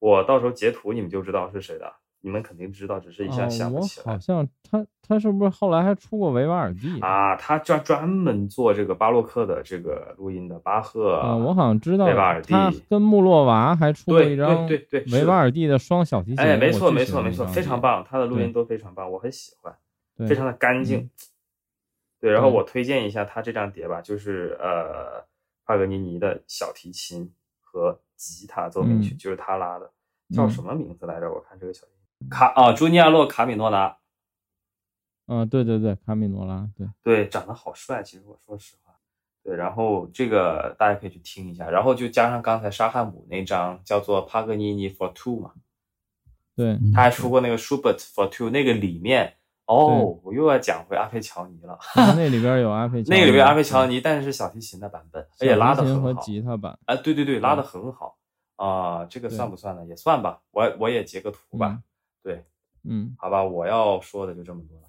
[0.00, 1.94] 我到时候截图你们就知道是谁的，
[2.24, 4.12] 你们肯定知道，只是一下想不起来。
[4.12, 6.98] 好像他他是不是后来还出过维瓦尔第？
[7.00, 19.76] 啊，他专专门做这个巴洛克的这个录音的，巴赫啊，我好像知道维瓦尔第他跟穆洛娃还出过一张对对对维瓦尔第的双小提琴，哎，没错没错没错，非常棒，他的录音都非常棒，我很喜欢，
[20.26, 21.00] 非常的干净。
[21.00, 21.10] 嗯
[22.20, 25.22] 对，然后我推荐一下他这张碟吧，就是呃
[25.66, 27.30] 帕格尼尼的小提琴
[27.60, 29.90] 和吉他奏鸣曲，嗯就是他拉的，
[30.34, 31.30] 叫嗯什么名字来着？
[31.30, 31.86] 我看这个小
[32.30, 33.98] 卡啊，朱尼亚洛卡米诺拉，
[35.26, 38.92] 啊，对对对，卡米诺拉，对，对，长得好帅，其实我说实话。
[39.42, 45.52] 对，然后这个大家可以去听一下，然后就加上刚才沙汉姆那张叫做帕格尼尼 for two 嘛，
[46.56, 49.34] 对，嗯他还出过那个 Schubert for two，那个里面
[49.66, 56.22] 哦，我又要讲回阿佩乔尼了，啊 那里边 有阿佩，那个里边阿佩乔尼，但是是小提琴的版本，而小且拉提琴和的很好。
[56.22, 58.16] 吉他版，啊，对对对，拉的很好
[58.56, 59.84] 啊、这个算不算呢？
[59.84, 61.82] 也算吧，我我也截个图吧。
[62.24, 62.44] 嗯对，
[62.84, 63.14] 嗯。
[63.18, 64.88] 好吧，我要说的就这么多了。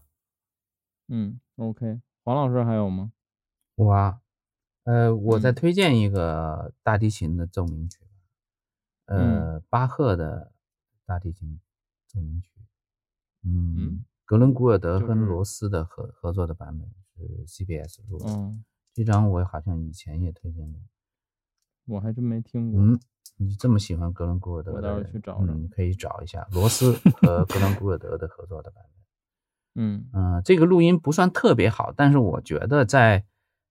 [1.10, 3.12] 嗯，OK，黄老师还有吗？
[3.76, 4.22] 我啊，
[4.86, 5.56] 呃，我再嗯。
[5.56, 8.00] 推荐一个大提琴的奏鸣曲，
[9.06, 10.52] 呃，巴赫的
[11.06, 11.60] 大提琴
[12.08, 12.52] 奏鸣曲，
[13.44, 18.64] 嗯，嗯格伦古尔德跟罗斯的合合作的版本是 CBS 录的，嗯，
[18.94, 20.82] 这张我好像以前也推荐过，
[21.86, 22.82] 我还真没听过。
[22.82, 23.00] 嗯，
[23.38, 28.92] 你这么喜欢格伦古尔德的我到时候人，去找找嗯，你可以找一下罗斯和格伦古尔德的合作的版本。
[29.78, 33.26] 嗯嗯，这个录音不算特别好，但是我觉得在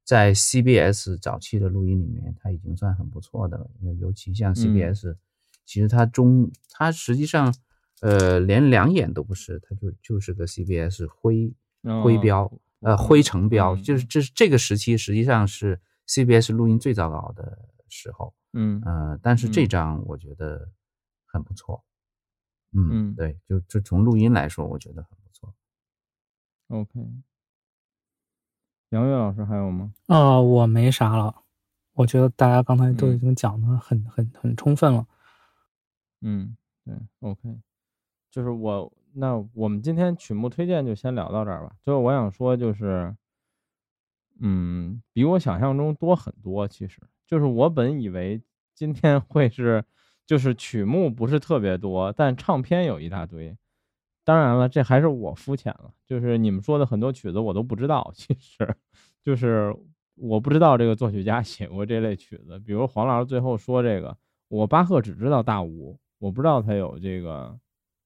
[0.04, 3.70] 在 CBS 早期的录音里面，它已经算很不错的了。
[3.80, 5.16] 尤尤其像 CBS，、
[5.64, 7.54] 其实它中它实际上
[8.02, 11.54] 呃连两眼都不是，它就就是个 CBS 徽
[12.02, 17.58] 徽哦标、不呃灰橙标，嗯就是这是这个时期实际上是 CBS 录音最糟糕的
[17.94, 18.34] 时候。
[18.52, 20.68] 嗯呃，但是这嗯张我觉得
[21.26, 21.82] 很不错。
[22.72, 25.54] 嗯，嗯对，就就从录音来说，我觉得很不错。
[26.68, 27.00] ，OK。
[28.90, 29.92] 杨月老师还有吗？
[30.06, 31.34] 呃，我没啥了，
[31.94, 35.06] 我觉得大家刚才都已嗯经讲的很很很充分了。
[36.20, 37.60] 嗯，对，OK，
[38.30, 41.74] 就是我那我们今天曲目推荐就先聊到这儿吧。
[41.82, 43.16] 最后我想说就是，
[44.40, 46.66] 嗯，比我想象中多很多。
[46.68, 48.40] 其实就是我本以为
[48.74, 49.84] 今天会是
[50.26, 53.56] 就是曲目不是特别多，但唱片有一大堆。
[54.24, 58.74] 当然了，这还是我肤浅了，就是你们说的很多曲子我都不知道，其实
[59.22, 59.74] 就是
[60.14, 62.58] 我不知道这个作曲家写过这类曲子。
[62.60, 64.16] 比如黄老师最后说这个，
[64.48, 67.58] 我巴赫只知道大五，我不知道他有这个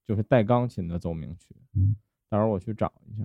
[0.07, 1.55] 就是带钢琴的奏鸣曲。
[1.77, 1.95] 嗯，
[2.29, 3.25] 到时候我去找一下。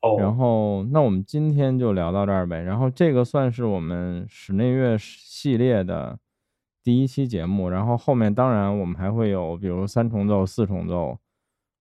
[0.00, 2.62] 哦，然后，那我们今天就聊到这儿呗。
[2.62, 6.18] 然后这个算是我们室内乐系列的
[6.84, 7.68] 第一期节目。
[7.68, 11.18] 然后后面当然我们还会有，比如三重奏、四重奏。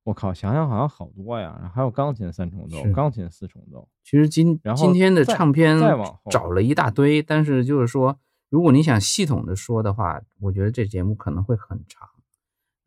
[0.04, 3.88] 我靠，想想好像好多呀，还有钢琴三重奏、钢琴四重奏。
[4.04, 8.18] 其实今然后今天的唱片再往后找了一大堆，但是就是说，
[8.50, 12.08] 如果你想系统的说的话，我觉得这节目可能会很长。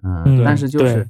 [0.03, 1.09] 嗯，嗯但是就是，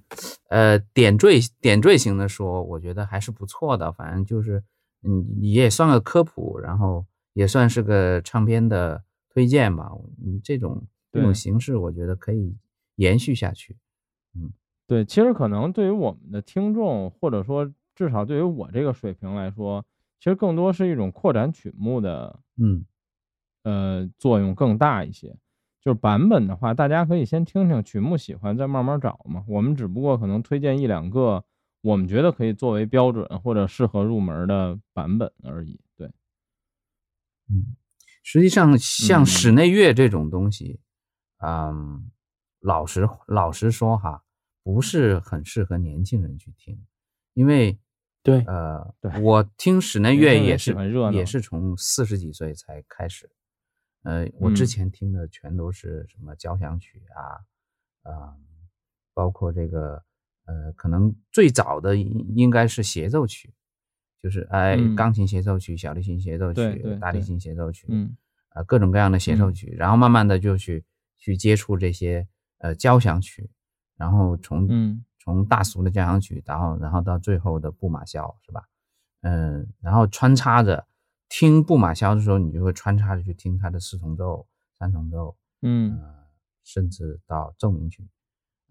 [0.48, 3.92] 呃，点缀点缀型的说，我觉得还是不错的。
[3.92, 4.62] 反正就是，
[5.02, 9.90] 嗯，也算个科普，然后也算是个唱片的推荐吧。
[10.24, 12.56] 嗯，这种这种形式，我觉得可以
[12.96, 13.76] 延续下去。
[14.34, 14.52] 嗯
[14.86, 19.84] 对，其实可能对于我们的听众，或者说至少对于我这个水平来说，
[20.18, 22.84] 其实更多是一种扩展曲目的嗯
[23.62, 25.36] 呃作用更大一些。
[25.80, 29.42] 就是版本的话，大家可以先听听曲目喜欢，再慢慢找嘛。
[29.48, 31.42] 我们只不过可能推荐一两个
[31.80, 35.80] 我们觉得可以作为标准或者适合入门的版本而已。
[35.96, 36.06] 对，
[37.48, 37.74] 嗯，
[38.22, 40.78] 实际上像嗯室内乐这种东西，
[41.38, 42.10] 嗯，
[42.60, 44.22] 老实老实说哈，
[44.62, 46.78] 不是很适合年轻人去听，
[47.32, 47.78] 因为
[48.22, 50.76] 对呃，对我听室内乐也是
[51.14, 53.30] 也是从四十几岁才开始，
[54.02, 54.66] 呃，我之嗯。
[54.66, 58.36] 前听的全都是什么交响曲啊，啊、
[59.14, 60.02] 包括这个
[60.46, 63.52] 呃，可能最早的应应该是协奏曲，
[64.22, 64.94] 就是哎，嗯。
[64.94, 68.16] 钢琴协奏曲、小提琴协奏曲大提琴协奏曲，嗯
[68.54, 69.54] 呃，各种各样的协奏嗯。
[69.54, 70.84] 曲，然后慢慢的就去
[71.18, 72.26] 去接触这些
[72.58, 73.50] 呃交响曲，
[73.96, 75.04] 然后从嗯。
[75.22, 78.64] 从大俗的交响曲，然后然后到最后的布马肖，是吧？
[79.20, 80.86] 嗯，然后穿插着
[81.30, 84.46] 听布马肖的时候，你就会穿插着去听他的四重奏、
[84.78, 86.26] 三重奏，嗯呃，
[86.64, 88.06] 甚至到奏鸣曲。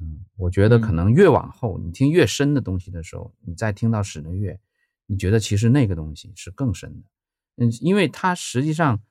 [0.02, 4.60] 嗯，我觉得可嗯能越往后，你听越深的东西的时候，你再听到室内乐，
[5.08, 7.08] 你觉得其实那个东西是更深的。
[7.56, 9.02] 嗯，因为它实际上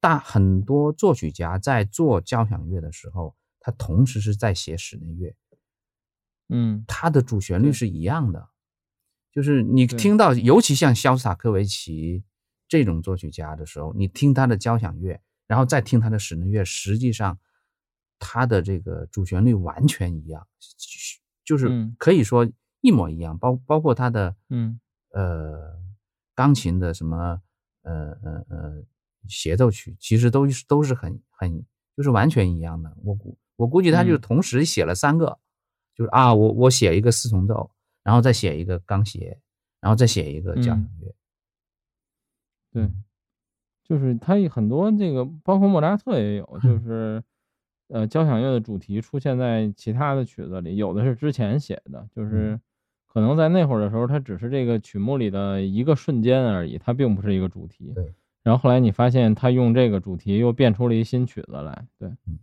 [0.00, 5.34] 大很多作曲家在做交响乐的时候，他同时是在写室内乐，
[6.50, 8.50] 嗯它的主旋律是一样的。
[9.30, 12.24] 就是你听到，尤其像肖斯塔科维奇
[12.68, 17.38] 这种作曲家的时候，你听他的交响乐，然后再听他的室内乐，实际上
[18.18, 20.46] 他的这个主旋律完全一样，
[21.44, 22.46] 就是嗯可以说
[22.82, 24.78] 一模一样，包包括他的嗯
[25.12, 25.76] 呃
[26.34, 27.40] 钢琴的什么
[27.82, 28.84] 呃呃呃
[29.26, 31.64] 协奏曲，其实都是都是很很
[31.96, 32.94] 就是完全一样的。
[33.02, 35.38] 我估我估计他就同时写了三个，
[35.94, 37.70] 就是啊，我我写一个四重奏，
[38.02, 39.40] 然后再写一个钢协，
[39.80, 41.14] 然后再写一个交响乐。
[42.72, 43.04] 对，嗯
[43.84, 47.22] 就是它有很多这个，包括莫扎特也有，嗯就是
[47.88, 52.60] 呃交响乐的主题出现在其他的曲子里，有的是之前写的，嗯就是
[53.06, 57.92] 可能在那会儿的时候，它只是这个曲目里的一个瞬间而已，它并不是一个主题。
[57.94, 58.12] 对。
[58.42, 62.38] 然后后来你发现他用这个主题又变出了一新曲子来，对嗯。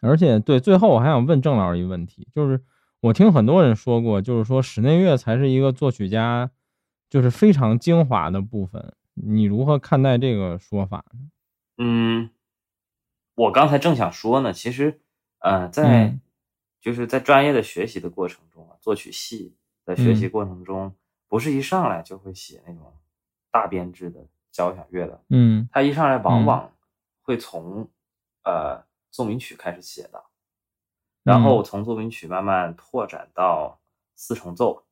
[0.00, 2.60] 而且对，最后我还想问郑老师一个问题，就是
[3.00, 6.48] 我听很多人说过，就是说室内乐才是一个作曲家
[7.10, 8.92] 就是非常精华的部分，
[9.22, 11.20] 你如何看待这个说法呢？
[11.78, 12.30] 嗯，
[13.34, 15.00] 我刚才正想说呢，其实，
[15.40, 16.20] 呃，在嗯。
[16.80, 20.30] 就是在专业的学习的过程中啊，作曲系的学习嗯。
[20.30, 20.94] 过程中，
[21.26, 22.94] 不是一上来就会写那种
[23.50, 26.46] 大编制的交响乐的，嗯他一上来往嗯。
[26.46, 26.72] 往
[27.22, 27.88] 会从
[28.44, 30.24] 呃奏鸣曲开始写的，
[31.24, 31.42] 然嗯。
[31.42, 33.80] 后从奏鸣曲慢慢拓展到
[34.14, 34.84] 四重奏。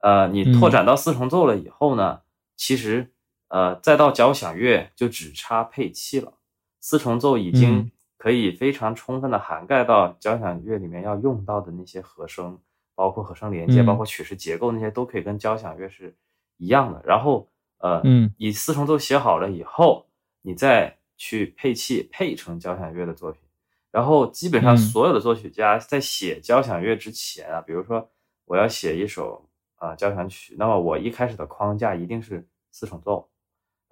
[0.00, 0.72] 呃，你拓嗯。
[0.72, 2.22] 展到四重奏了以后呢，
[2.56, 3.12] 其实
[3.52, 6.32] 呃再到交响乐就只差配器了。
[6.80, 12.58] 四重奏已嗯经可以非常充分的涵盖到交响乐里面要用到的那些和声，
[12.94, 16.16] 包括和声连接，嗯包括曲式结构那些都可以跟交响乐是
[16.56, 17.02] 一样的。
[17.04, 17.46] 然后
[17.78, 20.06] 呃，嗯以四重奏写好了以后，
[20.40, 23.42] 你再去配器配成交响乐的作品。
[23.90, 28.08] 然后基本上嗯所有的作曲家在写交响乐之前啊，比如说
[28.46, 29.46] 我要写一首
[29.76, 33.28] 啊、呃交响曲，那么我一开始的框架一定是四重奏，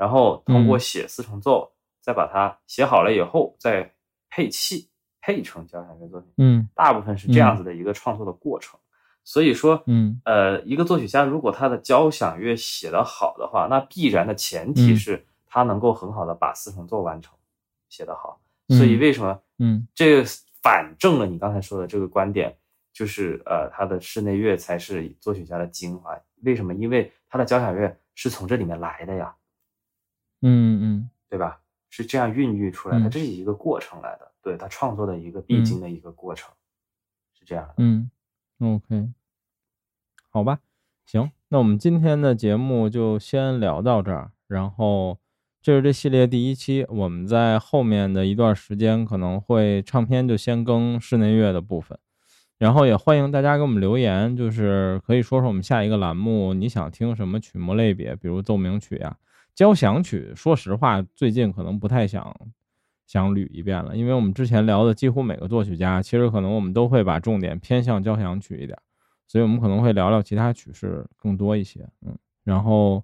[0.01, 1.71] 然后通过嗯写四重奏，
[2.01, 3.93] 再把它写好了以后，再
[4.31, 4.89] 配器
[5.21, 6.33] 配成交响乐作品。
[6.39, 8.81] 嗯大部分是这样子的一个创作的过程。
[9.25, 17.37] 所以说，嗯呃，一个作曲家如果他的交响乐写得好的话，那必然的前提嗯是他能够很好的把四重奏完成，
[17.91, 18.41] 写得好。
[18.69, 20.25] 所以嗯为什么嗯这个
[20.63, 22.57] 反证了你刚才说的这个观点，
[22.95, 26.19] 就是呃，他的室内乐才是作曲家的精华。
[26.43, 26.73] 为什么？
[26.73, 29.35] 因为他的交响乐是从这里面来的呀，
[30.43, 31.61] 嗯嗯对吧？
[31.91, 36.53] 是这样孕育出来的，嗯这是一个过程来的，对他创作的一个必经的一个过程，
[37.39, 37.75] 是这样的。
[37.79, 38.11] 嗯
[38.61, 39.11] ，OK，
[40.31, 40.61] 好吧，
[41.05, 45.19] 行，那我们今天的节目就先聊到这儿，然后
[45.61, 51.99] 这是这系列第一期，我们在后面的一段时间可能会唱片就先更室内乐的部分，
[52.57, 59.17] 然后也欢迎大家给我们留言，就是可以说说我们下一个栏目你想听什么曲目类别，比如奏鸣曲呀、
[59.55, 60.33] 交响曲。
[60.35, 62.35] 说实话，最近可能不太想
[63.07, 68.79] 想捋一遍了，因为我们之前聊的几乎每个作曲家，其实可能我们都会把重点偏向交响曲一点，
[69.27, 71.89] 所以我们可能会聊聊其他曲式更多一些。
[72.07, 73.03] 嗯，然后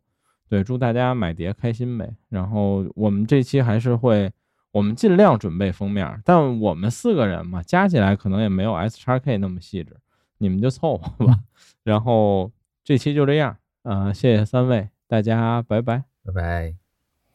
[0.48, 2.08] 对，祝大家买碟开心呗。
[2.28, 4.32] 然后我们这期还是会，
[4.70, 9.96] 我们尽量准备封面，但我们四个人嘛，加起来可能也没有 S 叉 K 那么细致，
[10.38, 11.40] 你们就凑合吧。
[11.82, 12.52] 然后
[12.84, 16.15] 这期就这样，呃，谢谢三位，大家拜拜。
[16.26, 16.74] 拜拜。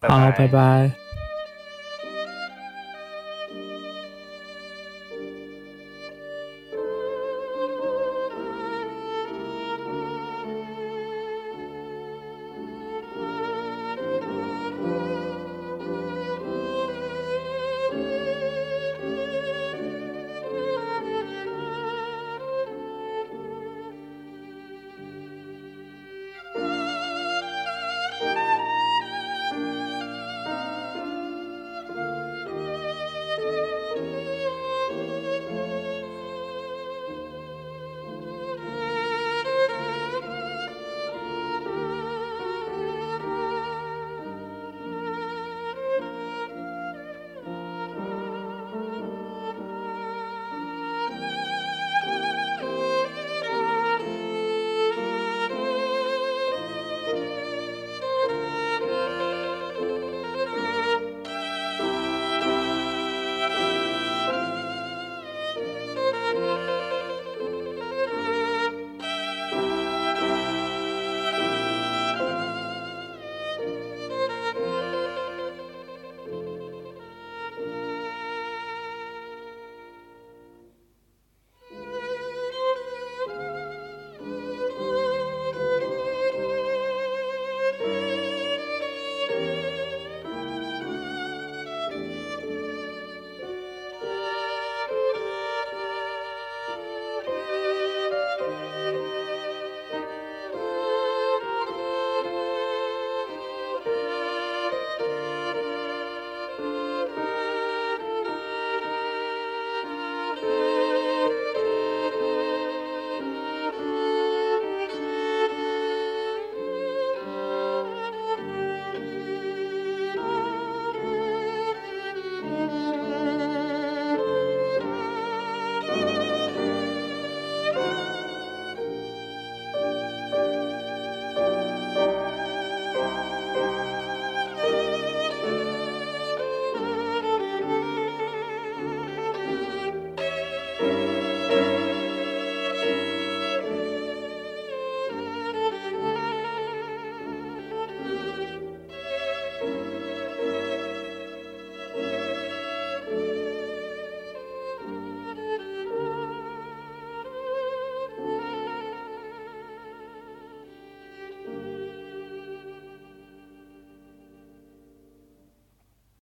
[0.09, 1.20] 好，拜拜。